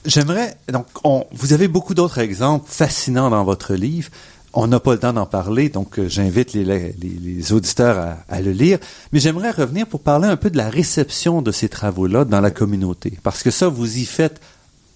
J'aimerais 0.07 0.57
donc 0.73 0.87
on, 1.05 1.27
vous 1.33 1.53
avez 1.53 1.69
beaucoup 1.69 1.95
d'autres 1.95 2.19
exemples 2.19 2.67
fascinants 2.69 3.31
dans 3.31 3.45
votre 3.45 3.75
livre. 3.75 4.11
On 4.55 4.67
n'a 4.67 4.81
pas 4.81 4.93
le 4.93 4.99
temps 4.99 5.13
d'en 5.13 5.27
parler, 5.27 5.69
donc 5.69 5.99
euh, 5.99 6.09
j'invite 6.09 6.53
les, 6.53 7.53
auditeurs 7.53 8.17
à, 8.29 8.41
le 8.41 8.53
lire. 8.53 8.79
Mais 9.13 9.21
j'aimerais 9.21 9.51
revenir 9.51 9.87
pour 9.87 10.01
parler 10.01 10.29
un 10.29 10.37
peu 10.37 10.51
de 10.51 10.57
la 10.57 10.69
réception 10.69 11.41
de 11.43 11.53
ces 11.53 11.69
travaux-là 11.69 12.25
dans 12.25 12.41
la 12.41 12.51
communauté, 12.51 13.19
parce 13.23 13.43
que 13.43 13.51
ça, 13.51 13.69
vous 13.69 13.99
y 13.99 14.05
faites 14.05 14.41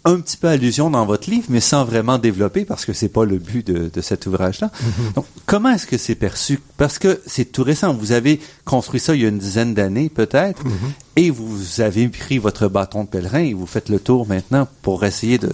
un 0.05 0.21
petit 0.21 0.37
peu 0.37 0.47
allusion 0.47 0.89
dans 0.89 1.05
votre 1.05 1.29
livre, 1.29 1.47
mais 1.49 1.61
sans 1.61 1.85
vraiment 1.85 2.19
développer, 2.19 2.65
parce 2.65 2.85
que 2.85 2.93
c'est 2.93 3.09
pas 3.09 3.25
le 3.25 3.39
but 3.39 3.67
de, 3.67 4.01
cet 4.01 4.27
ouvrage-là. 4.27 4.69
Mm-hmm. 4.69 5.15
Donc, 5.15 5.27
comment 5.47 5.71
est-ce 5.71 5.87
que 5.87 5.99
c'est 5.99 6.15
perçu? 6.15 6.61
Parce 6.77 6.99
que 6.99 7.21
c'est 7.27 7.47
tout 7.47 7.65
récent. 7.65 7.93
Vous 7.93 8.13
avez 8.13 8.41
construit 8.65 9.01
ça 9.01 9.17
il 9.17 9.23
y 9.23 9.25
a 9.25 9.29
une 9.29 9.39
dizaine 9.39 9.75
d'années, 9.75 10.09
peut-être, 10.09 10.63
mm-hmm. 10.63 11.17
et 11.17 11.31
vous 11.31 11.81
avez 11.81 12.09
pris 12.09 12.39
votre 12.39 12.69
bâton 12.69 13.03
de 13.03 13.09
pèlerin 13.09 13.41
et 13.41 13.55
vous 13.55 13.67
faites 13.67 13.89
le 13.89 13.99
tour 13.99 14.29
maintenant 14.29 14.69
pour 14.83 15.05
essayer 15.05 15.39
de, 15.39 15.51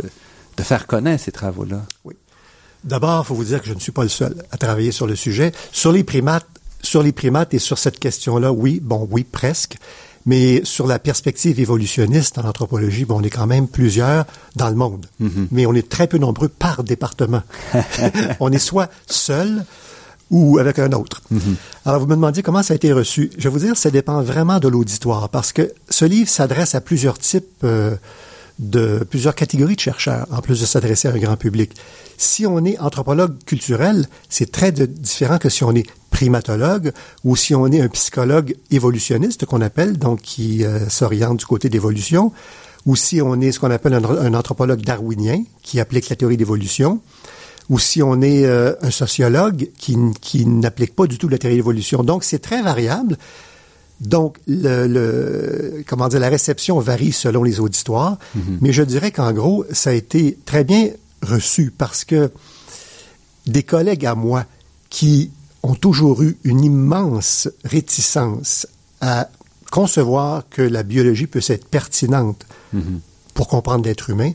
de 0.56 0.62
faire 0.62 0.86
connaître 0.86 1.24
ces 1.24 1.32
travaux-là. 1.32 1.82
Oui. 2.04 2.14
D'abord, 2.84 3.24
il 3.24 3.28
faut 3.28 3.34
vous 3.34 3.44
dire 3.44 3.60
que 3.60 3.68
je 3.68 3.74
ne 3.74 3.80
suis 3.80 3.92
pas 3.92 4.02
le 4.02 4.08
seul 4.08 4.34
à 4.50 4.56
travailler 4.56 4.92
sur 4.92 5.06
le 5.06 5.16
sujet. 5.16 5.52
Sur 5.70 5.92
les 5.92 6.04
primates, 6.04 6.46
sur 6.82 7.02
les 7.02 7.12
primates 7.12 7.54
et 7.54 7.58
sur 7.58 7.78
cette 7.78 7.98
question-là, 7.98 8.52
oui, 8.52 8.80
bon, 8.82 9.06
oui, 9.10 9.24
presque. 9.24 9.76
Mais 10.24 10.64
sur 10.64 10.86
la 10.86 10.98
perspective 10.98 11.58
évolutionniste 11.58 12.38
en 12.38 12.44
anthropologie, 12.44 13.04
bon, 13.04 13.20
on 13.20 13.22
est 13.22 13.30
quand 13.30 13.46
même 13.46 13.66
plusieurs 13.66 14.24
dans 14.56 14.68
le 14.68 14.76
monde. 14.76 15.06
Mm-hmm. 15.20 15.48
Mais 15.50 15.66
on 15.66 15.74
est 15.74 15.88
très 15.88 16.06
peu 16.06 16.18
nombreux 16.18 16.48
par 16.48 16.84
département. 16.84 17.42
on 18.40 18.52
est 18.52 18.58
soit 18.58 18.88
seul 19.06 19.64
ou 20.30 20.58
avec 20.58 20.78
un 20.78 20.92
autre. 20.92 21.22
Mm-hmm. 21.32 21.54
Alors, 21.86 22.00
vous 22.00 22.06
me 22.06 22.14
demandiez 22.14 22.42
comment 22.42 22.62
ça 22.62 22.74
a 22.74 22.76
été 22.76 22.92
reçu. 22.92 23.30
Je 23.36 23.44
vais 23.44 23.48
vous 23.48 23.58
dire, 23.58 23.76
ça 23.76 23.90
dépend 23.90 24.22
vraiment 24.22 24.60
de 24.60 24.68
l'auditoire, 24.68 25.28
parce 25.28 25.52
que 25.52 25.72
ce 25.90 26.04
livre 26.04 26.30
s'adresse 26.30 26.74
à 26.74 26.80
plusieurs 26.80 27.18
types 27.18 27.64
euh, 27.64 27.96
de 28.58 29.04
plusieurs 29.08 29.34
catégories 29.34 29.76
de 29.76 29.80
chercheurs, 29.80 30.26
en 30.30 30.40
plus 30.40 30.60
de 30.60 30.66
s'adresser 30.66 31.08
à 31.08 31.12
un 31.12 31.18
grand 31.18 31.36
public. 31.36 31.72
Si 32.16 32.46
on 32.46 32.64
est 32.64 32.78
anthropologue 32.78 33.34
culturel, 33.44 34.06
c'est 34.28 34.52
très 34.52 34.72
différent 34.72 35.38
que 35.38 35.48
si 35.48 35.64
on 35.64 35.74
est 35.74 35.86
primatologue 36.10 36.92
ou 37.24 37.34
si 37.36 37.54
on 37.54 37.66
est 37.66 37.80
un 37.80 37.88
psychologue 37.88 38.54
évolutionniste 38.70 39.46
qu'on 39.46 39.60
appelle, 39.60 39.98
donc 39.98 40.20
qui 40.20 40.64
euh, 40.64 40.88
s'oriente 40.88 41.38
du 41.38 41.46
côté 41.46 41.68
d'évolution, 41.68 42.32
ou 42.86 42.96
si 42.96 43.20
on 43.22 43.40
est 43.40 43.52
ce 43.52 43.60
qu'on 43.60 43.70
appelle 43.70 43.94
un, 43.94 44.34
anthropologue 44.34 44.82
darwinien 44.82 45.42
qui 45.62 45.80
applique 45.80 46.08
la 46.08 46.16
théorie 46.16 46.36
d'évolution, 46.36 47.00
ou 47.70 47.78
si 47.78 48.02
on 48.02 48.20
est 48.20 48.44
euh, 48.44 48.74
un 48.82 48.90
sociologue 48.90 49.68
qui, 49.78 49.96
qui 50.20 50.46
n'applique 50.46 50.94
pas 50.94 51.06
du 51.06 51.18
tout 51.18 51.28
la 51.28 51.38
théorie 51.38 51.56
d'évolution. 51.56 52.02
Donc 52.02 52.24
c'est 52.24 52.40
très 52.40 52.62
variable. 52.62 53.16
Donc, 54.02 54.38
le, 54.48 55.84
comment 55.86 56.08
dire, 56.08 56.18
la 56.18 56.28
réception 56.28 56.78
varie 56.80 57.12
selon 57.12 57.44
les 57.44 57.60
auditoires, 57.60 58.18
mhm. 58.34 58.58
mais 58.60 58.72
je 58.72 58.82
dirais 58.82 59.12
qu'en 59.12 59.32
gros, 59.32 59.64
ça 59.70 59.90
a 59.90 59.92
été 59.92 60.36
très 60.44 60.64
bien 60.64 60.90
reçu 61.22 61.72
parce 61.76 62.04
que 62.04 62.30
des 63.46 63.62
collègues 63.62 64.04
à 64.04 64.16
moi 64.16 64.44
qui 64.90 65.30
ont 65.62 65.74
toujours 65.74 66.22
eu 66.22 66.36
une 66.42 66.64
immense 66.64 67.48
réticence 67.64 68.66
à 69.00 69.28
concevoir 69.70 70.44
que 70.50 70.62
la 70.62 70.82
biologie 70.82 71.28
peut 71.28 71.40
être 71.48 71.66
pertinente 71.66 72.44
mhm. 72.72 73.00
pour 73.34 73.46
comprendre 73.46 73.84
l'être 73.84 74.10
humain, 74.10 74.32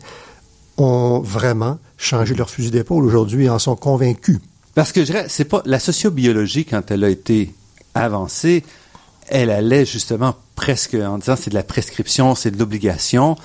ont 0.77 1.19
vraiment 1.19 1.77
changé 1.97 2.36
leur 2.36 2.49
fusil 2.49 2.71
d'épaule 2.71 3.06
aujourd'hui 3.06 3.45
et 3.45 3.49
en 3.49 3.60
sont 3.60 3.75
convaincus. 3.75 4.39
Parce 4.76 4.91
que 4.91 5.01
je 5.01 5.07
dirais, 5.07 5.26
c'est 5.28 5.45
pas 5.45 5.61
la 5.65 5.80
sociobiologie 5.80 6.63
quand 6.63 6.89
elle 6.89 7.03
a 7.03 7.09
été 7.09 7.53
avancée, 7.95 8.63
elle 9.28 9.49
allait 9.49 9.86
justement 9.86 10.36
presque 10.55 10.95
en 10.95 11.17
disant 11.17 11.36
c'est 11.36 11.49
de 11.49 11.55
la 11.55 11.63
prescription, 11.63 12.36
c'est 12.36 12.51
de 12.51 12.57
l'obligation. 12.57 13.36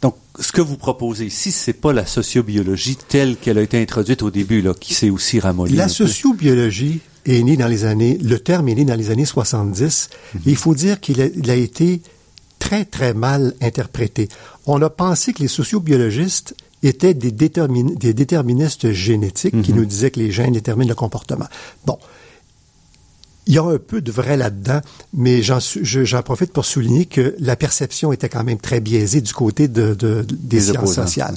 Donc, 0.00 0.16
ce 0.38 0.50
que 0.50 0.60
vous 0.60 0.76
proposez 0.76 1.26
ici, 1.26 1.52
c'est 1.52 1.72
pas 1.72 1.92
la 1.92 2.06
sociobiologie 2.06 2.96
telle 2.96 3.36
qu'elle 3.36 3.58
a 3.58 3.62
été 3.62 3.80
introduite 3.80 4.22
au 4.22 4.30
début, 4.30 4.60
là, 4.60 4.74
qui 4.74 4.94
s'est 4.94 5.10
aussi 5.10 5.38
ramollie. 5.38 5.76
La 5.76 5.88
sociobiologie 5.88 7.00
est 7.24 7.42
née 7.42 7.56
dans 7.56 7.68
les 7.68 7.84
années, 7.84 8.18
le 8.20 8.38
terme 8.40 8.68
est 8.68 8.74
né 8.74 8.84
dans 8.84 8.96
les 8.96 9.10
années 9.10 9.24
70. 9.24 10.10
Mhm. 10.34 10.40
il 10.46 10.56
faut 10.56 10.74
dire 10.74 10.98
qu'il 11.00 11.20
a, 11.20 11.54
été 11.54 12.02
très, 12.58 12.84
très 12.84 13.14
mal 13.14 13.54
interprété. 13.60 14.28
On 14.66 14.82
a 14.82 14.90
pensé 14.90 15.32
que 15.32 15.40
les 15.40 15.48
sociobiologistes 15.48 16.56
étaient 16.82 17.14
des, 17.14 17.30
des 17.30 18.14
déterministes 18.14 18.90
génétiques 18.90 19.62
qui 19.62 19.72
mhm. 19.72 19.78
nous 19.78 19.84
disaient 19.84 20.10
que 20.10 20.18
les 20.18 20.32
gènes 20.32 20.52
déterminent 20.52 20.88
le 20.88 20.96
comportement. 20.96 21.46
Bon, 21.86 21.96
il 23.46 23.54
y 23.54 23.58
a 23.58 23.64
un 23.64 23.78
peu 23.78 24.00
de 24.00 24.12
vrai 24.12 24.36
là-dedans, 24.36 24.80
mais 25.12 25.42
j'en, 25.42 25.58
profite 26.22 26.52
pour 26.52 26.64
souligner 26.64 27.06
que 27.06 27.34
la 27.38 27.56
perception 27.56 28.12
était 28.12 28.28
quand 28.28 28.44
même 28.44 28.58
très 28.58 28.80
biaisée 28.80 29.20
du 29.20 29.32
côté 29.32 29.68
de, 29.68 29.96
des, 30.30 30.60
sciences 30.60 30.94
sociales. 30.94 31.36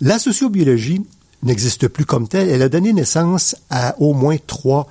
La 0.00 0.18
sociobiologie 0.18 1.02
n'existe 1.42 1.88
plus 1.88 2.06
comme 2.06 2.28
telle. 2.28 2.48
Elle 2.48 2.62
a 2.62 2.68
donné 2.68 2.92
naissance 2.92 3.56
à 3.68 3.94
au 4.00 4.14
moins 4.14 4.36
trois 4.46 4.88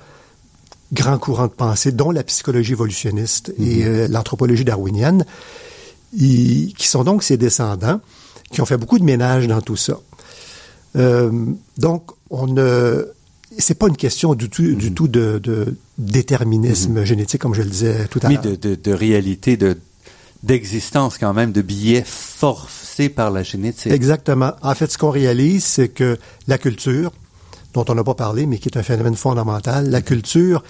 grands 0.92 1.18
courants 1.18 1.48
de 1.48 1.52
pensée, 1.52 1.90
dont 1.90 2.12
la 2.12 2.22
psychologie 2.22 2.72
évolutionniste 2.72 3.52
et 3.58 3.84
mhm. 3.84 3.86
euh, 3.86 4.08
l'anthropologie 4.08 4.64
darwinienne, 4.64 5.24
qui 6.16 6.74
sont 6.78 7.02
donc 7.02 7.24
ses 7.24 7.36
descendants, 7.36 8.00
qui 8.52 8.60
ont 8.60 8.66
fait 8.66 8.76
beaucoup 8.76 9.00
de 9.00 9.04
ménage 9.04 9.48
dans 9.48 9.60
tout 9.60 9.76
ça. 9.76 9.98
Euh, 10.96 11.32
donc, 11.78 12.12
on 12.30 12.46
ne 12.46 13.08
c'est 13.58 13.78
pas 13.78 13.88
une 13.88 13.96
question 13.96 14.34
du 14.34 14.48
tout, 14.48 14.74
du 14.74 14.92
tout 14.92 15.08
de, 15.08 15.38
de 15.42 15.76
déterminisme 15.98 17.04
génétique, 17.04 17.40
comme 17.40 17.54
je 17.54 17.62
le 17.62 17.70
disais 17.70 18.06
tout 18.08 18.20
à 18.22 18.30
l'heure. 18.30 18.42
de, 18.42 18.54
de, 18.56 18.74
de 18.74 18.92
réalité, 18.92 19.56
de 19.56 19.76
d'existence 20.42 21.16
quand 21.16 21.32
même, 21.32 21.52
de 21.52 21.62
biais 21.62 22.04
forcés 22.06 23.08
par 23.08 23.30
la 23.30 23.42
génétique. 23.42 23.90
Exactement. 23.90 24.52
En 24.62 24.74
fait, 24.74 24.92
ce 24.92 24.98
qu'on 24.98 25.10
réalise, 25.10 25.64
c'est 25.64 25.88
que 25.88 26.18
la 26.48 26.58
culture, 26.58 27.12
dont 27.72 27.84
on 27.88 27.94
n'a 27.94 28.04
pas 28.04 28.14
parlé, 28.14 28.44
mais 28.44 28.58
qui 28.58 28.68
est 28.68 28.76
un 28.76 28.82
phénomène 28.82 29.16
fondamental, 29.16 29.88
la 29.88 30.02
culture 30.02 30.62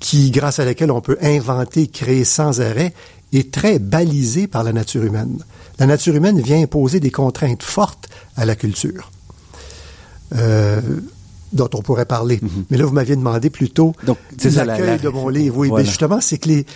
qui, 0.00 0.32
grâce 0.32 0.58
à 0.58 0.64
laquelle 0.64 0.90
on 0.90 1.00
peut 1.00 1.18
inventer, 1.22 1.86
créer 1.86 2.24
sans 2.24 2.60
arrêt, 2.60 2.92
est 3.32 3.52
très 3.52 3.78
balisée 3.78 4.48
par 4.48 4.64
la 4.64 4.72
nature 4.72 5.04
humaine. 5.04 5.38
La 5.78 5.86
nature 5.86 6.14
humaine 6.16 6.40
vient 6.40 6.60
imposer 6.60 6.98
des 6.98 7.10
contraintes 7.12 7.62
fortes 7.62 8.08
à 8.36 8.44
la 8.44 8.56
culture, 8.56 9.12
euh, 10.34 10.80
dont 11.52 11.68
on 11.74 11.82
pourrait 11.82 12.04
parler. 12.06 12.40
Mais 12.70 12.76
là, 12.76 12.84
vous 12.84 12.92
m'aviez 12.92 13.16
demandé 13.16 13.50
plutôt 13.50 13.94
l'accueil 14.66 14.86
la- 14.86 14.98
de 14.98 15.08
mon 15.08 15.28
livre. 15.28 15.56
Oui, 15.58 15.68
Voilà. 15.68 15.82
mais 15.84 15.88
justement, 15.88 16.20
c'est 16.20 16.38
que 16.38 16.48
les, 16.48 16.66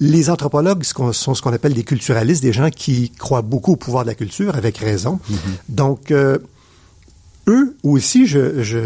les 0.00 0.30
anthropologues 0.30 0.84
sont 0.84 1.12
ce 1.12 1.42
qu'on 1.42 1.52
appelle 1.52 1.74
des 1.74 1.84
culturalistes, 1.84 2.42
des 2.42 2.52
gens 2.52 2.70
qui 2.70 3.10
croient 3.10 3.42
beaucoup 3.42 3.72
au 3.72 3.76
pouvoir 3.76 4.04
de 4.04 4.08
la 4.08 4.14
culture, 4.14 4.54
avec 4.56 4.78
raison. 4.78 5.18
Donc, 5.68 6.10
euh, 6.10 6.38
eux 7.48 7.76
aussi, 7.82 8.26
je, 8.26 8.62
je, 8.62 8.80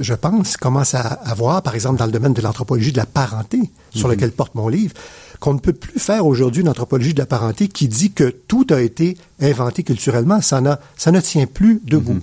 je 0.00 0.14
pense, 0.14 0.56
commencent 0.56 0.94
à, 0.94 1.00
à 1.00 1.34
voir, 1.34 1.62
par 1.62 1.74
exemple, 1.74 1.98
dans 1.98 2.06
le 2.06 2.12
domaine 2.12 2.32
de 2.32 2.40
l'anthropologie 2.40 2.92
de 2.92 2.96
la 2.96 3.06
parenté, 3.06 3.58
sur 3.94 4.08
lequel 4.08 4.32
porte 4.32 4.54
mon 4.54 4.68
livre, 4.68 4.94
qu'on 5.40 5.54
ne 5.54 5.58
peut 5.58 5.72
plus 5.72 5.98
faire 5.98 6.26
aujourd'hui 6.26 6.60
une 6.62 6.68
anthropologie 6.68 7.14
de 7.14 7.18
la 7.18 7.26
parenté 7.26 7.66
qui 7.68 7.88
dit 7.88 8.12
que 8.12 8.24
tout 8.46 8.66
a 8.70 8.80
été 8.80 9.16
inventé 9.40 9.82
culturellement. 9.82 10.40
Ça, 10.42 10.60
n'a- 10.60 10.78
ça 10.96 11.10
ne 11.10 11.20
tient 11.20 11.46
plus 11.46 11.80
debout. 11.84 12.20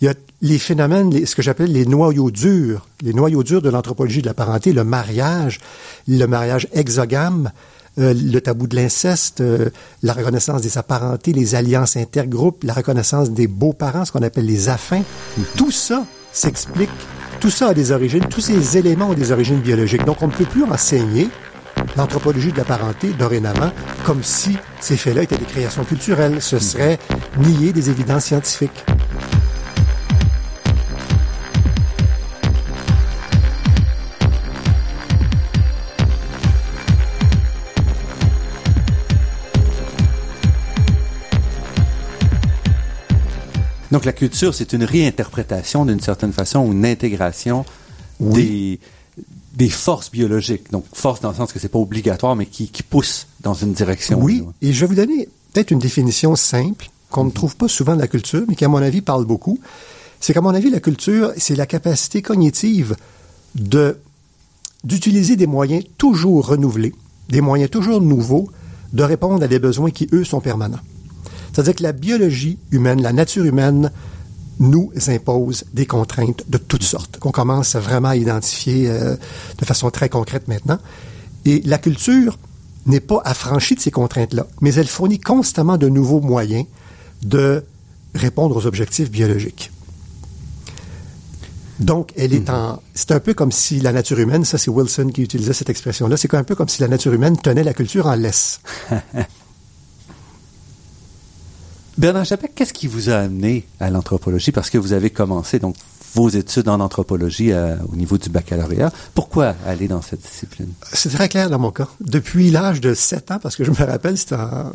Il 0.00 0.06
y 0.06 0.08
a 0.08 0.14
les 0.42 0.58
phénomènes, 0.58 1.10
les- 1.10 1.26
ce 1.26 1.36
que 1.36 1.42
j'appelle 1.42 1.72
les 1.72 1.84
noyaux 1.86 2.30
durs, 2.30 2.86
les 3.02 3.12
noyaux 3.12 3.42
durs 3.42 3.60
de 3.62 3.68
l'anthropologie 3.70 4.22
de 4.22 4.26
la 4.26 4.34
parenté, 4.34 4.72
le 4.72 4.82
mariage, 4.82 5.60
le 6.08 6.24
mariage 6.26 6.66
exogame, 6.72 7.50
euh, 7.98 8.12
le 8.14 8.40
tabou 8.40 8.66
de 8.66 8.74
l'inceste, 8.76 9.40
euh, 9.40 9.68
la 10.02 10.12
reconnaissance 10.14 10.62
des 10.62 10.78
apparentés, 10.78 11.32
les 11.32 11.54
alliances 11.54 11.96
intergroupes, 11.96 12.64
la 12.64 12.72
reconnaissance 12.72 13.30
des 13.30 13.46
beaux-parents, 13.46 14.04
ce 14.04 14.10
qu'on 14.12 14.22
appelle 14.22 14.46
les 14.46 14.68
affins. 14.68 15.02
Tout 15.56 15.70
ça 15.70 16.04
s'explique, 16.32 16.90
tout 17.40 17.50
ça 17.50 17.68
a 17.68 17.74
des 17.74 17.92
origines, 17.92 18.24
tous 18.28 18.40
ces 18.40 18.76
éléments 18.78 19.10
ont 19.10 19.14
des 19.14 19.30
origines 19.32 19.60
biologiques. 19.60 20.04
Donc, 20.04 20.22
on 20.22 20.26
ne 20.28 20.32
peut 20.32 20.44
plus 20.46 20.64
enseigner 20.64 21.28
l'anthropologie 21.96 22.52
de 22.52 22.58
la 22.58 22.64
parenté 22.64 23.12
dorénavant 23.12 23.72
comme 24.04 24.22
si 24.22 24.56
ces 24.80 24.96
faits-là 24.96 25.22
étaient 25.22 25.38
des 25.38 25.44
créations 25.44 25.84
culturelles. 25.84 26.40
Ce 26.40 26.58
serait 26.58 26.98
nier 27.38 27.72
des 27.72 27.90
évidences 27.90 28.24
scientifiques. 28.24 28.84
Donc 43.94 44.04
la 44.04 44.12
culture, 44.12 44.52
c'est 44.52 44.72
une 44.72 44.82
réinterprétation 44.82 45.86
d'une 45.86 46.00
certaine 46.00 46.32
façon, 46.32 46.66
ou 46.66 46.72
une 46.72 46.84
intégration 46.84 47.64
des, 48.18 48.80
des 49.54 49.68
forces 49.70 50.10
biologiques. 50.10 50.70
Donc 50.70 50.84
force 50.92 51.20
dans 51.20 51.30
le 51.30 51.36
sens 51.36 51.52
que 51.52 51.58
c'est 51.58 51.68
pas 51.68 51.78
obligatoire, 51.78 52.36
mais 52.36 52.46
qui, 52.46 52.68
qui 52.68 52.82
poussent 52.82 53.26
dans 53.40 53.54
une 53.54 53.72
direction. 53.72 54.20
Oui, 54.20 54.42
et 54.62 54.72
je 54.72 54.80
vais 54.80 54.86
vous 54.86 54.94
donner 54.94 55.28
peut-être 55.52 55.70
une 55.70 55.78
définition 55.78 56.36
simple 56.36 56.90
qu'on 57.10 57.24
ne 57.24 57.30
trouve 57.30 57.56
pas 57.56 57.68
souvent 57.68 57.94
de 57.94 58.00
la 58.00 58.08
culture, 58.08 58.42
mais 58.48 58.56
qui, 58.56 58.64
à 58.64 58.68
mon 58.68 58.82
avis, 58.82 59.00
parle 59.00 59.24
beaucoup. 59.24 59.60
C'est 60.20 60.34
qu'à 60.34 60.40
mon 60.40 60.54
avis, 60.54 60.70
la 60.70 60.80
culture, 60.80 61.32
c'est 61.36 61.54
la 61.54 61.66
capacité 61.66 62.22
cognitive 62.22 62.96
de 63.54 63.98
d'utiliser 64.82 65.36
des 65.36 65.46
moyens 65.46 65.82
toujours 65.96 66.46
renouvelés, 66.46 66.92
des 67.30 67.40
moyens 67.40 67.70
toujours 67.70 68.02
nouveaux, 68.02 68.50
de 68.92 69.02
répondre 69.02 69.42
à 69.42 69.48
des 69.48 69.58
besoins 69.58 69.90
qui, 69.90 70.08
eux, 70.12 70.24
sont 70.24 70.40
permanents. 70.40 70.80
C'est-à-dire 71.52 71.74
que 71.74 71.82
la 71.82 71.92
biologie 71.92 72.58
humaine, 72.70 73.00
la 73.00 73.14
nature 73.14 73.46
humaine, 73.46 73.90
nous 74.58 74.92
impose 75.08 75.64
des 75.72 75.86
contraintes 75.86 76.44
de 76.48 76.58
toutes 76.58 76.84
sortes, 76.84 77.18
qu'on 77.18 77.32
commence 77.32 77.76
vraiment 77.76 78.08
à 78.08 78.16
identifier 78.16 78.88
euh, 78.88 79.16
de 79.58 79.64
façon 79.64 79.90
très 79.90 80.08
concrète 80.08 80.48
maintenant. 80.48 80.78
Et 81.44 81.60
la 81.64 81.78
culture 81.78 82.38
n'est 82.86 83.00
pas 83.00 83.20
affranchie 83.24 83.74
de 83.74 83.80
ces 83.80 83.90
contraintes-là, 83.90 84.46
mais 84.60 84.74
elle 84.74 84.86
fournit 84.86 85.18
constamment 85.18 85.76
de 85.76 85.88
nouveaux 85.88 86.20
moyens 86.20 86.66
de 87.22 87.64
répondre 88.14 88.56
aux 88.56 88.66
objectifs 88.66 89.10
biologiques. 89.10 89.70
Donc, 91.80 92.12
elle 92.16 92.32
est 92.32 92.48
en. 92.50 92.80
C'est 92.94 93.10
un 93.10 93.18
peu 93.18 93.34
comme 93.34 93.50
si 93.50 93.80
la 93.80 93.92
nature 93.92 94.20
humaine, 94.20 94.44
ça 94.44 94.58
c'est 94.58 94.70
Wilson 94.70 95.10
qui 95.12 95.22
utilisait 95.22 95.52
cette 95.52 95.70
expression-là, 95.70 96.16
c'est 96.16 96.32
un 96.34 96.44
peu 96.44 96.54
comme 96.54 96.68
si 96.68 96.80
la 96.80 96.88
nature 96.88 97.12
humaine 97.12 97.36
tenait 97.36 97.64
la 97.64 97.74
culture 97.74 98.06
en 98.06 98.14
laisse. 98.14 98.60
Bernard 101.96 102.24
Chapek, 102.24 102.54
qu'est-ce 102.54 102.72
qui 102.72 102.86
vous 102.86 103.08
a 103.10 103.14
amené 103.16 103.66
à 103.80 103.90
l'anthropologie? 103.90 104.50
Parce 104.52 104.70
que 104.70 104.78
vous 104.78 104.92
avez 104.92 105.10
commencé 105.10 105.58
donc 105.58 105.76
vos 106.14 106.28
études 106.28 106.68
en 106.68 106.80
anthropologie 106.80 107.52
à- 107.52 107.78
au 107.92 107.96
niveau 107.96 108.18
du 108.18 108.28
baccalauréat. 108.28 108.92
Pourquoi 109.14 109.54
aller 109.66 109.88
dans 109.88 110.02
cette 110.02 110.20
discipline? 110.22 110.68
C'est 110.92 111.08
très 111.10 111.28
clair 111.28 111.50
dans 111.50 111.58
mon 111.58 111.70
cas. 111.70 111.88
Depuis 112.00 112.50
l'âge 112.50 112.80
de 112.80 112.94
7 112.94 113.30
ans, 113.30 113.38
parce 113.40 113.56
que 113.56 113.64
je 113.64 113.70
me 113.70 113.76
rappelle, 113.76 114.16
c'était 114.18 114.34
en- 114.36 114.72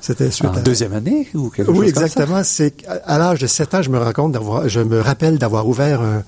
C'était 0.00 0.30
suite 0.30 0.50
En 0.50 0.54
à- 0.54 0.60
deuxième 0.60 0.92
année 0.92 1.28
ou 1.34 1.48
quelque 1.48 1.70
Oui, 1.70 1.86
chose 1.86 1.92
comme 1.94 2.00
ça? 2.02 2.06
exactement. 2.06 2.44
C'est 2.44 2.74
à 3.06 3.16
l'âge 3.18 3.38
de 3.40 3.46
7 3.46 3.72
ans, 3.74 3.80
je 3.82 3.88
me 3.88 3.98
rends 3.98 4.12
compte 4.12 4.32
d'avoir, 4.32 4.68
je 4.68 4.80
me 4.80 5.00
rappelle 5.00 5.38
d'avoir 5.38 5.66
ouvert 5.66 6.02
un, 6.02 6.22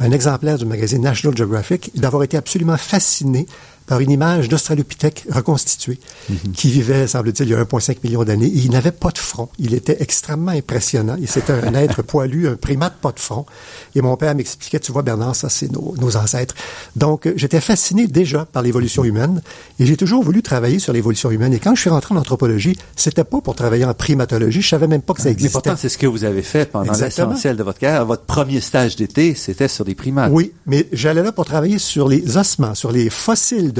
un 0.00 0.10
exemplaire 0.12 0.58
du 0.58 0.66
magazine 0.66 1.00
National 1.02 1.34
Geographic, 1.36 1.90
et 1.96 2.00
d'avoir 2.00 2.22
été 2.22 2.36
absolument 2.36 2.76
fasciné 2.76 3.46
par 3.88 4.00
une 4.00 4.10
image 4.10 4.48
d'Australopithèque 4.48 5.24
reconstituée, 5.30 5.98
Mhm. 6.28 6.52
qui 6.52 6.70
vivait, 6.70 7.06
semble-t-il, 7.06 7.48
il 7.48 7.52
y 7.52 7.54
a 7.54 7.58
1,5 7.58 8.04
million 8.04 8.22
d'années. 8.22 8.46
Et 8.46 8.58
il 8.58 8.70
n'avait 8.70 8.92
pas 8.92 9.10
de 9.10 9.18
front. 9.18 9.48
Il 9.58 9.74
était 9.74 9.96
extrêmement 10.00 10.52
impressionnant. 10.52 11.16
Et 11.22 11.26
c'était 11.26 11.52
un 11.54 11.74
être 11.74 12.02
poilu, 12.02 12.48
un 12.48 12.56
primate 12.56 12.94
pas 13.00 13.12
de 13.12 13.18
front. 13.20 13.46
Et 13.94 14.02
mon 14.02 14.16
père 14.16 14.34
m'expliquait, 14.34 14.78
tu 14.80 14.92
vois, 14.92 15.02
Bernard, 15.02 15.34
ça, 15.34 15.48
c'est 15.48 15.72
nos, 15.72 15.94
nos 15.98 16.16
ancêtres. 16.16 16.54
Donc, 16.96 17.26
euh, 17.26 17.32
j'étais 17.36 17.60
fasciné 17.60 18.06
déjà 18.06 18.44
par 18.44 18.62
l'évolution 18.62 19.04
humaine. 19.04 19.40
Et 19.80 19.86
j'ai 19.86 19.96
toujours 19.96 20.22
voulu 20.22 20.42
travailler 20.42 20.78
sur 20.78 20.92
l'évolution 20.92 21.30
humaine. 21.30 21.52
Et 21.54 21.58
quand 21.58 21.74
je 21.74 21.80
suis 21.80 21.90
rentré 21.90 22.14
en 22.14 22.18
anthropologie, 22.18 22.76
c'était 22.94 23.24
pas 23.24 23.40
pour 23.40 23.54
travailler 23.54 23.84
en 23.86 23.94
primatologie. 23.94 24.60
Je 24.62 24.68
savais 24.68 24.86
même 24.86 25.02
pas 25.02 25.14
que 25.14 25.20
ça 25.20 25.26
Mais 25.26 25.32
existait. 25.32 25.52
pourtant, 25.52 25.74
c'est 25.76 25.88
ce 25.88 25.96
que 25.98 26.06
vous 26.06 26.24
avez 26.24 26.42
fait 26.42 26.70
pendant 26.70 26.92
l'essentiel 26.92 27.56
de 27.56 27.62
votre 27.62 27.78
carrière. 27.78 28.04
Votre 28.04 28.22
premier 28.24 28.60
stage 28.60 28.96
d'été, 28.96 29.34
c'était 29.34 29.68
sur 29.68 29.84
des 29.84 29.94
primates. 29.94 30.30
Oui, 30.32 30.52
mais 30.66 30.86
j'allais 30.92 31.22
là 31.22 31.32
pour 31.32 31.44
travailler 31.46 31.78
sur 31.78 32.08
les 32.08 32.36
ossements, 32.36 32.74
sur 32.74 32.92
les 32.92 33.08
fossiles 33.10 33.72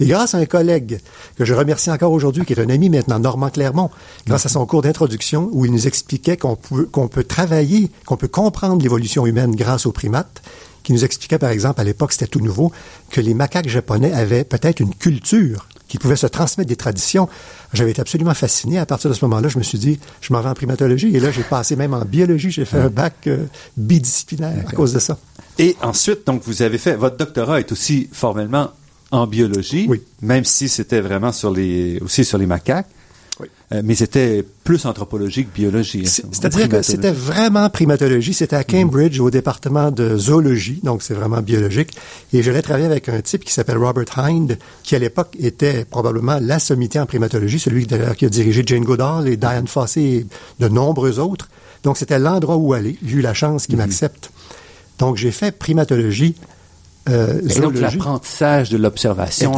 Et 0.00 0.06
grâce 0.06 0.34
à 0.34 0.38
un 0.38 0.46
collègue 0.46 1.00
que 1.36 1.44
je 1.44 1.54
remercie 1.54 1.90
encore 1.90 2.12
aujourd'hui, 2.12 2.44
qui 2.44 2.52
est 2.52 2.60
un 2.60 2.68
ami 2.68 2.90
maintenant, 2.90 3.18
Normand 3.18 3.50
Clermont, 3.50 3.90
grâce 4.26 4.46
à 4.46 4.48
son 4.48 4.64
cours 4.66 4.82
d'introduction 4.82 5.48
où 5.52 5.64
il 5.64 5.72
nous 5.72 5.86
expliquait 5.86 6.36
qu'on 6.36 6.56
peut, 6.56 6.84
qu'on 6.86 7.08
peut 7.08 7.24
travailler, 7.24 7.90
qu'on 8.06 8.16
peut 8.16 8.28
comprendre 8.28 8.82
l'évolution 8.82 9.26
humaine 9.26 9.54
grâce 9.54 9.86
aux 9.86 9.92
primates, 9.92 10.42
qui 10.82 10.92
nous 10.92 11.04
expliquait 11.04 11.38
par 11.38 11.50
exemple, 11.50 11.80
à 11.80 11.84
l'époque 11.84 12.12
c'était 12.12 12.26
tout 12.26 12.40
nouveau, 12.40 12.72
que 13.10 13.20
les 13.20 13.34
macaques 13.34 13.68
japonais 13.68 14.12
avaient 14.12 14.44
peut-être 14.44 14.80
une 14.80 14.94
culture 14.94 15.68
qui 15.92 15.98
pouvait 15.98 16.16
se 16.16 16.26
transmettre 16.26 16.68
des 16.68 16.76
traditions. 16.76 17.28
J'avais 17.74 17.90
été 17.90 18.00
absolument 18.00 18.32
fasciné. 18.32 18.78
À 18.78 18.86
partir 18.86 19.10
de 19.10 19.14
ce 19.14 19.22
moment-là, 19.26 19.48
je 19.48 19.58
me 19.58 19.62
suis 19.62 19.78
dit, 19.78 20.00
je 20.22 20.32
m'en 20.32 20.40
vais 20.40 20.48
en 20.48 20.54
primatologie. 20.54 21.14
Et 21.14 21.20
là, 21.20 21.30
j'ai 21.30 21.42
passé 21.42 21.76
même 21.76 21.92
en 21.92 22.06
biologie. 22.06 22.50
J'ai 22.50 22.64
fait 22.64 22.78
un 22.78 22.88
bac 22.88 23.14
euh, 23.26 23.44
bidisciplinaire 23.76 24.64
à 24.66 24.72
cause 24.72 24.94
de 24.94 24.98
ça. 24.98 25.18
Et 25.58 25.76
ensuite, 25.82 26.26
donc, 26.26 26.44
vous 26.46 26.62
avez 26.62 26.78
fait, 26.78 26.94
votre 26.96 27.18
doctorat 27.18 27.60
est 27.60 27.70
aussi 27.72 28.08
formellement 28.10 28.70
en 29.12 29.26
biologie, 29.28 29.86
Oui. 29.88 30.02
même 30.20 30.44
si 30.44 30.68
c'était 30.68 31.00
vraiment 31.00 31.30
sur 31.32 31.52
les, 31.52 32.00
aussi 32.00 32.24
sur 32.24 32.38
les 32.38 32.46
macaques. 32.46 32.88
Oui. 33.40 33.46
Euh, 33.72 33.80
mais 33.82 33.94
c'était 33.94 34.44
plus 34.62 34.84
anthropologie 34.84 35.46
que 35.46 35.54
biologie. 35.54 36.02
Hein, 36.06 36.26
C'est-à-dire 36.32 36.68
que 36.68 36.82
c'était 36.82 37.10
vraiment 37.12 37.68
primatologie. 37.70 38.34
C'était 38.34 38.56
à 38.56 38.62
Cambridge, 38.64 39.18
au 39.20 39.30
département 39.30 39.90
de 39.90 40.16
zoologie, 40.18 40.80
donc 40.82 41.02
c'est 41.02 41.14
vraiment 41.14 41.40
biologique. 41.40 41.90
Et 42.34 42.42
j'allais 42.42 42.60
travailler 42.62 42.84
avec 42.86 43.08
un 43.08 43.20
type 43.22 43.44
qui 43.44 43.52
s'appelle 43.52 43.78
Robert 43.78 44.04
Hind, 44.18 44.58
qui 44.82 44.96
à 44.96 44.98
l'époque 44.98 45.34
était 45.40 45.84
probablement 45.86 46.38
la 46.42 46.58
sommité 46.58 47.00
en 47.00 47.06
primatologie, 47.06 47.58
celui 47.58 47.86
d'ailleurs 47.86 48.16
qui 48.16 48.26
a 48.26 48.28
dirigé 48.28 48.62
Jane 48.66 48.84
Goodall 48.84 49.26
et 49.28 49.36
Diane 49.38 49.66
Fossey 49.66 50.02
et 50.04 50.26
de 50.60 50.68
nombreux 50.68 51.18
autres. 51.18 51.48
Donc 51.84 51.96
c'était 51.96 52.18
l'endroit 52.18 52.56
où 52.56 52.74
aller. 52.74 52.98
J'ai 53.04 53.16
eu 53.16 53.20
la 53.22 53.34
chance 53.34 53.66
qu'il 53.66 53.78
m'accepte. 53.78 54.30
Donc 54.98 55.16
j'ai 55.16 55.32
fait 55.32 55.56
primatologie, 55.58 56.36
euh, 57.08 57.38
Et 57.40 57.42
donc, 57.60 57.74
zoologie. 57.74 57.80
l'apprentissage 57.80 58.70
de 58.70 58.76
l'observation, 58.76 59.52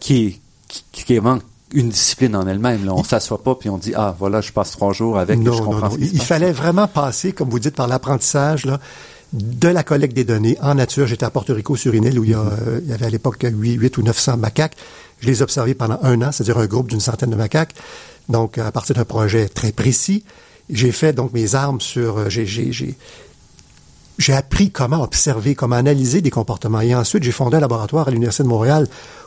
qui 0.00 0.26
est, 0.26 0.40
qui, 0.68 0.84
qui 1.04 1.16
vraiment 1.16 1.38
une 1.72 1.88
discipline 1.90 2.36
en 2.36 2.46
elle-même. 2.46 2.84
Là. 2.84 2.94
On 2.94 3.04
s'assoit 3.04 3.42
pas 3.42 3.54
puis 3.54 3.68
on 3.68 3.76
dit, 3.78 3.92
ah, 3.94 4.14
voilà, 4.18 4.40
je 4.40 4.52
passe 4.52 4.70
trois 4.70 4.92
jours 4.92 5.18
avec 5.18 5.38
et 5.38 5.42
je 5.44 5.48
Non, 5.48 5.64
non, 5.72 5.78
non. 5.80 5.96
Il, 5.98 6.20
fallait 6.22 6.52
vraiment 6.52 6.86
passer, 6.88 7.32
comme 7.32 7.50
vous 7.50 7.58
dites, 7.58 7.74
par 7.74 7.88
l'apprentissage 7.88 8.64
là, 8.66 8.78
de 9.32 9.68
la 9.68 9.82
collecte 9.82 10.14
des 10.14 10.24
données 10.24 10.56
en 10.62 10.74
nature. 10.74 11.06
J'étais 11.06 11.24
à 11.26 11.30
Porto 11.30 11.52
Rico 11.54 11.76
sur 11.76 11.92
une 11.94 12.04
île 12.04 12.18
où 12.18 12.24
il 12.24 12.30
y, 12.30 12.34
a, 12.34 12.38
euh, 12.40 12.80
il 12.82 12.88
y 12.88 12.92
avait 12.92 13.06
à 13.06 13.10
l'époque 13.10 13.44
8, 13.48 13.74
8 13.74 13.98
ou 13.98 14.02
900 14.02 14.36
macaques. 14.36 14.76
Je 15.20 15.26
les 15.26 15.40
ai 15.40 15.42
observés 15.42 15.74
pendant 15.74 15.98
un 16.02 16.22
an, 16.22 16.30
c'est-à-dire 16.32 16.58
un 16.58 16.66
groupe 16.66 16.88
d'une 16.88 17.00
centaine 17.00 17.30
de 17.30 17.36
macaques. 17.36 17.74
Donc, 18.28 18.58
à 18.58 18.70
partir 18.70 18.94
d'un 18.94 19.04
projet 19.04 19.48
très 19.48 19.72
précis, 19.72 20.24
j'ai 20.70 20.92
fait 20.92 21.12
donc 21.12 21.32
mes 21.32 21.54
armes 21.54 21.80
sur... 21.80 22.18
euh, 22.18 22.28
j'ai- 22.28 22.46
j'ai- 22.46 22.72
j'ai- 22.72 22.94
j'ai 24.18 24.32
appris 24.32 24.70
comment 24.70 25.02
observer, 25.02 25.54
comment 25.54 25.76
analyser 25.76 26.20
des 26.22 26.30
comportements. 26.30 26.80
Et 26.80 26.94
ensuite, 26.94 27.22
j'ai 27.22 27.32
fondé 27.32 27.56
un 27.58 27.60
laboratoire 27.60 28.08
à 28.08 28.10
l'Université 28.10 28.42
de 28.44 28.48
Montréal 28.48 28.86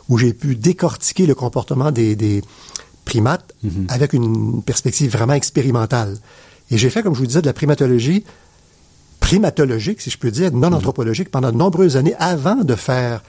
où 0.09 0.17
j'ai 0.17 0.33
pu 0.33 0.55
décortiquer 0.55 1.25
le 1.27 1.35
comportement 1.35 1.91
des, 1.91 2.15
des 2.15 2.41
primates 3.05 3.53
Mhm. 3.63 3.87
avec 3.89 4.13
une 4.13 4.61
perspective 4.63 5.11
vraiment 5.11 5.33
expérimentale. 5.33 6.17
Et 6.71 6.77
j'ai 6.77 6.89
fait, 6.89 7.01
comme 7.03 7.13
je 7.15 7.19
vous 7.19 7.27
disais, 7.27 7.41
de 7.41 7.45
la 7.47 7.53
primatologie 7.53 8.23
primatologique, 9.19 10.01
si 10.01 10.09
je 10.09 10.17
peux 10.17 10.31
dire, 10.31 10.51
non 10.51 10.71
anthropologique, 10.73 11.29
pendant 11.29 11.51
de 11.51 11.57
nombreuses 11.57 11.97
années 11.97 12.15
avant 12.19 12.55
de 12.63 12.75
faire 12.75 13.21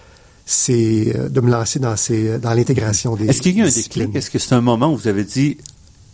ces, 0.46 1.12
euh, 1.16 1.28
de 1.28 1.40
me 1.40 1.50
lancer 1.50 1.78
dans 1.78 1.96
ces, 1.96 2.38
dans 2.38 2.52
l'intégration 2.54 3.16
des 3.16 3.26
Est-ce 3.26 3.42
qu'il 3.42 3.56
y 3.56 3.60
a 3.60 3.64
eu 3.64 3.68
un 3.68 3.70
déclic? 3.70 4.14
Est-ce 4.16 4.30
que 4.30 4.38
c'est 4.38 4.54
un 4.54 4.60
moment 4.60 4.92
où 4.92 4.96
vous 4.96 5.08
avez 5.08 5.24
dit, 5.24 5.58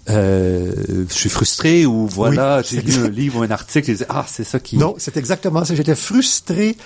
euh, 0.09 0.73
je 1.09 1.15
suis 1.15 1.29
frustré 1.29 1.87
ou 1.87 2.07
voilà, 2.07 2.59
Oui, 2.59 2.65
j'ai 2.71 2.83
lu 2.83 2.95
un 2.95 3.09
livre 3.09 3.41
ou 3.41 3.43
un 3.43 3.51
article 3.51 3.91
et 3.91 3.95
j'ai 3.95 4.05
dit, 4.05 4.11
ah, 4.11 4.25
c'est 4.29 4.45
ça 4.45 4.61
qui... 4.61 4.77
Non, 4.77 4.95
c'est 4.99 5.17
exactement 5.17 5.65
ça. 5.65 5.75
J'étais 5.75 5.95
frustré. 5.95 6.77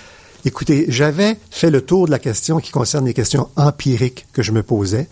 Écoutez, 0.43 0.85
j'avais 0.87 1.37
fait 1.51 1.69
le 1.69 1.81
tour 1.81 2.07
de 2.07 2.11
la 2.11 2.19
question 2.19 2.59
qui 2.59 2.71
concerne 2.71 3.05
les 3.05 3.13
questions 3.13 3.49
empiriques 3.55 4.25
que 4.33 4.41
je 4.41 4.51
me 4.51 4.63
posais. 4.63 5.07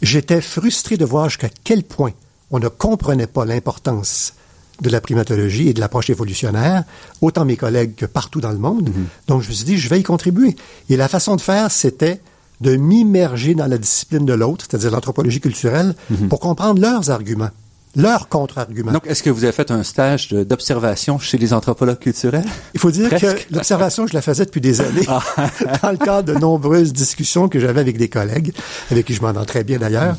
J'étais 0.00 0.40
frustré 0.40 0.96
de 0.96 1.04
voir 1.04 1.28
jusqu'à 1.28 1.50
quel 1.64 1.82
point 1.82 2.12
on 2.50 2.58
ne 2.58 2.68
comprenait 2.68 3.26
pas 3.26 3.44
l'importance 3.44 4.32
de 4.80 4.90
la 4.90 5.00
primatologie 5.00 5.68
et 5.68 5.74
de 5.74 5.80
l'approche 5.80 6.08
évolutionnaire, 6.08 6.84
autant 7.20 7.44
mes 7.44 7.56
collègues 7.56 7.96
que 7.96 8.06
partout 8.06 8.40
dans 8.40 8.52
le 8.52 8.58
monde. 8.58 8.90
Donc, 9.26 9.42
je 9.42 9.48
me 9.48 9.52
suis 9.52 9.64
dit, 9.64 9.76
je 9.76 9.88
vais 9.88 10.00
y 10.00 10.04
contribuer. 10.04 10.56
Et 10.88 10.96
la 10.96 11.08
façon 11.08 11.36
de 11.36 11.40
faire, 11.40 11.70
c'était 11.70 12.20
de 12.60 12.76
m'immerger 12.76 13.54
dans 13.54 13.66
la 13.66 13.78
discipline 13.78 14.26
de 14.26 14.32
l'autre, 14.34 14.66
c'est-à-dire 14.68 14.90
l'anthropologie 14.90 15.40
culturelle, 15.40 15.94
pour 16.28 16.40
comprendre 16.40 16.80
leurs 16.80 17.10
arguments, 17.10 17.50
leurs 17.96 18.28
contre-arguments. 18.28 18.92
Donc, 18.92 19.06
est-ce 19.06 19.22
que 19.22 19.30
vous 19.30 19.44
avez 19.44 19.52
fait 19.52 19.70
un 19.70 19.82
stage 19.82 20.28
d'observation 20.28 21.18
chez 21.18 21.38
les 21.38 21.52
anthropologues 21.52 21.98
culturels? 21.98 22.44
Il 22.74 22.80
faut 22.80 22.90
dire 22.90 23.08
Presque. 23.08 23.48
que 23.48 23.54
l'observation, 23.54 24.06
je 24.06 24.14
la 24.14 24.22
faisais 24.22 24.44
depuis 24.44 24.60
des 24.60 24.80
années, 24.80 25.06
dans 25.82 25.90
le 25.90 25.96
cadre 25.96 26.32
de 26.32 26.38
nombreuses 26.38 26.92
discussions 26.92 27.48
que 27.48 27.58
j'avais 27.60 27.80
avec 27.80 27.96
des 27.96 28.08
collègues, 28.08 28.52
avec 28.90 29.06
qui 29.06 29.14
je 29.14 29.22
m'entends 29.22 29.44
très 29.44 29.64
bien 29.64 29.78
d'ailleurs. 29.78 30.16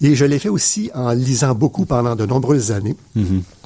Et 0.00 0.14
je 0.14 0.24
l'ai 0.24 0.38
fait 0.38 0.48
aussi 0.48 0.90
en 0.94 1.10
lisant 1.12 1.54
beaucoup 1.54 1.84
pendant 1.84 2.16
de 2.16 2.24
nombreuses 2.26 2.72
années, 2.72 2.96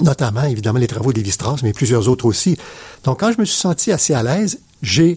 notamment, 0.00 0.44
évidemment, 0.44 0.78
les 0.78 0.86
travaux 0.86 1.12
d'Évi-Strauss, 1.12 1.62
mais 1.62 1.72
plusieurs 1.72 2.08
autres 2.08 2.26
aussi. 2.26 2.56
Donc, 3.04 3.20
quand 3.20 3.32
je 3.32 3.40
me 3.40 3.44
suis 3.44 3.58
senti 3.58 3.92
assez 3.92 4.14
à 4.14 4.22
l'aise, 4.22 4.58
j'ai 4.82 5.16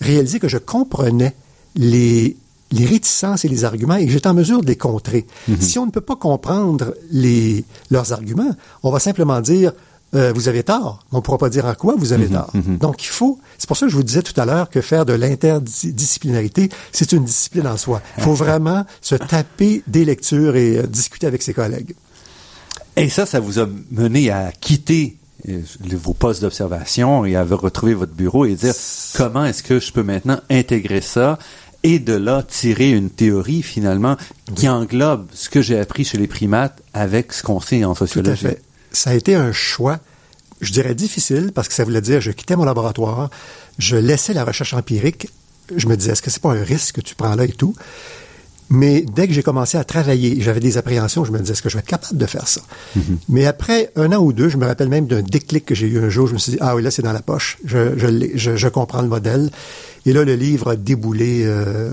réalisé 0.00 0.38
que 0.38 0.48
je 0.48 0.58
comprenais 0.58 1.34
les, 1.76 2.36
les 2.72 2.86
réticences 2.86 3.44
et 3.44 3.48
les 3.48 3.64
arguments 3.64 3.96
et 3.96 4.08
j'étais 4.08 4.28
en 4.28 4.34
mesure 4.34 4.60
de 4.60 4.66
les 4.66 4.76
contrer. 4.76 5.26
Si 5.60 5.78
on 5.78 5.86
ne 5.86 5.90
peut 5.90 6.00
pas 6.00 6.16
comprendre 6.16 6.94
les, 7.10 7.64
leurs 7.90 8.12
arguments, 8.12 8.50
on 8.82 8.90
va 8.90 9.00
simplement 9.00 9.40
dire 9.40 9.72
euh, 10.14 10.32
vous 10.34 10.48
avez 10.48 10.64
tort. 10.64 11.04
On 11.12 11.18
ne 11.18 11.22
pourra 11.22 11.38
pas 11.38 11.48
dire 11.50 11.66
en 11.66 11.74
quoi 11.74 11.94
vous 11.96 12.12
avez 12.12 12.26
tort. 12.28 12.52
Donc 12.54 13.04
il 13.04 13.08
faut, 13.08 13.38
c'est 13.58 13.68
pour 13.68 13.76
ça 13.76 13.86
que 13.86 13.92
je 13.92 13.96
vous 13.96 14.02
disais 14.02 14.22
tout 14.22 14.38
à 14.40 14.44
l'heure 14.44 14.68
que 14.68 14.80
faire 14.80 15.06
de 15.06 15.12
l'interdisciplinarité, 15.12 16.68
c'est 16.92 17.12
une 17.12 17.24
discipline 17.24 17.66
en 17.66 17.76
soi. 17.76 18.02
Il 18.18 18.24
faut 18.24 18.34
vraiment 18.46 18.84
se 19.00 19.14
taper 19.14 19.82
des 19.86 20.04
lectures 20.04 20.56
et 20.56 20.78
euh, 20.78 20.86
discuter 20.86 21.26
avec 21.26 21.42
ses 21.42 21.54
collègues. 21.54 21.94
Et 22.96 23.08
ça, 23.08 23.24
ça 23.24 23.38
vous 23.38 23.60
a 23.60 23.68
mené 23.92 24.30
à 24.30 24.52
quitter 24.52 25.16
vos 25.96 26.14
postes 26.14 26.42
d'observation 26.42 27.24
et 27.24 27.36
à 27.36 27.44
retrouver 27.44 27.94
votre 27.94 28.12
bureau 28.12 28.44
et 28.44 28.54
dire 28.54 28.74
comment 29.16 29.44
est-ce 29.44 29.62
que 29.62 29.80
je 29.80 29.92
peux 29.92 30.02
maintenant 30.02 30.40
intégrer 30.50 31.00
ça 31.00 31.38
et 31.82 31.98
de 31.98 32.12
là 32.12 32.42
tirer 32.42 32.90
une 32.90 33.10
théorie 33.10 33.62
finalement 33.62 34.16
qui 34.54 34.68
englobe 34.68 35.26
ce 35.32 35.48
que 35.48 35.62
j'ai 35.62 35.78
appris 35.78 36.04
chez 36.04 36.18
les 36.18 36.26
primates 36.26 36.82
avec 36.92 37.32
ce 37.32 37.42
qu'on 37.42 37.60
sait 37.60 37.84
en 37.84 37.94
Tout 37.94 38.04
à 38.04 38.06
sociologie. 38.06 38.42
fait. 38.42 38.62
Ça 38.92 39.10
a 39.10 39.14
été 39.14 39.34
un 39.34 39.52
choix, 39.52 39.98
je 40.60 40.72
dirais 40.72 40.94
difficile, 40.94 41.52
parce 41.54 41.68
que 41.68 41.74
ça 41.74 41.84
voulait 41.84 42.02
dire 42.02 42.20
je 42.20 42.32
quittais 42.32 42.56
mon 42.56 42.64
laboratoire, 42.64 43.30
je 43.78 43.96
laissais 43.96 44.34
la 44.34 44.44
recherche 44.44 44.74
empirique. 44.74 45.28
Je 45.74 45.86
me 45.86 45.96
disais, 45.96 46.12
est-ce 46.12 46.22
que 46.22 46.30
c'est 46.30 46.42
pas 46.42 46.50
un 46.52 46.64
risque 46.64 46.96
que 46.96 47.00
tu 47.00 47.14
prends 47.14 47.34
là 47.36 47.44
et 47.44 47.52
tout? 47.52 47.74
Mais 48.70 49.02
dès 49.02 49.26
que 49.26 49.34
j'ai 49.34 49.42
commencé 49.42 49.76
à 49.76 49.84
travailler, 49.84 50.40
j'avais 50.40 50.60
des 50.60 50.78
appréhensions, 50.78 51.24
je 51.24 51.32
me 51.32 51.38
disais, 51.38 51.52
est-ce 51.52 51.62
que 51.62 51.68
je 51.68 51.76
vais 51.76 51.80
être 51.80 51.88
capable 51.88 52.16
de 52.16 52.26
faire 52.26 52.46
ça? 52.46 52.60
Mais 53.28 53.44
après 53.46 53.90
un 53.96 54.12
an 54.12 54.18
ou 54.18 54.32
deux, 54.32 54.48
je 54.48 54.56
me 54.56 54.66
rappelle 54.66 54.88
même 54.88 55.06
d'un 55.06 55.22
déclic 55.22 55.66
que 55.66 55.74
j'ai 55.74 55.88
eu 55.88 55.98
un 55.98 56.08
jour, 56.08 56.28
je 56.28 56.34
me 56.34 56.38
suis 56.38 56.52
dit, 56.52 56.58
ah 56.60 56.76
oui, 56.76 56.82
là, 56.82 56.90
c'est 56.92 57.02
dans 57.02 57.12
la 57.12 57.22
poche, 57.22 57.58
je, 57.64 57.98
je, 57.98 58.30
je, 58.36 58.56
je 58.56 58.68
comprends 58.68 59.02
le 59.02 59.08
modèle. 59.08 59.50
Et 60.06 60.12
là, 60.12 60.24
le 60.24 60.34
livre 60.34 60.70
a 60.70 60.76
déboulé, 60.76 61.42
euh, 61.44 61.92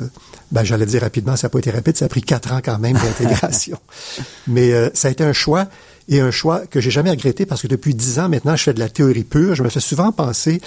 ben, 0.51 0.63
j'allais 0.63 0.85
dire 0.85 1.01
rapidement, 1.01 1.35
ça 1.35 1.47
n'a 1.47 1.49
pas 1.49 1.59
été 1.59 1.71
rapide, 1.71 1.97
ça 1.97 2.05
a 2.05 2.09
pris 2.09 2.21
quatre 2.21 2.53
ans 2.53 2.61
quand 2.63 2.77
même 2.77 2.93
d'intégration. 2.93 3.79
Mais 4.47 4.71
euh, 4.71 4.89
ça 4.93 5.07
a 5.07 5.11
été 5.11 5.23
un 5.23 5.33
choix, 5.33 5.67
et 6.09 6.21
un 6.21 6.31
choix 6.31 6.65
que 6.67 6.79
j'ai 6.79 6.91
jamais 6.91 7.09
regretté 7.09 7.45
parce 7.45 7.61
que 7.61 7.67
depuis 7.67 7.93
dix 7.93 8.19
ans 8.19 8.29
maintenant, 8.29 8.55
je 8.55 8.63
fais 8.63 8.73
de 8.73 8.79
la 8.79 8.89
théorie 8.89 9.23
pure. 9.23 9.55
Je 9.55 9.63
me 9.63 9.69
fais 9.69 9.79
souvent 9.79 10.11
penser 10.11 10.61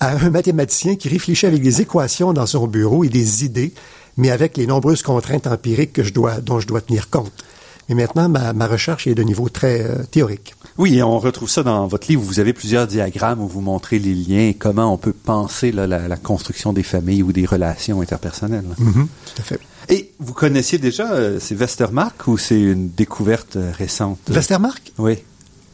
à 0.00 0.12
un 0.16 0.30
mathématicien 0.30 0.96
qui 0.96 1.08
réfléchit 1.08 1.46
avec 1.46 1.62
des 1.62 1.80
équations 1.80 2.32
dans 2.32 2.46
son 2.46 2.66
bureau 2.66 3.04
et 3.04 3.08
des 3.08 3.44
idées, 3.44 3.72
mais 4.16 4.30
avec 4.30 4.56
les 4.56 4.66
nombreuses 4.66 5.02
contraintes 5.02 5.46
empiriques 5.46 5.92
que 5.92 6.02
je 6.04 6.12
dois, 6.12 6.40
dont 6.40 6.60
je 6.60 6.66
dois 6.66 6.80
tenir 6.80 7.10
compte. 7.10 7.32
Mais 7.88 7.94
maintenant, 7.94 8.28
ma, 8.28 8.52
ma 8.52 8.66
recherche 8.66 9.06
est 9.06 9.14
de 9.14 9.22
niveau 9.22 9.48
très 9.48 9.80
euh, 9.80 10.02
théorique. 10.10 10.54
Oui, 10.76 10.98
et 10.98 11.02
on 11.02 11.18
retrouve 11.18 11.48
ça 11.48 11.62
dans 11.62 11.86
votre 11.86 12.06
livre. 12.08 12.22
Vous 12.22 12.38
avez 12.38 12.52
plusieurs 12.52 12.86
diagrammes 12.86 13.40
où 13.40 13.48
vous 13.48 13.62
montrez 13.62 13.98
les 13.98 14.14
liens 14.14 14.48
et 14.48 14.54
comment 14.54 14.92
on 14.92 14.98
peut 14.98 15.14
penser 15.14 15.72
là, 15.72 15.86
la, 15.86 16.06
la 16.06 16.16
construction 16.18 16.72
des 16.74 16.82
familles 16.82 17.22
ou 17.22 17.32
des 17.32 17.46
relations 17.46 18.02
interpersonnelles. 18.02 18.66
Mhm, 18.78 19.08
tout 19.24 19.40
à 19.40 19.42
fait. 19.42 19.58
Et 19.88 20.12
vous 20.20 20.34
connaissiez 20.34 20.76
déjà, 20.76 21.10
euh, 21.12 21.38
c'est 21.40 21.54
Westermarck 21.54 22.26
ou 22.28 22.36
c'est 22.36 22.60
une 22.60 22.90
découverte 22.90 23.56
euh, 23.56 23.72
récente? 23.76 24.18
Westermarck? 24.28 24.92
Oui. 24.98 25.14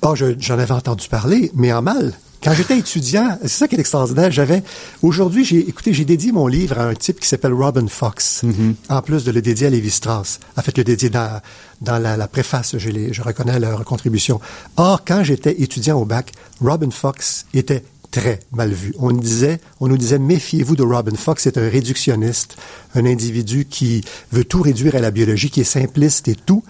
Oh, 0.02 0.14
je- 0.14 0.36
j'en 0.38 0.58
avais 0.60 0.72
entendu 0.72 1.08
parler, 1.08 1.50
mais 1.56 1.72
en 1.72 1.82
mal. 1.82 2.12
Quand 2.44 2.52
j'étais 2.52 2.78
étudiant, 2.78 3.38
c'est 3.40 3.48
ça 3.48 3.68
qui 3.68 3.74
est 3.74 3.80
extraordinaire. 3.80 4.30
J'avais, 4.30 4.62
aujourd'hui, 5.00 5.46
j'ai, 5.46 5.66
écoutez, 5.66 5.94
j'ai 5.94 6.04
dédié 6.04 6.30
mon 6.30 6.46
livre 6.46 6.78
à 6.78 6.84
un 6.84 6.94
type 6.94 7.18
qui 7.18 7.26
s'appelle 7.26 7.54
Robin 7.54 7.86
Fox, 7.88 8.44
en 8.90 9.00
plus 9.00 9.24
de 9.24 9.30
le 9.32 9.40
dédier 9.40 9.68
à 9.68 9.70
Lévi-Strauss. 9.70 10.40
En 10.54 10.60
fait, 10.60 10.76
le 10.76 10.84
dédier 10.84 11.08
dans, 11.08 11.40
dans 11.80 11.98
la, 11.98 12.18
la 12.18 12.28
préface, 12.28 12.76
je, 12.76 12.90
les, 12.90 13.14
je 13.14 13.22
reconnais 13.22 13.58
leur 13.58 13.82
contribution. 13.86 14.42
Or, 14.76 15.04
quand 15.06 15.24
j'étais 15.24 15.62
étudiant 15.62 15.98
au 15.98 16.04
bac, 16.04 16.32
Robin 16.60 16.90
Fox 16.90 17.46
était 17.54 17.82
très 18.10 18.40
mal 18.52 18.70
vu. 18.70 18.94
On 18.98 19.10
disait, 19.10 19.58
on 19.80 19.88
nous 19.88 19.96
disait, 19.96 20.18
méfiez-vous 20.18 20.76
de 20.76 20.82
Robin 20.82 21.16
Fox, 21.16 21.44
c'est 21.44 21.56
un 21.56 21.66
réductionniste, 21.70 22.58
un 22.94 23.06
individu 23.06 23.64
qui 23.64 24.04
veut 24.32 24.44
tout 24.44 24.60
réduire 24.60 24.96
à 24.96 25.00
la 25.00 25.10
biologie, 25.10 25.48
qui 25.48 25.62
est 25.62 25.64
simpliste 25.64 26.28
et 26.28 26.34
tout. 26.36 26.62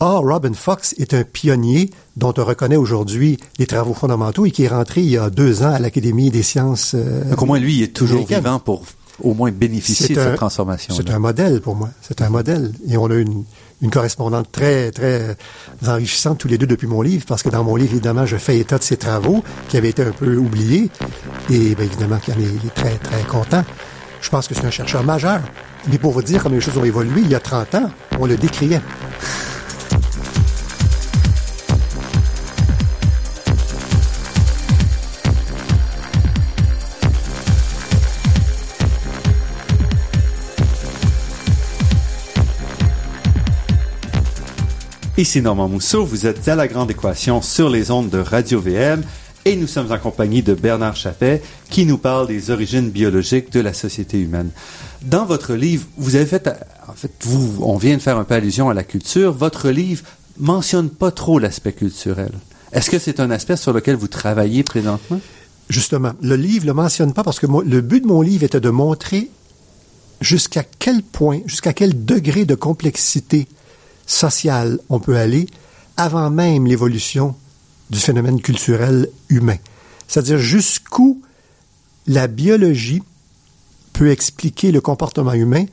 Or, 0.00 0.22
Robin 0.24 0.52
Fox 0.54 0.94
est 0.98 1.12
un 1.12 1.24
pionnier 1.24 1.90
dont 2.16 2.32
on 2.38 2.44
reconnaît 2.44 2.76
aujourd'hui 2.76 3.36
les 3.58 3.66
travaux 3.66 3.94
fondamentaux 3.94 4.46
et 4.46 4.52
qui 4.52 4.62
est 4.64 4.68
rentré 4.68 5.00
il 5.00 5.10
y 5.10 5.18
a 5.18 5.28
deux 5.28 5.62
ans 5.64 5.72
à 5.72 5.78
l'Académie 5.80 6.30
des 6.30 6.44
sciences. 6.44 6.92
euh, 6.94 7.24
Donc 7.30 7.42
au 7.42 7.46
moins, 7.46 7.58
lui, 7.58 7.78
il 7.78 7.82
est 7.82 7.88
toujours 7.88 8.24
vivant 8.40 8.60
pour 8.60 8.84
au 9.20 9.34
moins 9.34 9.50
bénéficier 9.50 10.14
de 10.14 10.20
cette 10.20 10.36
transformation. 10.36 10.94
C'est 10.96 11.10
un 11.10 11.18
modèle 11.18 11.60
pour 11.60 11.74
moi. 11.74 11.90
C'est 12.00 12.22
un 12.22 12.28
modèle. 12.30 12.70
Et 12.88 12.96
on 12.96 13.06
a 13.10 13.14
une, 13.16 13.42
une 13.82 13.90
correspondante 13.90 14.52
très, 14.52 14.92
très 14.92 15.36
enrichissante 15.84 16.38
tous 16.38 16.46
les 16.46 16.56
deux 16.58 16.68
depuis 16.68 16.86
mon 16.86 17.02
livre, 17.02 17.24
parce 17.26 17.42
que 17.42 17.48
dans 17.48 17.64
mon 17.64 17.74
livre, 17.74 17.90
évidemment, 17.94 18.24
je 18.26 18.36
fais 18.36 18.56
état 18.60 18.78
de 18.78 18.84
ses 18.84 18.96
travaux 18.96 19.42
qui 19.68 19.76
avaient 19.76 19.88
été 19.88 20.02
un 20.04 20.12
peu 20.12 20.36
oubliés. 20.36 20.88
Et 21.50 21.74
bien 21.74 21.84
évidemment, 21.86 22.18
qu'il 22.18 22.34
en 22.34 22.38
est, 22.38 22.42
il 22.44 22.66
est 22.68 22.74
très, 22.74 22.94
très 22.98 23.22
content. 23.24 23.64
Je 24.20 24.28
pense 24.30 24.46
que 24.46 24.54
c'est 24.54 24.64
un 24.66 24.70
chercheur 24.70 25.02
majeur. 25.02 25.40
Mais 25.90 25.98
pour 25.98 26.12
vous 26.12 26.22
dire 26.22 26.40
comment 26.40 26.54
les 26.54 26.60
choses 26.60 26.78
ont 26.78 26.84
évolué, 26.84 27.20
il 27.22 27.28
y 27.28 27.34
a 27.34 27.40
30 27.40 27.74
ans, 27.74 27.90
on 28.20 28.26
le 28.26 28.36
décriait. 28.36 28.80
Ici 45.18 45.42
Normand 45.42 45.68
Mousseau, 45.68 46.04
vous 46.04 46.26
êtes 46.26 46.46
à 46.46 46.54
la 46.54 46.68
grande 46.68 46.92
équation 46.92 47.42
sur 47.42 47.70
les 47.70 47.90
ondes 47.90 48.08
de 48.08 48.20
Radio 48.20 48.60
VM 48.60 49.02
et 49.44 49.56
nous 49.56 49.66
sommes 49.66 49.90
en 49.90 49.98
compagnie 49.98 50.44
de 50.44 50.54
Bernard 50.54 50.94
Chappet 50.94 51.42
qui 51.70 51.86
nous 51.86 51.98
parle 51.98 52.28
des 52.28 52.52
origines 52.52 52.88
biologiques 52.88 53.50
de 53.50 53.58
la 53.58 53.72
société 53.72 54.20
humaine. 54.20 54.50
Dans 55.02 55.26
votre 55.26 55.54
livre, 55.54 55.88
vous 55.96 56.14
avez 56.14 56.24
fait, 56.24 56.48
en 56.86 56.92
fait, 56.92 57.10
vous, 57.22 57.64
on 57.64 57.78
vient 57.78 57.96
de 57.96 58.00
faire 58.00 58.16
un 58.16 58.22
peu 58.22 58.34
allusion 58.34 58.70
à 58.70 58.74
la 58.74 58.84
culture. 58.84 59.32
Votre 59.32 59.70
livre 59.70 60.04
mentionne 60.38 60.88
pas 60.88 61.10
trop 61.10 61.40
l'aspect 61.40 61.72
culturel. 61.72 62.30
Est-ce 62.70 62.88
que 62.88 63.00
c'est 63.00 63.18
un 63.18 63.32
aspect 63.32 63.56
sur 63.56 63.72
lequel 63.72 63.96
vous 63.96 64.06
travaillez 64.06 64.62
présentement? 64.62 65.18
Justement, 65.68 66.12
le 66.22 66.36
livre 66.36 66.62
ne 66.62 66.68
le 66.68 66.74
mentionne 66.74 67.12
pas 67.12 67.24
parce 67.24 67.40
que 67.40 67.46
le 67.46 67.80
but 67.80 68.02
de 68.02 68.06
mon 68.06 68.22
livre 68.22 68.44
était 68.44 68.60
de 68.60 68.70
montrer 68.70 69.30
jusqu'à 70.20 70.62
quel 70.78 71.02
point, 71.02 71.40
jusqu'à 71.46 71.72
quel 71.72 72.04
degré 72.04 72.44
de 72.44 72.54
complexité 72.54 73.48
sociale 74.08 74.80
on 74.88 74.98
peut 74.98 75.16
aller 75.16 75.46
avant 75.96 76.30
même 76.30 76.66
l'évolution 76.66 77.36
du 77.90 77.98
phénomène 78.00 78.40
culturel 78.40 79.08
humain. 79.28 79.56
C'est-à-dire 80.08 80.38
jusqu'où 80.38 81.20
la 82.06 82.26
biologie 82.26 83.02
peut 83.92 84.10
expliquer 84.10 84.72
le 84.72 84.80
comportement 84.80 85.32
humain 85.34 85.64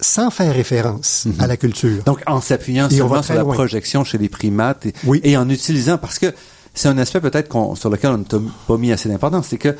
sans 0.00 0.30
faire 0.30 0.54
référence 0.54 1.26
à 1.38 1.46
la 1.46 1.56
culture. 1.58 2.02
Donc, 2.04 2.22
en 2.26 2.40
s'appuyant 2.40 2.88
seulement 2.88 3.22
sur 3.22 3.34
la 3.34 3.42
loin. 3.42 3.52
projection 3.54 4.02
chez 4.02 4.16
les 4.16 4.30
primates 4.30 4.86
et, 4.86 4.94
Oui. 5.04 5.20
et 5.24 5.36
en 5.36 5.48
utilisant, 5.50 5.98
parce 5.98 6.18
que 6.18 6.32
c'est 6.72 6.88
un 6.88 6.96
aspect 6.96 7.20
peut-être 7.20 7.48
sur 7.76 7.90
lequel 7.90 8.12
on 8.12 8.18
n'a 8.18 8.24
pas 8.66 8.76
mis 8.78 8.92
assez 8.92 9.08
d'importance, 9.10 9.48
c'est 9.50 9.58
que 9.58 9.76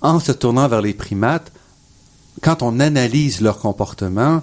en 0.00 0.20
se 0.20 0.30
tournant 0.30 0.68
vers 0.68 0.80
les 0.82 0.94
primates, 0.94 1.50
quand 2.42 2.62
on 2.62 2.78
analyse 2.78 3.40
leur 3.40 3.58
comportement, 3.58 4.42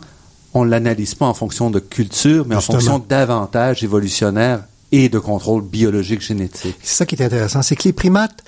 on 0.54 0.64
l'analyse 0.64 1.16
pas 1.16 1.26
en 1.26 1.34
fonction 1.34 1.70
de 1.70 1.80
culture, 1.80 2.46
mais 2.46 2.56
en 2.56 2.62
fonction 2.62 3.00
d'avantages 3.00 3.84
évolutionnaires 3.84 4.64
et 4.92 5.10
de 5.10 5.20
contrôle 5.20 5.64
biologique 5.64 6.22
génétique. 6.22 6.76
C'est 6.82 6.96
ça 6.98 7.06
qui 7.06 7.16
est 7.16 7.24
intéressant, 7.24 7.62
c'est 7.62 7.76
que 7.76 7.84
les 7.84 7.94
primates, 7.94 8.44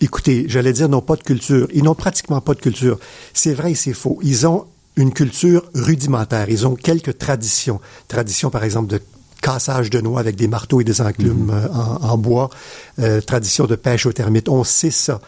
écoutez, 0.00 0.44
j'allais 0.48 0.72
dire, 0.72 0.88
n'ont 0.88 1.00
pas 1.00 1.16
de 1.16 1.22
culture. 1.22 1.66
Ils 1.72 1.82
n'ont 1.84 1.94
pratiquement 1.94 2.40
pas 2.40 2.54
de 2.54 2.60
culture. 2.60 2.98
C'est 3.32 3.54
vrai 3.54 3.72
et 3.72 3.74
c'est 3.74 3.94
faux. 3.94 4.18
Ils 4.22 4.46
ont 4.46 4.66
une 4.96 5.12
culture 5.12 5.64
rudimentaire. 5.74 6.50
Ils 6.50 6.66
ont 6.66 6.74
quelques 6.74 7.16
traditions. 7.16 7.80
Traditions, 8.08 8.50
par 8.50 8.64
exemple, 8.64 8.88
de 8.88 9.00
cassage 9.40 9.90
de 9.90 10.00
noix 10.00 10.20
avec 10.20 10.36
des 10.36 10.48
marteaux 10.48 10.80
et 10.80 10.84
des 10.84 11.00
enclumes 11.00 11.46
mhm. 11.46 11.50
euh, 11.50 11.68
en, 12.02 12.18
bois, 12.18 12.50
euh, 12.98 13.20
tradition 13.20 13.66
de 13.66 13.74
pêche 13.74 14.06
aux 14.06 14.12
termites. 14.12 14.48
On 14.48 14.64
sait 14.64 14.90
ça. 14.90 15.20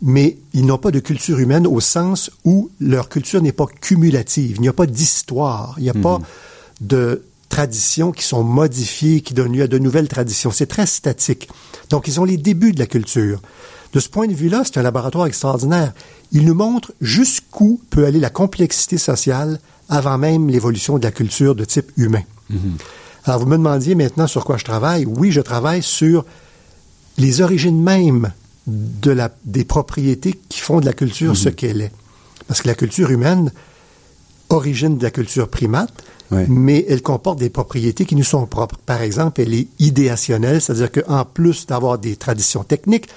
Mais 0.00 0.38
ils 0.52 0.64
n'ont 0.64 0.78
pas 0.78 0.90
de 0.90 1.00
culture 1.00 1.38
humaine 1.38 1.66
au 1.66 1.80
sens 1.80 2.30
où 2.44 2.70
leur 2.80 3.08
culture 3.08 3.42
n'est 3.42 3.52
pas 3.52 3.66
cumulative. 3.66 4.56
Il 4.56 4.62
n'y 4.62 4.68
a 4.68 4.72
pas 4.72 4.86
d'histoire. 4.86 5.74
Il 5.78 5.84
n'y 5.84 5.90
a 5.90 5.94
pas 5.94 6.18
mhm. 6.18 6.24
de 6.82 7.22
traditions 7.48 8.12
qui 8.12 8.24
sont 8.24 8.44
modifiées, 8.44 9.22
qui 9.22 9.34
donnent 9.34 9.52
lieu 9.52 9.62
à 9.62 9.66
de 9.66 9.78
nouvelles 9.78 10.08
traditions. 10.08 10.50
C'est 10.50 10.66
très 10.66 10.86
statique. 10.86 11.48
Donc, 11.90 12.06
ils 12.06 12.20
ont 12.20 12.24
les 12.24 12.36
débuts 12.36 12.72
de 12.72 12.78
la 12.78 12.86
culture. 12.86 13.40
De 13.92 14.00
ce 14.00 14.08
point 14.08 14.26
de 14.26 14.34
vue-là, 14.34 14.62
c'est 14.64 14.78
un 14.78 14.82
laboratoire 14.82 15.26
extraordinaire. 15.26 15.92
Il 16.30 16.44
nous 16.44 16.54
montre 16.54 16.92
jusqu'où 17.00 17.80
peut 17.90 18.04
aller 18.04 18.20
la 18.20 18.30
complexité 18.30 18.98
sociale 18.98 19.58
avant 19.88 20.18
même 20.18 20.50
l'évolution 20.50 20.98
de 20.98 21.04
la 21.04 21.10
culture 21.10 21.54
de 21.54 21.64
type 21.64 21.90
humain. 21.96 22.22
Mhm. 22.50 22.76
Alors, 23.24 23.40
vous 23.40 23.46
me 23.46 23.56
demandiez 23.56 23.94
maintenant 23.94 24.26
sur 24.26 24.44
quoi 24.44 24.58
je 24.58 24.64
travaille. 24.64 25.06
Oui, 25.06 25.32
je 25.32 25.40
travaille 25.40 25.82
sur 25.82 26.24
les 27.16 27.40
origines 27.40 27.82
mêmes 27.82 28.32
de 28.68 29.10
la, 29.10 29.30
des 29.44 29.64
propriétés 29.64 30.38
qui 30.48 30.60
font 30.60 30.80
de 30.80 30.86
la 30.86 30.92
culture 30.92 31.36
ce 31.36 31.48
mhm. 31.48 31.54
qu'elle 31.54 31.80
est. 31.80 31.92
Parce 32.46 32.62
que 32.62 32.68
la 32.68 32.74
culture 32.74 33.10
humaine 33.10 33.50
origine 34.50 34.98
de 34.98 35.02
la 35.02 35.10
culture 35.10 35.48
primate, 35.48 35.92
mais 36.30 36.84
elle 36.88 37.00
comporte 37.00 37.38
des 37.38 37.48
propriétés 37.48 38.04
qui 38.04 38.14
nous 38.14 38.24
sont 38.24 38.44
propres. 38.46 38.76
Par 38.76 39.00
exemple, 39.00 39.40
elle 39.40 39.54
est 39.54 39.68
idéationnelle, 39.78 40.60
c'est-à-dire 40.60 40.92
qu'en 40.92 41.24
plus 41.24 41.66
d'avoir 41.66 41.98
des 41.98 42.16
traditions 42.16 42.64
techniques, 42.64 43.08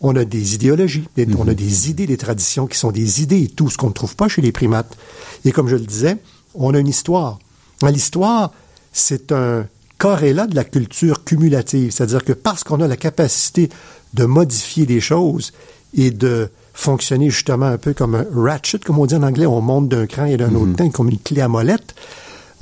on 0.00 0.14
a 0.16 0.24
des 0.24 0.54
idéologies, 0.54 1.08
on 1.16 1.42
a 1.42 1.44
mhm. 1.44 1.54
des 1.54 1.90
idées, 1.90 2.06
des 2.06 2.16
traditions 2.16 2.66
qui 2.66 2.76
sont 2.76 2.90
des 2.90 3.22
idées 3.22 3.44
et 3.44 3.48
tout 3.48 3.70
ce 3.70 3.78
qu'on 3.78 3.88
ne 3.88 3.92
trouve 3.92 4.16
pas 4.16 4.28
chez 4.28 4.42
les 4.42 4.52
primates. 4.52 4.96
Et 5.44 5.52
comme 5.52 5.68
je 5.68 5.76
le 5.76 5.86
disais, 5.86 6.16
on 6.54 6.74
a 6.74 6.78
une 6.78 6.88
histoire. 6.88 7.38
L'histoire, 7.82 8.52
c'est 8.92 9.32
un 9.32 9.66
corrélat 9.98 10.46
de 10.46 10.54
la 10.54 10.64
culture 10.64 11.24
cumulative, 11.24 11.90
c'est-à-dire 11.90 12.24
que 12.24 12.32
parce 12.32 12.64
qu'on 12.64 12.80
a 12.80 12.88
la 12.88 12.96
capacité 12.96 13.70
de 14.14 14.24
modifier 14.24 14.86
des 14.86 15.00
choses 15.00 15.52
et 15.94 16.10
de 16.10 16.50
fonctionner 16.74 17.30
justement 17.30 17.66
un 17.66 17.78
peu 17.78 17.94
comme 17.94 18.14
un 18.14 18.26
ratchet, 18.34 18.78
comme 18.78 18.98
on 18.98 19.06
dit 19.06 19.14
en 19.14 19.22
anglais, 19.22 19.46
on 19.46 19.60
monte 19.60 19.88
d'un 19.88 20.06
cran 20.06 20.26
et 20.26 20.36
d'un 20.36 20.54
autre 20.54 20.66
mhm. 20.66 20.76
temps, 20.76 20.90
comme 20.90 21.08
une 21.08 21.18
clé 21.18 21.40
à 21.40 21.48
molette, 21.48 21.94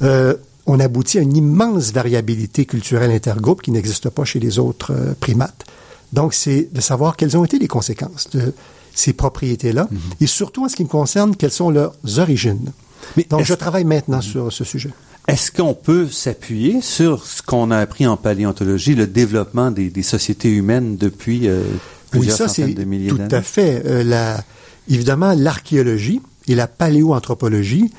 euh, 0.02 0.34
on 0.66 0.78
aboutit 0.80 1.18
à 1.18 1.22
une 1.22 1.36
immense 1.36 1.92
variabilité 1.92 2.64
culturelle 2.64 3.10
intergroupe 3.10 3.60
qui 3.60 3.70
n'existe 3.70 4.08
pas 4.08 4.24
chez 4.24 4.38
les 4.38 4.58
autres 4.58 4.92
euh, 4.92 5.14
primates. 5.18 5.64
Donc, 6.12 6.32
c'est 6.32 6.68
de 6.72 6.80
savoir 6.80 7.16
quelles 7.16 7.36
ont 7.36 7.44
été 7.44 7.58
les 7.58 7.66
conséquences 7.66 8.30
de 8.30 8.54
ces 8.94 9.12
propriétés-là 9.12 9.88
mhm. 9.90 9.98
et 10.20 10.26
surtout 10.28 10.64
en 10.64 10.68
ce 10.68 10.76
qui 10.76 10.84
me 10.84 10.88
concerne, 10.88 11.34
quelles 11.34 11.50
sont 11.50 11.70
leurs 11.70 11.94
origines. 12.18 12.70
Donc, 13.28 13.44
je 13.44 13.54
travaille 13.54 13.84
maintenant 13.84 14.20
sur 14.20 14.52
ce 14.52 14.62
sujet. 14.62 14.90
Est-ce 15.26 15.50
qu'on 15.50 15.74
peut 15.74 16.08
s'appuyer 16.08 16.82
sur 16.82 17.24
ce 17.24 17.40
qu'on 17.42 17.70
a 17.70 17.78
appris 17.78 18.06
en 18.06 18.16
paléontologie, 18.16 18.94
le 18.94 19.06
développement 19.06 19.70
des, 19.70 20.02
sociétés 20.02 20.50
humaines 20.50 20.96
depuis 20.96 21.48
euh, 21.48 21.62
plusieurs 22.10 22.40
oui, 22.40 22.46
ça, 22.46 22.48
centaines 22.48 22.74
de 22.74 22.84
milliers 22.84 23.10
d'années? 23.10 23.28
Tout 23.28 23.36
à 23.36 23.42
fait. 23.42 23.82
Euh, 23.86 24.04
la, 24.04 24.44
évidemment, 24.88 25.32
l'archéologie 25.34 26.20
et 26.46 26.54
la 26.54 26.66
paléoanthropologie 26.66 27.90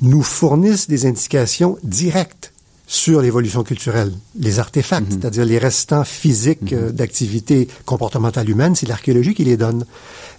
nous 0.00 0.22
fournissent 0.22 0.88
des 0.88 1.06
indications 1.06 1.76
directes 1.82 2.52
sur 2.86 3.20
l'évolution 3.20 3.62
culturelle. 3.62 4.12
Les 4.38 4.58
artefacts, 4.58 5.10
mhm. 5.10 5.20
c'est-à-dire 5.20 5.44
les 5.44 5.58
restants 5.58 6.04
physiques 6.04 6.72
mhm. 6.72 6.78
euh, 6.78 6.92
d'activité 6.92 7.68
comportementale 7.84 8.48
humaine, 8.48 8.74
c'est 8.74 8.88
l'archéologie 8.88 9.34
qui 9.34 9.44
les 9.44 9.56
donne. 9.56 9.84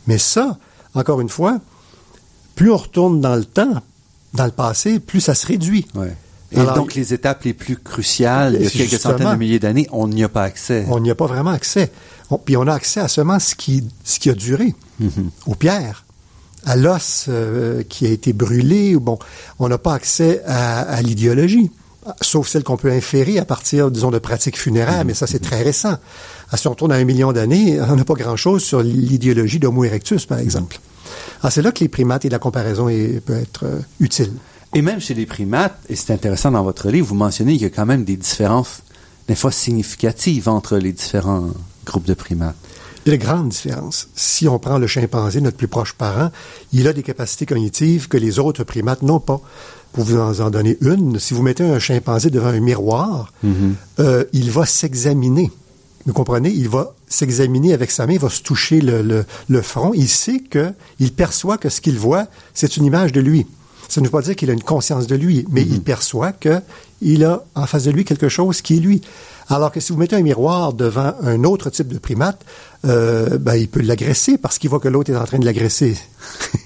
Mais 0.07 0.17
ça, 0.17 0.57
encore 0.95 1.21
une 1.21 1.29
fois, 1.29 1.59
plus 2.55 2.71
on 2.71 2.77
retourne 2.77 3.21
dans 3.21 3.35
le 3.35 3.45
temps, 3.45 3.81
dans 4.35 4.45
le 4.45 4.51
passé, 4.51 4.99
plus 4.99 5.21
ça 5.21 5.33
se 5.35 5.47
réduit. 5.47 5.87
Et 6.51 6.57
donc, 6.75 6.93
les 6.95 7.13
étapes 7.13 7.43
les 7.43 7.53
plus 7.53 7.77
cruciales, 7.77 8.55
il 8.59 8.63
y 8.63 8.67
a 8.67 8.69
quelques 8.69 8.99
centaines 8.99 9.31
de 9.31 9.35
milliers 9.35 9.59
d'années, 9.59 9.87
on 9.91 10.07
n'y 10.07 10.23
a 10.23 10.29
pas 10.29 10.43
accès. 10.43 10.85
On 10.89 10.99
n'y 10.99 11.11
a 11.11 11.15
pas 11.15 11.25
vraiment 11.25 11.51
accès. 11.51 11.91
puis 12.45 12.55
on 12.57 12.67
a 12.67 12.73
accès 12.73 12.99
à 12.99 13.07
seulement 13.07 13.39
ce 13.39 13.55
qui, 13.55 13.83
ce 14.03 14.19
qui 14.19 14.29
a 14.29 14.33
duré, 14.33 14.73
mm-hmm. 15.01 15.29
aux 15.47 15.55
pierres, 15.55 16.05
à 16.65 16.75
l'os 16.75 17.25
euh, 17.27 17.83
qui 17.83 18.05
a 18.05 18.09
été 18.09 18.31
brûlé. 18.33 18.95
Bon, 18.95 19.19
on 19.59 19.67
n'a 19.67 19.77
pas 19.77 19.93
accès 19.93 20.41
à, 20.45 21.01
l'idéologie, 21.01 21.71
sauf 22.21 22.47
celle 22.47 22.63
qu'on 22.63 22.77
peut 22.77 22.91
inférer 22.91 23.37
à 23.39 23.45
partir, 23.45 23.91
disons, 23.91 24.11
de 24.11 24.19
pratiques 24.19 24.57
funéraires, 24.57 25.03
mm-hmm. 25.03 25.07
mais 25.07 25.13
ça, 25.13 25.27
c'est 25.27 25.39
très 25.39 25.61
récent. 25.61 25.97
si 26.55 26.67
on 26.67 26.71
retourne 26.71 26.91
à 26.91 26.95
un 26.95 27.05
million 27.05 27.33
d'années, 27.33 27.81
on 27.81 27.95
n'a 27.95 28.05
pas 28.05 28.13
grand-chose 28.13 28.63
sur 28.63 28.81
l'idéologie 28.81 29.59
d'Homo 29.59 29.83
erectus, 29.83 30.25
par 30.25 30.39
exemple. 30.39 30.79
Ah, 31.45 31.51
c'est 31.51 31.61
là 31.61 31.71
que 31.71 31.81
les 31.81 31.89
primates 31.89 32.25
et 32.25 32.29
la 32.29 32.39
comparaison 32.39 32.89
est, 32.89 33.23
peut 33.23 33.35
être 33.35 33.65
euh, 33.65 33.79
utile. 33.99 34.31
Et 34.73 34.81
même 34.81 34.99
chez 34.99 35.13
les 35.13 35.27
primates, 35.27 35.77
et 35.89 35.95
c'est 35.95 36.11
intéressant 36.11 36.49
dans 36.49 36.63
votre 36.63 36.89
livre, 36.89 37.05
vous 37.05 37.13
mentionnez 37.13 37.53
qu'il 37.53 37.61
y 37.61 37.65
a 37.65 37.69
quand 37.69 37.85
même 37.85 38.03
des 38.03 38.17
différences, 38.17 38.81
des 39.27 39.35
fois 39.35 39.51
significatives, 39.51 40.49
entre 40.49 40.77
les 40.77 40.91
différents 40.91 41.51
groupes 41.85 42.07
de 42.07 42.15
primates. 42.15 42.55
Il 43.05 43.11
y 43.11 43.13
a 43.13 43.17
de 43.19 43.23
grandes 43.23 43.49
différences. 43.49 44.07
Si 44.15 44.47
on 44.47 44.57
prend 44.57 44.79
le 44.79 44.87
chimpanzé, 44.87 45.39
notre 45.39 45.55
plus 45.55 45.67
proche 45.67 45.93
parent, 45.93 46.31
il 46.73 46.87
a 46.87 46.93
des 46.93 47.03
capacités 47.03 47.45
cognitives 47.45 48.07
que 48.07 48.17
les 48.17 48.39
autres 48.39 48.63
primates 48.63 49.03
n'ont 49.03 49.19
pas. 49.19 49.39
Pour 49.93 50.03
vous 50.03 50.17
en, 50.17 50.49
donner 50.49 50.79
une, 50.81 51.19
si 51.19 51.35
vous 51.35 51.43
mettez 51.43 51.63
un 51.63 51.77
chimpanzé 51.77 52.31
devant 52.31 52.47
un 52.47 52.59
miroir, 52.59 53.31
mm-hmm. 53.45 53.73
euh, 53.99 54.23
il 54.33 54.49
va 54.49 54.65
s'examiner. 54.65 55.51
Vous 56.07 56.13
comprenez? 56.13 56.49
Il 56.49 56.69
va 56.69 56.95
s'examiner 57.15 57.73
avec 57.73 57.91
sa 57.91 58.05
main, 58.05 58.13
il 58.13 58.19
va 58.19 58.29
se 58.29 58.41
toucher 58.41 58.81
le, 58.81 59.25
le, 59.49 59.61
front. 59.61 59.91
Il 59.93 60.09
sait 60.09 60.39
que, 60.39 60.73
il 60.99 61.13
perçoit 61.13 61.57
que 61.57 61.69
ce 61.69 61.81
qu'il 61.81 61.97
voit, 61.97 62.27
c'est 62.53 62.77
une 62.77 62.85
image 62.85 63.11
de 63.11 63.21
lui. 63.21 63.47
Ça 63.87 64.01
ne 64.01 64.05
veut 64.05 64.11
pas 64.11 64.21
dire 64.21 64.35
qu'il 64.35 64.49
a 64.49 64.53
une 64.53 64.63
conscience 64.63 65.07
de 65.07 65.15
lui, 65.15 65.45
mais 65.49 65.61
il 65.61 65.77
mm-hmm. 65.77 65.81
perçoit 65.81 66.31
que 66.31 66.59
il 67.01 67.23
a 67.23 67.43
en 67.55 67.65
face 67.67 67.83
de 67.83 67.91
lui 67.91 68.03
quelque 68.03 68.29
chose 68.29 68.61
qui 68.61 68.77
est 68.77 68.79
lui. 68.79 69.01
Alors 69.47 69.71
que 69.71 69.79
si 69.79 69.91
vous 69.91 69.99
mettez 69.99 70.15
un 70.15 70.21
miroir 70.21 70.73
devant 70.73 71.13
un 71.21 71.43
autre 71.43 71.69
type 71.69 71.87
de 71.87 71.99
primate, 71.99 72.43
euh, 72.85 73.37
ben, 73.37 73.55
il 73.55 73.67
peut 73.67 73.81
l'agresser 73.81 74.37
parce 74.37 74.57
qu'il 74.57 74.69
voit 74.69 74.79
que 74.79 74.87
l'autre 74.87 75.11
est 75.11 75.17
en 75.17 75.25
train 75.25 75.39
de 75.39 75.45
l'agresser. 75.45 75.95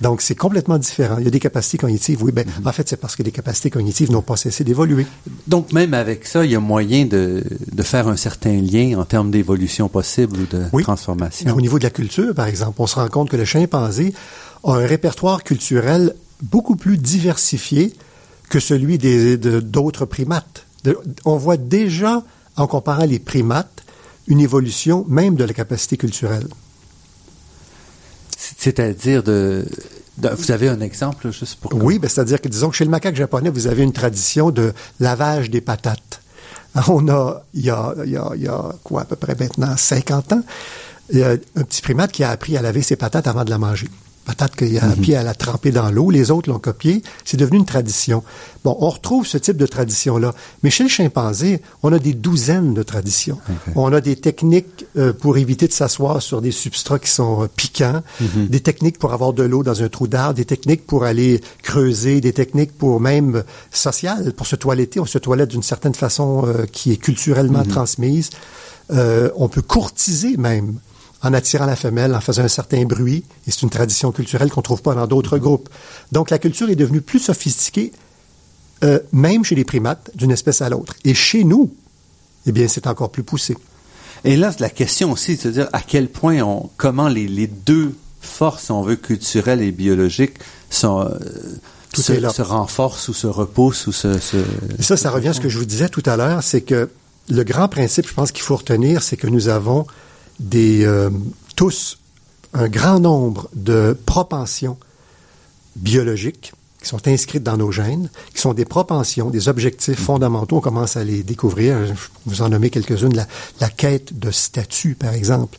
Donc, 0.00 0.22
c'est 0.22 0.34
complètement 0.34 0.78
différent. 0.78 1.16
Il 1.18 1.24
y 1.24 1.28
a 1.28 1.30
des 1.30 1.40
capacités 1.40 1.78
cognitives, 1.78 2.22
oui. 2.22 2.32
Ben, 2.32 2.46
mhm. 2.46 2.66
En 2.66 2.72
fait, 2.72 2.88
c'est 2.88 2.96
parce 2.96 3.16
que 3.16 3.22
les 3.22 3.32
capacités 3.32 3.70
cognitives 3.70 4.10
n'ont 4.10 4.22
pas 4.22 4.36
cessé 4.36 4.64
d'évoluer. 4.64 5.06
Donc, 5.46 5.72
même 5.72 5.94
avec 5.94 6.26
ça, 6.26 6.44
il 6.44 6.50
y 6.50 6.56
a 6.56 6.60
moyen 6.60 7.04
de, 7.04 7.44
de 7.72 7.82
faire 7.82 8.08
un 8.08 8.16
certain 8.16 8.60
lien 8.60 8.98
en 8.98 9.04
termes 9.04 9.30
d'évolution 9.30 9.88
possible 9.88 10.38
ou 10.40 10.46
de 10.46 10.64
oui. 10.72 10.82
transformation. 10.82 11.54
au 11.54 11.60
niveau 11.60 11.78
de 11.78 11.84
la 11.84 11.90
culture, 11.90 12.34
par 12.34 12.46
exemple, 12.46 12.80
on 12.80 12.86
se 12.86 12.94
rend 12.96 13.08
compte 13.08 13.30
que 13.30 13.36
le 13.36 13.44
chimpanzé 13.44 14.14
a 14.64 14.72
un 14.72 14.86
répertoire 14.86 15.42
culturel 15.44 16.14
beaucoup 16.42 16.76
plus 16.76 16.96
diversifié 16.96 17.94
que 18.48 18.60
celui 18.60 18.98
d'autres 18.98 20.06
primates. 20.06 20.66
on 21.24 21.36
voit 21.36 21.56
déjà, 21.56 22.22
en 22.56 22.66
comparant 22.66 23.04
les 23.04 23.18
primates, 23.18 23.84
une 24.26 24.40
évolution 24.40 25.04
même 25.08 25.34
de 25.34 25.44
la 25.44 25.52
capacité 25.52 25.96
culturelle. 25.96 26.46
C'est-à-dire 28.58 29.22
de, 29.22 29.66
Vous 30.16 30.50
avez 30.50 30.68
un 30.68 30.80
exemple, 30.80 31.30
juste 31.30 31.56
pour... 31.56 31.74
Oui, 31.74 31.98
ben, 31.98 32.08
c'est-à-dire 32.08 32.40
que, 32.40 32.48
disons 32.48 32.70
que 32.70 32.76
chez 32.76 32.84
le 32.84 32.90
macaque 32.90 33.16
japonais, 33.16 33.50
vous 33.50 33.66
avez 33.66 33.82
une 33.82 33.92
tradition 33.92 34.50
de 34.50 34.72
lavage 34.98 35.50
des 35.50 35.60
patates. 35.60 36.22
On 36.88 37.08
a, 37.08 37.44
il 37.52 37.64
y 37.64 37.70
a, 37.70 37.94
il 38.04 38.10
y 38.10 38.16
a, 38.16 38.30
il 38.34 38.42
y 38.42 38.48
a 38.48 38.72
quoi, 38.82 39.02
à 39.02 39.04
peu 39.04 39.16
près 39.16 39.34
maintenant 39.38 39.76
50 39.76 40.32
ans, 40.32 40.42
il 41.12 41.18
y 41.18 41.22
a 41.22 41.30
un 41.30 41.62
petit 41.64 41.82
primate 41.82 42.12
qui 42.12 42.22
a 42.22 42.30
appris 42.30 42.56
à 42.56 42.62
laver 42.62 42.82
ses 42.82 42.96
patates 42.96 43.26
avant 43.26 43.44
de 43.44 43.50
la 43.50 43.58
manger 43.58 43.88
patate 44.24 44.56
qu'il 44.56 44.78
a 44.78 44.84
appris 44.84 45.14
à 45.14 45.22
la 45.22 45.34
tremper 45.34 45.70
dans 45.70 45.90
l'eau, 45.90 46.10
les 46.10 46.30
autres 46.30 46.50
l'ont 46.50 46.58
copié, 46.58 47.02
c'est 47.24 47.36
devenu 47.36 47.58
une 47.58 47.64
tradition. 47.64 48.22
Bon, 48.64 48.76
on 48.80 48.90
retrouve 48.90 49.26
ce 49.26 49.38
type 49.38 49.56
de 49.56 49.66
tradition-là, 49.66 50.34
mais 50.62 50.70
chez 50.70 50.84
le 50.84 50.88
chimpanzé, 50.90 51.62
on 51.82 51.92
a 51.92 51.98
des 51.98 52.12
douzaines 52.12 52.74
de 52.74 52.82
traditions. 52.82 53.38
On 53.74 53.92
a 53.92 54.00
des 54.00 54.16
techniques 54.16 54.86
euh, 54.96 55.12
pour 55.12 55.38
éviter 55.38 55.66
de 55.66 55.72
s'asseoir 55.72 56.20
sur 56.20 56.42
des 56.42 56.50
substrats 56.50 56.98
qui 56.98 57.10
sont 57.10 57.44
euh, 57.44 57.48
piquants, 57.54 58.02
mhm. 58.20 58.48
des 58.48 58.60
techniques 58.60 58.98
pour 58.98 59.12
avoir 59.12 59.32
de 59.32 59.42
l'eau 59.42 59.62
dans 59.62 59.82
un 59.82 59.88
trou 59.88 60.06
d'arbre, 60.06 60.34
des 60.34 60.44
techniques 60.44 60.86
pour 60.86 61.04
aller 61.04 61.40
creuser, 61.62 62.20
des 62.20 62.32
techniques 62.32 62.76
pour 62.76 63.00
même 63.00 63.36
euh, 63.36 63.42
sociales, 63.70 64.32
pour 64.34 64.46
se 64.46 64.56
toiletter. 64.56 65.00
On 65.00 65.06
se 65.06 65.18
toilette 65.18 65.50
d'une 65.50 65.62
certaine 65.62 65.94
façon 65.94 66.46
qui 66.72 66.92
est 66.92 66.96
culturellement 66.96 67.60
mhm. 67.60 67.68
transmise. 67.68 68.30
on 68.90 69.48
peut 69.48 69.62
courtiser 69.62 70.36
même 70.36 70.78
en 71.22 71.34
attirant 71.34 71.66
la 71.66 71.76
femelle, 71.76 72.14
en 72.14 72.20
faisant 72.20 72.42
un 72.42 72.48
certain 72.48 72.84
bruit, 72.84 73.24
et 73.46 73.50
c'est 73.50 73.62
une 73.62 73.70
tradition 73.70 74.10
culturelle 74.12 74.50
qu'on 74.50 74.60
ne 74.60 74.64
trouve 74.64 74.82
pas 74.82 74.94
dans 74.94 75.06
d'autres 75.06 75.38
groupes. 75.38 75.68
Donc 76.12 76.30
la 76.30 76.38
culture 76.38 76.70
est 76.70 76.76
devenue 76.76 77.02
plus 77.02 77.18
sophistiquée, 77.18 77.92
euh, 78.84 78.98
même 79.12 79.44
chez 79.44 79.54
les 79.54 79.64
primates, 79.64 80.10
d'une 80.14 80.30
espèce 80.30 80.62
à 80.62 80.70
l'autre. 80.70 80.94
Et 81.04 81.14
chez 81.14 81.44
nous, 81.44 81.70
eh 82.46 82.52
bien, 82.52 82.68
c'est 82.68 82.86
encore 82.86 83.10
plus 83.10 83.22
poussé. 83.22 83.56
Et 84.24 84.36
là, 84.36 84.52
la 84.58 84.70
question 84.70 85.12
aussi, 85.12 85.36
c'est 85.36 85.48
de 85.48 85.52
dire 85.52 85.68
à 85.72 85.80
quel 85.80 86.08
point 86.08 86.40
on, 86.40 86.70
comment 86.76 87.08
les, 87.08 87.28
les 87.28 87.46
deux 87.46 87.94
forces, 88.20 88.64
si 88.64 88.72
on 88.72 88.82
veut, 88.82 88.96
culturelles 88.96 89.62
et 89.62 89.72
biologiques 89.72 90.38
sont, 90.70 91.00
euh, 91.00 91.08
Tout 91.92 92.02
se, 92.02 92.42
renforcent 92.42 93.08
ou 93.08 93.14
se 93.14 93.26
repoussent 93.26 93.86
ou 93.86 93.92
se, 93.92 94.18
se... 94.18 94.36
Et 94.78 94.82
ça, 94.82 94.96
ça 94.96 95.10
revient 95.10 95.28
à 95.28 95.32
ce 95.34 95.40
que 95.40 95.48
je 95.48 95.58
vous 95.58 95.64
disais 95.64 95.88
tout 95.88 96.02
à 96.06 96.16
l'heure, 96.16 96.42
c'est 96.42 96.60
que 96.62 96.90
le 97.28 97.44
grand 97.44 97.68
principe, 97.68 98.08
je 98.08 98.14
pense 98.14 98.32
qu'il 98.32 98.42
faut 98.42 98.56
retenir, 98.56 99.02
c'est 99.02 99.16
que 99.16 99.26
nous 99.26 99.48
avons 99.48 99.86
des 100.40 100.84
euh, 100.84 101.10
tous 101.54 101.98
un 102.52 102.68
grand 102.68 102.98
nombre 102.98 103.48
de 103.54 103.96
propensions 104.06 104.76
biologiques 105.76 106.52
qui 106.82 106.88
sont 106.88 107.06
inscrites 107.06 107.42
dans 107.42 107.58
nos 107.58 107.70
gènes, 107.70 108.10
qui 108.34 108.40
sont 108.40 108.54
des 108.54 108.64
propensions, 108.64 109.28
des 109.28 109.48
objectifs 109.48 110.00
fondamentaux. 110.00 110.56
On 110.56 110.60
commence 110.60 110.96
à 110.96 111.04
les 111.04 111.22
découvrir. 111.22 111.86
Je 111.86 111.92
vous 112.24 112.40
en 112.42 112.48
nommer 112.48 112.70
quelques-unes. 112.70 113.14
La, 113.14 113.26
la 113.60 113.68
quête 113.68 114.18
de 114.18 114.30
statut, 114.30 114.94
par 114.94 115.12
exemple. 115.12 115.58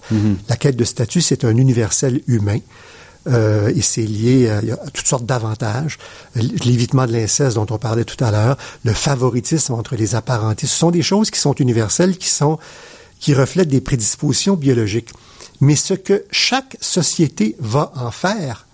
La 0.49 0.57
quête 0.57 0.75
de 0.75 0.84
statut, 0.84 1.21
c'est 1.21 1.45
un 1.45 1.55
universel 1.55 2.21
humain. 2.27 2.57
Euh, 3.27 3.71
et 3.75 3.82
c'est 3.82 4.01
lié 4.01 4.49
à, 4.49 4.57
à 4.57 4.89
toutes 4.89 5.05
sortes 5.05 5.27
d'avantages. 5.27 5.99
L'évitement 6.34 7.05
de 7.05 7.11
l'inceste 7.11 7.55
dont 7.55 7.67
on 7.69 7.77
parlait 7.77 8.03
tout 8.03 8.21
à 8.23 8.32
l'heure, 8.32 8.57
le 8.84 8.93
favoritisme 8.93 9.75
entre 9.75 9.95
les 9.95 10.15
apparentés, 10.15 10.65
ce 10.65 10.75
sont 10.75 10.89
des 10.89 11.03
choses 11.03 11.29
qui 11.29 11.39
sont 11.39 11.53
universelles, 11.53 12.17
qui 12.17 12.29
sont 12.29 12.57
qui 13.22 13.34
reflètent 13.34 13.69
des 13.69 13.80
prédispositions 13.80 14.55
biologiques. 14.55 15.09
Mais 15.61 15.78
ce 15.78 15.93
que 15.93 16.26
chaque 16.32 16.76
société 16.82 17.55
va 17.59 17.93
en 17.95 18.11
faire 18.11 18.65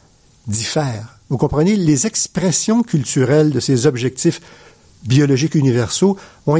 diffère. 0.47 1.19
Vous 1.29 1.37
comprenez, 1.37 1.75
les 1.75 2.07
expressions 2.07 2.81
culturelles 2.81 3.51
de 3.51 3.59
ces 3.59 3.85
objectifs 3.85 4.39
biologiques 5.03 5.55
universaux 5.55 6.17
vont, 6.45 6.57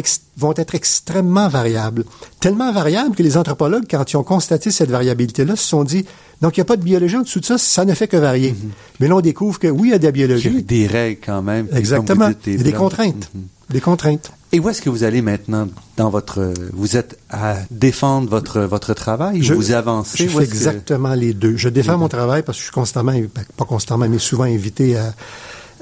être 0.56 0.76
extrêmement 0.76 1.48
variables. 1.48 2.04
Tellement 2.40 2.72
variables 2.72 3.16
que 3.16 3.24
les 3.24 3.38
anthropologues, 3.38 3.86
quand 3.90 4.12
ils 4.12 4.18
ont 4.18 4.24
constaté 4.24 4.70
cette 4.70 4.92
variabilité-là, 4.92 5.56
se 5.56 5.64
sont 5.66 5.84
dit, 5.86 6.06
donc 6.42 6.58
il 6.58 6.60
n'y 6.60 6.64
a 6.64 6.66
pas 6.66 6.78
de 6.78 6.84
biologie 6.84 7.16
en 7.16 7.22
dessous 7.22 7.40
de 7.40 7.46
ça, 7.46 7.58
ça 7.58 7.86
ne 7.86 7.94
fait 7.94 8.08
que 8.08 8.18
varier. 8.18 8.54
Mais 9.00 9.08
là, 9.08 9.16
on 9.16 9.22
découvre 9.22 9.58
que 9.60 9.68
oui, 9.68 9.88
il 9.90 9.92
y 9.92 9.94
a 9.94 9.98
de 10.00 10.04
la 10.04 10.10
Il 10.10 10.20
y 10.20 10.24
a 10.24 10.28
biologie. 10.28 10.64
des 10.64 10.88
règles 10.88 11.22
quand 11.26 11.42
même. 11.42 11.68
Exactement. 11.74 12.28
vous 12.28 12.34
dites, 12.34 12.48
Il 12.48 12.58
y 12.58 12.60
a 12.60 12.64
des 12.64 12.72
plans. 12.72 12.80
contraintes. 12.82 13.32
Des 13.70 13.82
contraintes. 13.82 14.32
Et 14.54 14.60
où 14.60 14.70
est-ce 14.70 14.82
que 14.82 14.90
vous 14.90 15.04
allez 15.04 15.22
maintenant 15.22 15.68
dans 15.98 16.10
votre... 16.10 16.54
Vous 16.74 16.96
êtes 16.96 17.20
à 17.30 17.58
défendre 17.70 18.30
votre, 18.30 18.62
votre 18.62 18.94
travail 18.94 19.44
Je- 19.44 19.54
ou 19.54 19.58
vous 19.58 19.72
avancez? 19.72 20.24
Je 20.24 20.30
fais 20.30 20.38
que- 20.38 20.44
exactement 20.44 21.14
les 21.14 21.34
deux. 21.34 21.58
Je 21.58 21.68
défends 21.70 21.98
mon 21.98 22.08
travail 22.08 22.44
parce 22.44 22.58
que 22.58 22.62
je 22.62 22.68
suis 22.68 22.74
constamment, 22.74 23.12
ben, 23.12 23.28
pas 23.58 23.66
constamment, 23.66 24.08
mais 24.08 24.20
souvent 24.20 24.46
invité 24.46 24.96
à, 24.98 25.14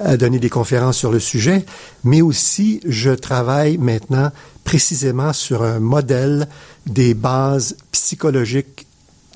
à 0.00 0.16
donner 0.16 0.40
des 0.40 0.50
conférences 0.50 0.96
sur 0.96 1.12
le 1.12 1.20
sujet, 1.20 1.64
mais 2.02 2.22
aussi 2.22 2.80
je 2.86 3.10
travaille 3.10 3.78
maintenant 3.78 4.30
précisément 4.64 5.32
sur 5.32 5.62
un 5.62 5.78
modèle 5.78 6.48
des 6.86 7.14
bases 7.14 7.76
psychologiques 7.92 8.86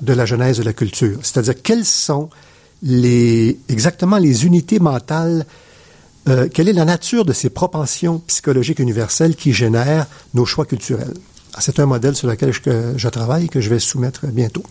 de 0.01 0.11
la 0.13 0.25
genèse 0.25 0.57
de 0.57 0.63
la 0.63 0.73
culture. 0.73 1.19
C'est-à-dire 1.23 1.61
quelles 1.63 1.85
sont 1.85 2.29
les, 2.83 3.57
exactement 3.69 4.17
les 4.17 4.45
unités 4.45 4.79
mentales 4.79 5.45
euh, 6.29 6.47
quelle 6.53 6.69
est 6.69 6.73
la 6.73 6.85
nature 6.85 7.25
de 7.25 7.33
ces 7.33 7.49
propensions 7.49 8.19
psychologiques 8.27 8.79
universelles 8.79 9.35
qui 9.35 9.53
génèrent 9.53 10.05
nos 10.33 10.45
choix 10.45 10.65
culturels? 10.65 11.13
Ah, 11.53 11.59
C'est 11.61 11.79
un 11.79 11.85
modèle 11.85 12.15
sur 12.15 12.27
lequel 12.27 12.53
je, 12.53 13.07
travaille 13.09 13.45
et 13.45 13.47
que 13.49 13.59
je 13.61 13.69
vais 13.69 13.79
soumettre 13.79 14.27
bientôt. 14.27 14.63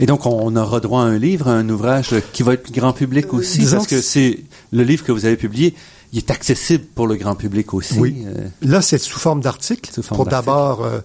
Et 0.00 0.06
donc, 0.06 0.26
on 0.26 0.54
aura 0.56 0.80
droit 0.80 1.02
à 1.02 1.06
un 1.06 1.18
livre, 1.18 1.48
à 1.48 1.52
un 1.52 1.68
ouvrage 1.68 2.10
qui 2.32 2.42
va 2.42 2.54
être 2.54 2.72
grand 2.72 2.92
public 2.92 3.32
aussi, 3.34 3.58
disons 3.58 3.76
parce 3.78 3.88
que 3.88 4.00
c'est 4.00 4.40
le 4.72 4.82
livre 4.82 5.04
que 5.04 5.12
vous 5.12 5.26
avez 5.26 5.36
publié, 5.36 5.74
il 6.12 6.18
est 6.18 6.30
accessible 6.30 6.84
pour 6.94 7.06
le 7.06 7.16
grand 7.16 7.34
public 7.36 7.72
aussi. 7.74 7.98
Oui. 7.98 8.24
euh, 8.26 8.48
Là, 8.62 8.80
c'est 8.82 8.98
sous 8.98 9.18
forme 9.18 9.40
d'article 9.42 9.92
pour 10.08 10.26
d'abord, 10.26 10.84
euh, 10.84 11.00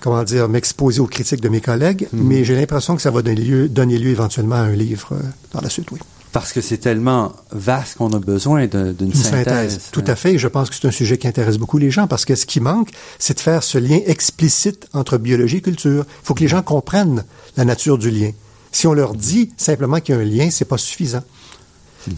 comment 0.00 0.22
dire, 0.24 0.48
m'exposer 0.48 1.00
aux 1.00 1.06
critiques 1.06 1.40
de 1.40 1.48
mes 1.48 1.60
collègues, 1.60 2.08
Mhm. 2.12 2.22
mais 2.26 2.44
j'ai 2.44 2.54
l'impression 2.56 2.94
que 2.96 3.02
ça 3.02 3.10
va 3.10 3.22
donner 3.22 3.40
lieu, 3.40 3.68
donner 3.68 3.98
lieu 3.98 4.10
éventuellement 4.10 4.56
à 4.56 4.60
un 4.60 4.74
livre 4.74 5.10
euh, 5.12 5.20
par 5.52 5.62
la 5.62 5.70
suite, 5.70 5.90
oui. 5.92 6.00
Parce 6.34 6.52
que 6.52 6.60
c'est 6.60 6.76
tellement 6.78 7.32
vaste 7.52 7.94
qu'on 7.96 8.12
a 8.12 8.18
besoin 8.18 8.66
d'une 8.66 8.94
Une 9.00 9.14
synthèse. 9.14 9.44
synthèse. 9.44 9.80
Tout 9.92 10.04
à 10.06 10.16
fait. 10.16 10.34
Et 10.34 10.38
je 10.38 10.48
pense 10.48 10.68
que 10.68 10.74
c'est 10.76 10.86
un 10.86 10.90
sujet 10.90 11.16
qui 11.16 11.26
intéresse 11.28 11.56
beaucoup 11.56 11.78
les 11.78 11.90
gens 11.90 12.06
parce 12.06 12.24
que 12.26 12.34
ce 12.34 12.44
qui 12.44 12.60
manque, 12.60 12.90
c'est 13.18 13.34
de 13.34 13.40
faire 13.40 13.62
ce 13.62 13.78
lien 13.78 14.00
explicite 14.06 14.86
entre 14.92 15.16
biologie 15.16 15.58
et 15.58 15.62
culture. 15.62 16.04
Il 16.06 16.26
faut 16.26 16.34
que 16.34 16.40
les 16.40 16.48
gens 16.48 16.60
comprennent 16.62 17.24
la 17.56 17.64
nature 17.64 17.96
du 17.98 18.10
lien. 18.10 18.32
Si 18.72 18.86
on 18.86 18.92
leur 18.92 19.14
dit 19.14 19.52
simplement 19.56 20.00
qu'il 20.00 20.14
y 20.16 20.18
a 20.18 20.20
un 20.20 20.24
lien, 20.24 20.50
c'est 20.50 20.64
pas 20.66 20.76
suffisant. 20.76 21.22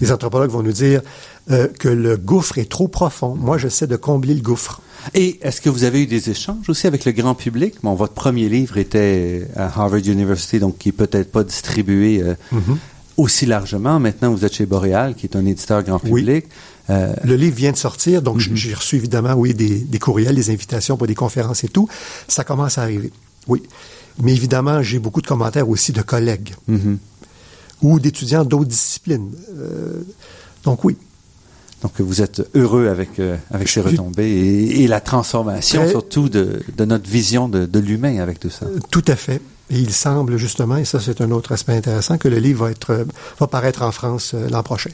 Les 0.00 0.10
anthropologues 0.10 0.50
vont 0.50 0.62
nous 0.64 0.72
dire 0.72 1.00
euh, 1.52 1.68
que 1.68 1.88
le 1.88 2.16
gouffre 2.16 2.58
est 2.58 2.68
trop 2.68 2.88
profond. 2.88 3.36
Moi, 3.36 3.56
j'essaie 3.58 3.86
de 3.86 3.94
combler 3.96 4.34
le 4.34 4.40
gouffre. 4.40 4.80
Et 5.14 5.38
est-ce 5.42 5.60
que 5.60 5.68
vous 5.70 5.84
avez 5.84 6.02
eu 6.02 6.06
des 6.06 6.30
échanges 6.30 6.68
aussi 6.68 6.88
avec 6.88 7.04
le 7.04 7.12
grand 7.12 7.34
public? 7.36 7.74
Bon, 7.84 7.94
votre 7.94 8.14
premier 8.14 8.48
livre 8.48 8.78
était 8.78 9.46
à 9.54 9.66
Harvard 9.66 10.00
University, 10.04 10.58
donc 10.58 10.78
qui 10.78 10.88
est 10.88 10.92
peut-être 10.92 11.30
pas 11.30 11.44
distribué 11.44 12.20
euh, 12.22 12.34
Mhm. 12.50 12.78
Aussi 13.16 13.46
largement. 13.46 13.98
Maintenant, 14.00 14.30
vous 14.32 14.44
êtes 14.44 14.54
chez 14.54 14.66
Boréal, 14.66 15.14
qui 15.14 15.26
est 15.26 15.36
un 15.36 15.46
éditeur 15.46 15.82
grand 15.82 16.00
Oui. 16.04 16.20
public. 16.22 16.46
Euh, 16.90 17.12
Le 17.24 17.34
livre 17.36 17.56
vient 17.56 17.72
de 17.72 17.76
sortir, 17.76 18.22
donc 18.22 18.38
j'ai 18.38 18.74
reçu 18.74 18.96
évidemment, 18.96 19.34
oui, 19.34 19.54
des, 19.54 19.78
des 19.80 19.98
courriels, 19.98 20.34
des 20.36 20.50
invitations 20.50 20.96
pour 20.96 21.06
des 21.06 21.14
conférences 21.14 21.64
et 21.64 21.68
tout. 21.68 21.88
Ça 22.28 22.44
commence 22.44 22.78
à 22.78 22.82
arriver, 22.82 23.10
oui. 23.48 23.62
Mais 24.22 24.32
évidemment, 24.32 24.82
j'ai 24.82 24.98
beaucoup 24.98 25.20
de 25.20 25.26
commentaires 25.26 25.68
aussi 25.68 25.92
de 25.92 26.00
collègues 26.02 26.54
mhm. 26.68 26.98
ou 27.82 27.98
d'étudiants 28.00 28.44
d'autres 28.44 28.64
disciplines. 28.66 29.30
Euh, 29.58 30.02
donc 30.64 30.84
oui, 30.84 30.96
Donc, 31.82 31.92
vous 32.00 32.22
êtes 32.22 32.42
heureux 32.54 32.88
avec, 32.88 33.18
euh, 33.18 33.36
avec 33.50 33.68
ces 33.68 33.80
retombées 33.82 34.24
et, 34.30 34.82
et 34.84 34.88
la 34.88 35.00
transformation, 35.00 35.82
Très- 35.82 35.90
surtout, 35.90 36.28
de, 36.28 36.62
de 36.76 36.84
notre 36.86 37.08
vision 37.08 37.48
de, 37.48 37.66
de 37.66 37.78
l'humain 37.78 38.18
avec 38.20 38.40
tout 38.40 38.50
ça. 38.50 38.66
Tout 38.90 39.04
à 39.08 39.16
fait. 39.16 39.40
Et 39.70 39.78
il 39.78 39.92
semble 39.92 40.36
justement, 40.36 40.76
et 40.76 40.84
ça 40.84 41.00
c'est 41.00 41.20
un 41.20 41.30
autre 41.32 41.52
aspect 41.52 41.74
intéressant, 41.74 42.18
que 42.18 42.28
le 42.28 42.38
livre 42.38 42.66
va 42.66 42.70
être 42.70 42.90
euh, 42.90 43.04
va 43.40 43.46
paraître 43.46 43.82
en 43.82 43.90
France 43.90 44.32
euh, 44.34 44.48
l'an 44.48 44.62
prochain. 44.62 44.90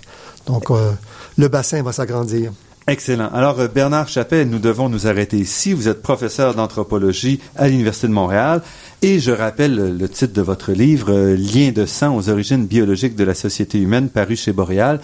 Donc 0.46 0.70
euh, 0.70 0.92
le 1.36 1.48
bassin 1.48 1.82
va 1.82 1.92
s'agrandir. 1.92 2.52
Excellent. 2.88 3.28
Alors, 3.32 3.68
Bernard 3.68 4.08
Chappelle, 4.08 4.48
nous 4.48 4.58
devons 4.58 4.88
nous 4.88 5.06
arrêter 5.06 5.38
ici. 5.38 5.72
Vous 5.72 5.86
êtes 5.86 6.02
professeur 6.02 6.56
d'anthropologie 6.56 7.38
à 7.54 7.68
l'Université 7.68 8.08
de 8.08 8.12
Montréal. 8.12 8.60
Et 9.02 9.20
je 9.20 9.30
rappelle 9.30 9.96
le, 9.96 10.08
titre 10.08 10.32
de 10.32 10.42
votre 10.42 10.72
livre, 10.72 11.12
Lien 11.36 11.70
de 11.70 11.86
sang 11.86 12.16
aux 12.16 12.28
origines 12.28 12.66
biologiques 12.66 13.14
de 13.14 13.22
la 13.22 13.34
société 13.34 13.78
humaine, 13.78 14.08
paru 14.08 14.34
chez 14.34 14.52
Boréal. 14.52 15.00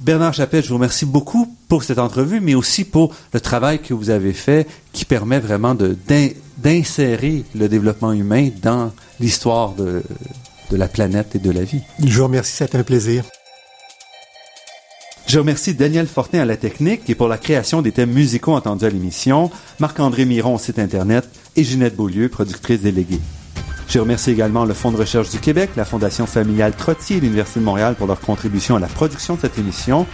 Bernard 0.00 0.34
Chappelle, 0.34 0.62
je 0.62 0.68
vous 0.68 0.74
remercie 0.74 1.06
beaucoup 1.06 1.52
pour 1.68 1.82
cette 1.82 1.98
entrevue, 1.98 2.40
mais 2.40 2.54
aussi 2.54 2.84
pour 2.84 3.12
le 3.32 3.40
travail 3.40 3.80
que 3.80 3.94
vous 3.94 4.10
avez 4.10 4.32
fait 4.32 4.68
qui 4.92 5.04
permet 5.04 5.40
vraiment 5.40 5.74
d'insérer 5.74 7.44
le 7.56 7.68
développement 7.68 8.12
humain 8.12 8.50
dans 8.62 8.92
l'histoire 9.20 9.72
de, 9.72 10.02
de 10.70 10.76
la 10.76 10.88
planète 10.88 11.34
et 11.34 11.38
de 11.38 11.50
la 11.50 11.62
vie. 11.62 11.82
Je 12.04 12.18
vous 12.18 12.24
remercie, 12.24 12.52
c'est 12.52 12.74
un 12.74 12.82
plaisir. 12.82 13.24
Je 15.26 15.40
remercie 15.40 15.74
Daniel 15.74 16.06
Fortin 16.06 16.40
à 16.40 16.44
la 16.44 16.56
technique 16.56 17.10
et 17.10 17.16
pour 17.16 17.26
la 17.26 17.36
création 17.36 17.82
des 17.82 17.90
thèmes 17.90 18.12
musicaux 18.12 18.54
entendus 18.54 18.84
à 18.84 18.90
l'émission, 18.90 19.50
Marc-André 19.80 20.24
Miron 20.24 20.54
au 20.54 20.58
site 20.58 20.78
Internet 20.78 21.28
et 21.56 21.64
Ginette 21.64 21.96
Beaulieu, 21.96 22.28
productrice 22.28 22.80
déléguée. 22.80 23.20
Je 23.88 23.98
remercie 23.98 24.30
également 24.30 24.64
le 24.64 24.74
Fonds 24.74 24.92
de 24.92 24.96
recherche 24.96 25.30
du 25.30 25.38
Québec, 25.38 25.70
la 25.76 25.84
Fondation 25.84 26.26
familiale 26.26 26.74
Trottier 26.74 27.16
et 27.16 27.20
l'Université 27.20 27.60
de 27.60 27.64
Montréal 27.64 27.96
pour 27.96 28.06
leur 28.06 28.20
contribution 28.20 28.76
à 28.76 28.80
la 28.80 28.86
production 28.86 29.34
de 29.34 29.40
cette 29.40 29.58
émission. 29.58 30.06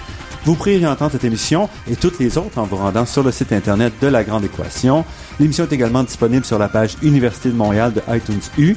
Vous 0.45 0.55
pourrez 0.55 0.77
réentendre 0.77 1.13
cette 1.13 1.25
émission 1.25 1.69
et 1.91 1.95
toutes 1.95 2.19
les 2.19 2.37
autres 2.37 2.59
en 2.59 2.65
vous 2.65 2.77
rendant 2.77 3.07
sur 3.07 3.23
le 3.23 3.31
site 3.31 3.53
Internet 3.53 3.93
de 4.01 4.09
La 4.09 4.25
Grande 4.25 4.45
Équation. 4.45 5.05
L'émission 5.39 5.65
est 5.65 5.73
également 5.73 6.03
disponible 6.03 6.45
sur 6.45 6.59
la 6.59 6.69
page 6.69 6.97
Université 7.03 7.49
de 7.49 7.55
Montréal 7.55 7.93
de 7.93 8.03
iTunes 8.15 8.41
U. 8.59 8.77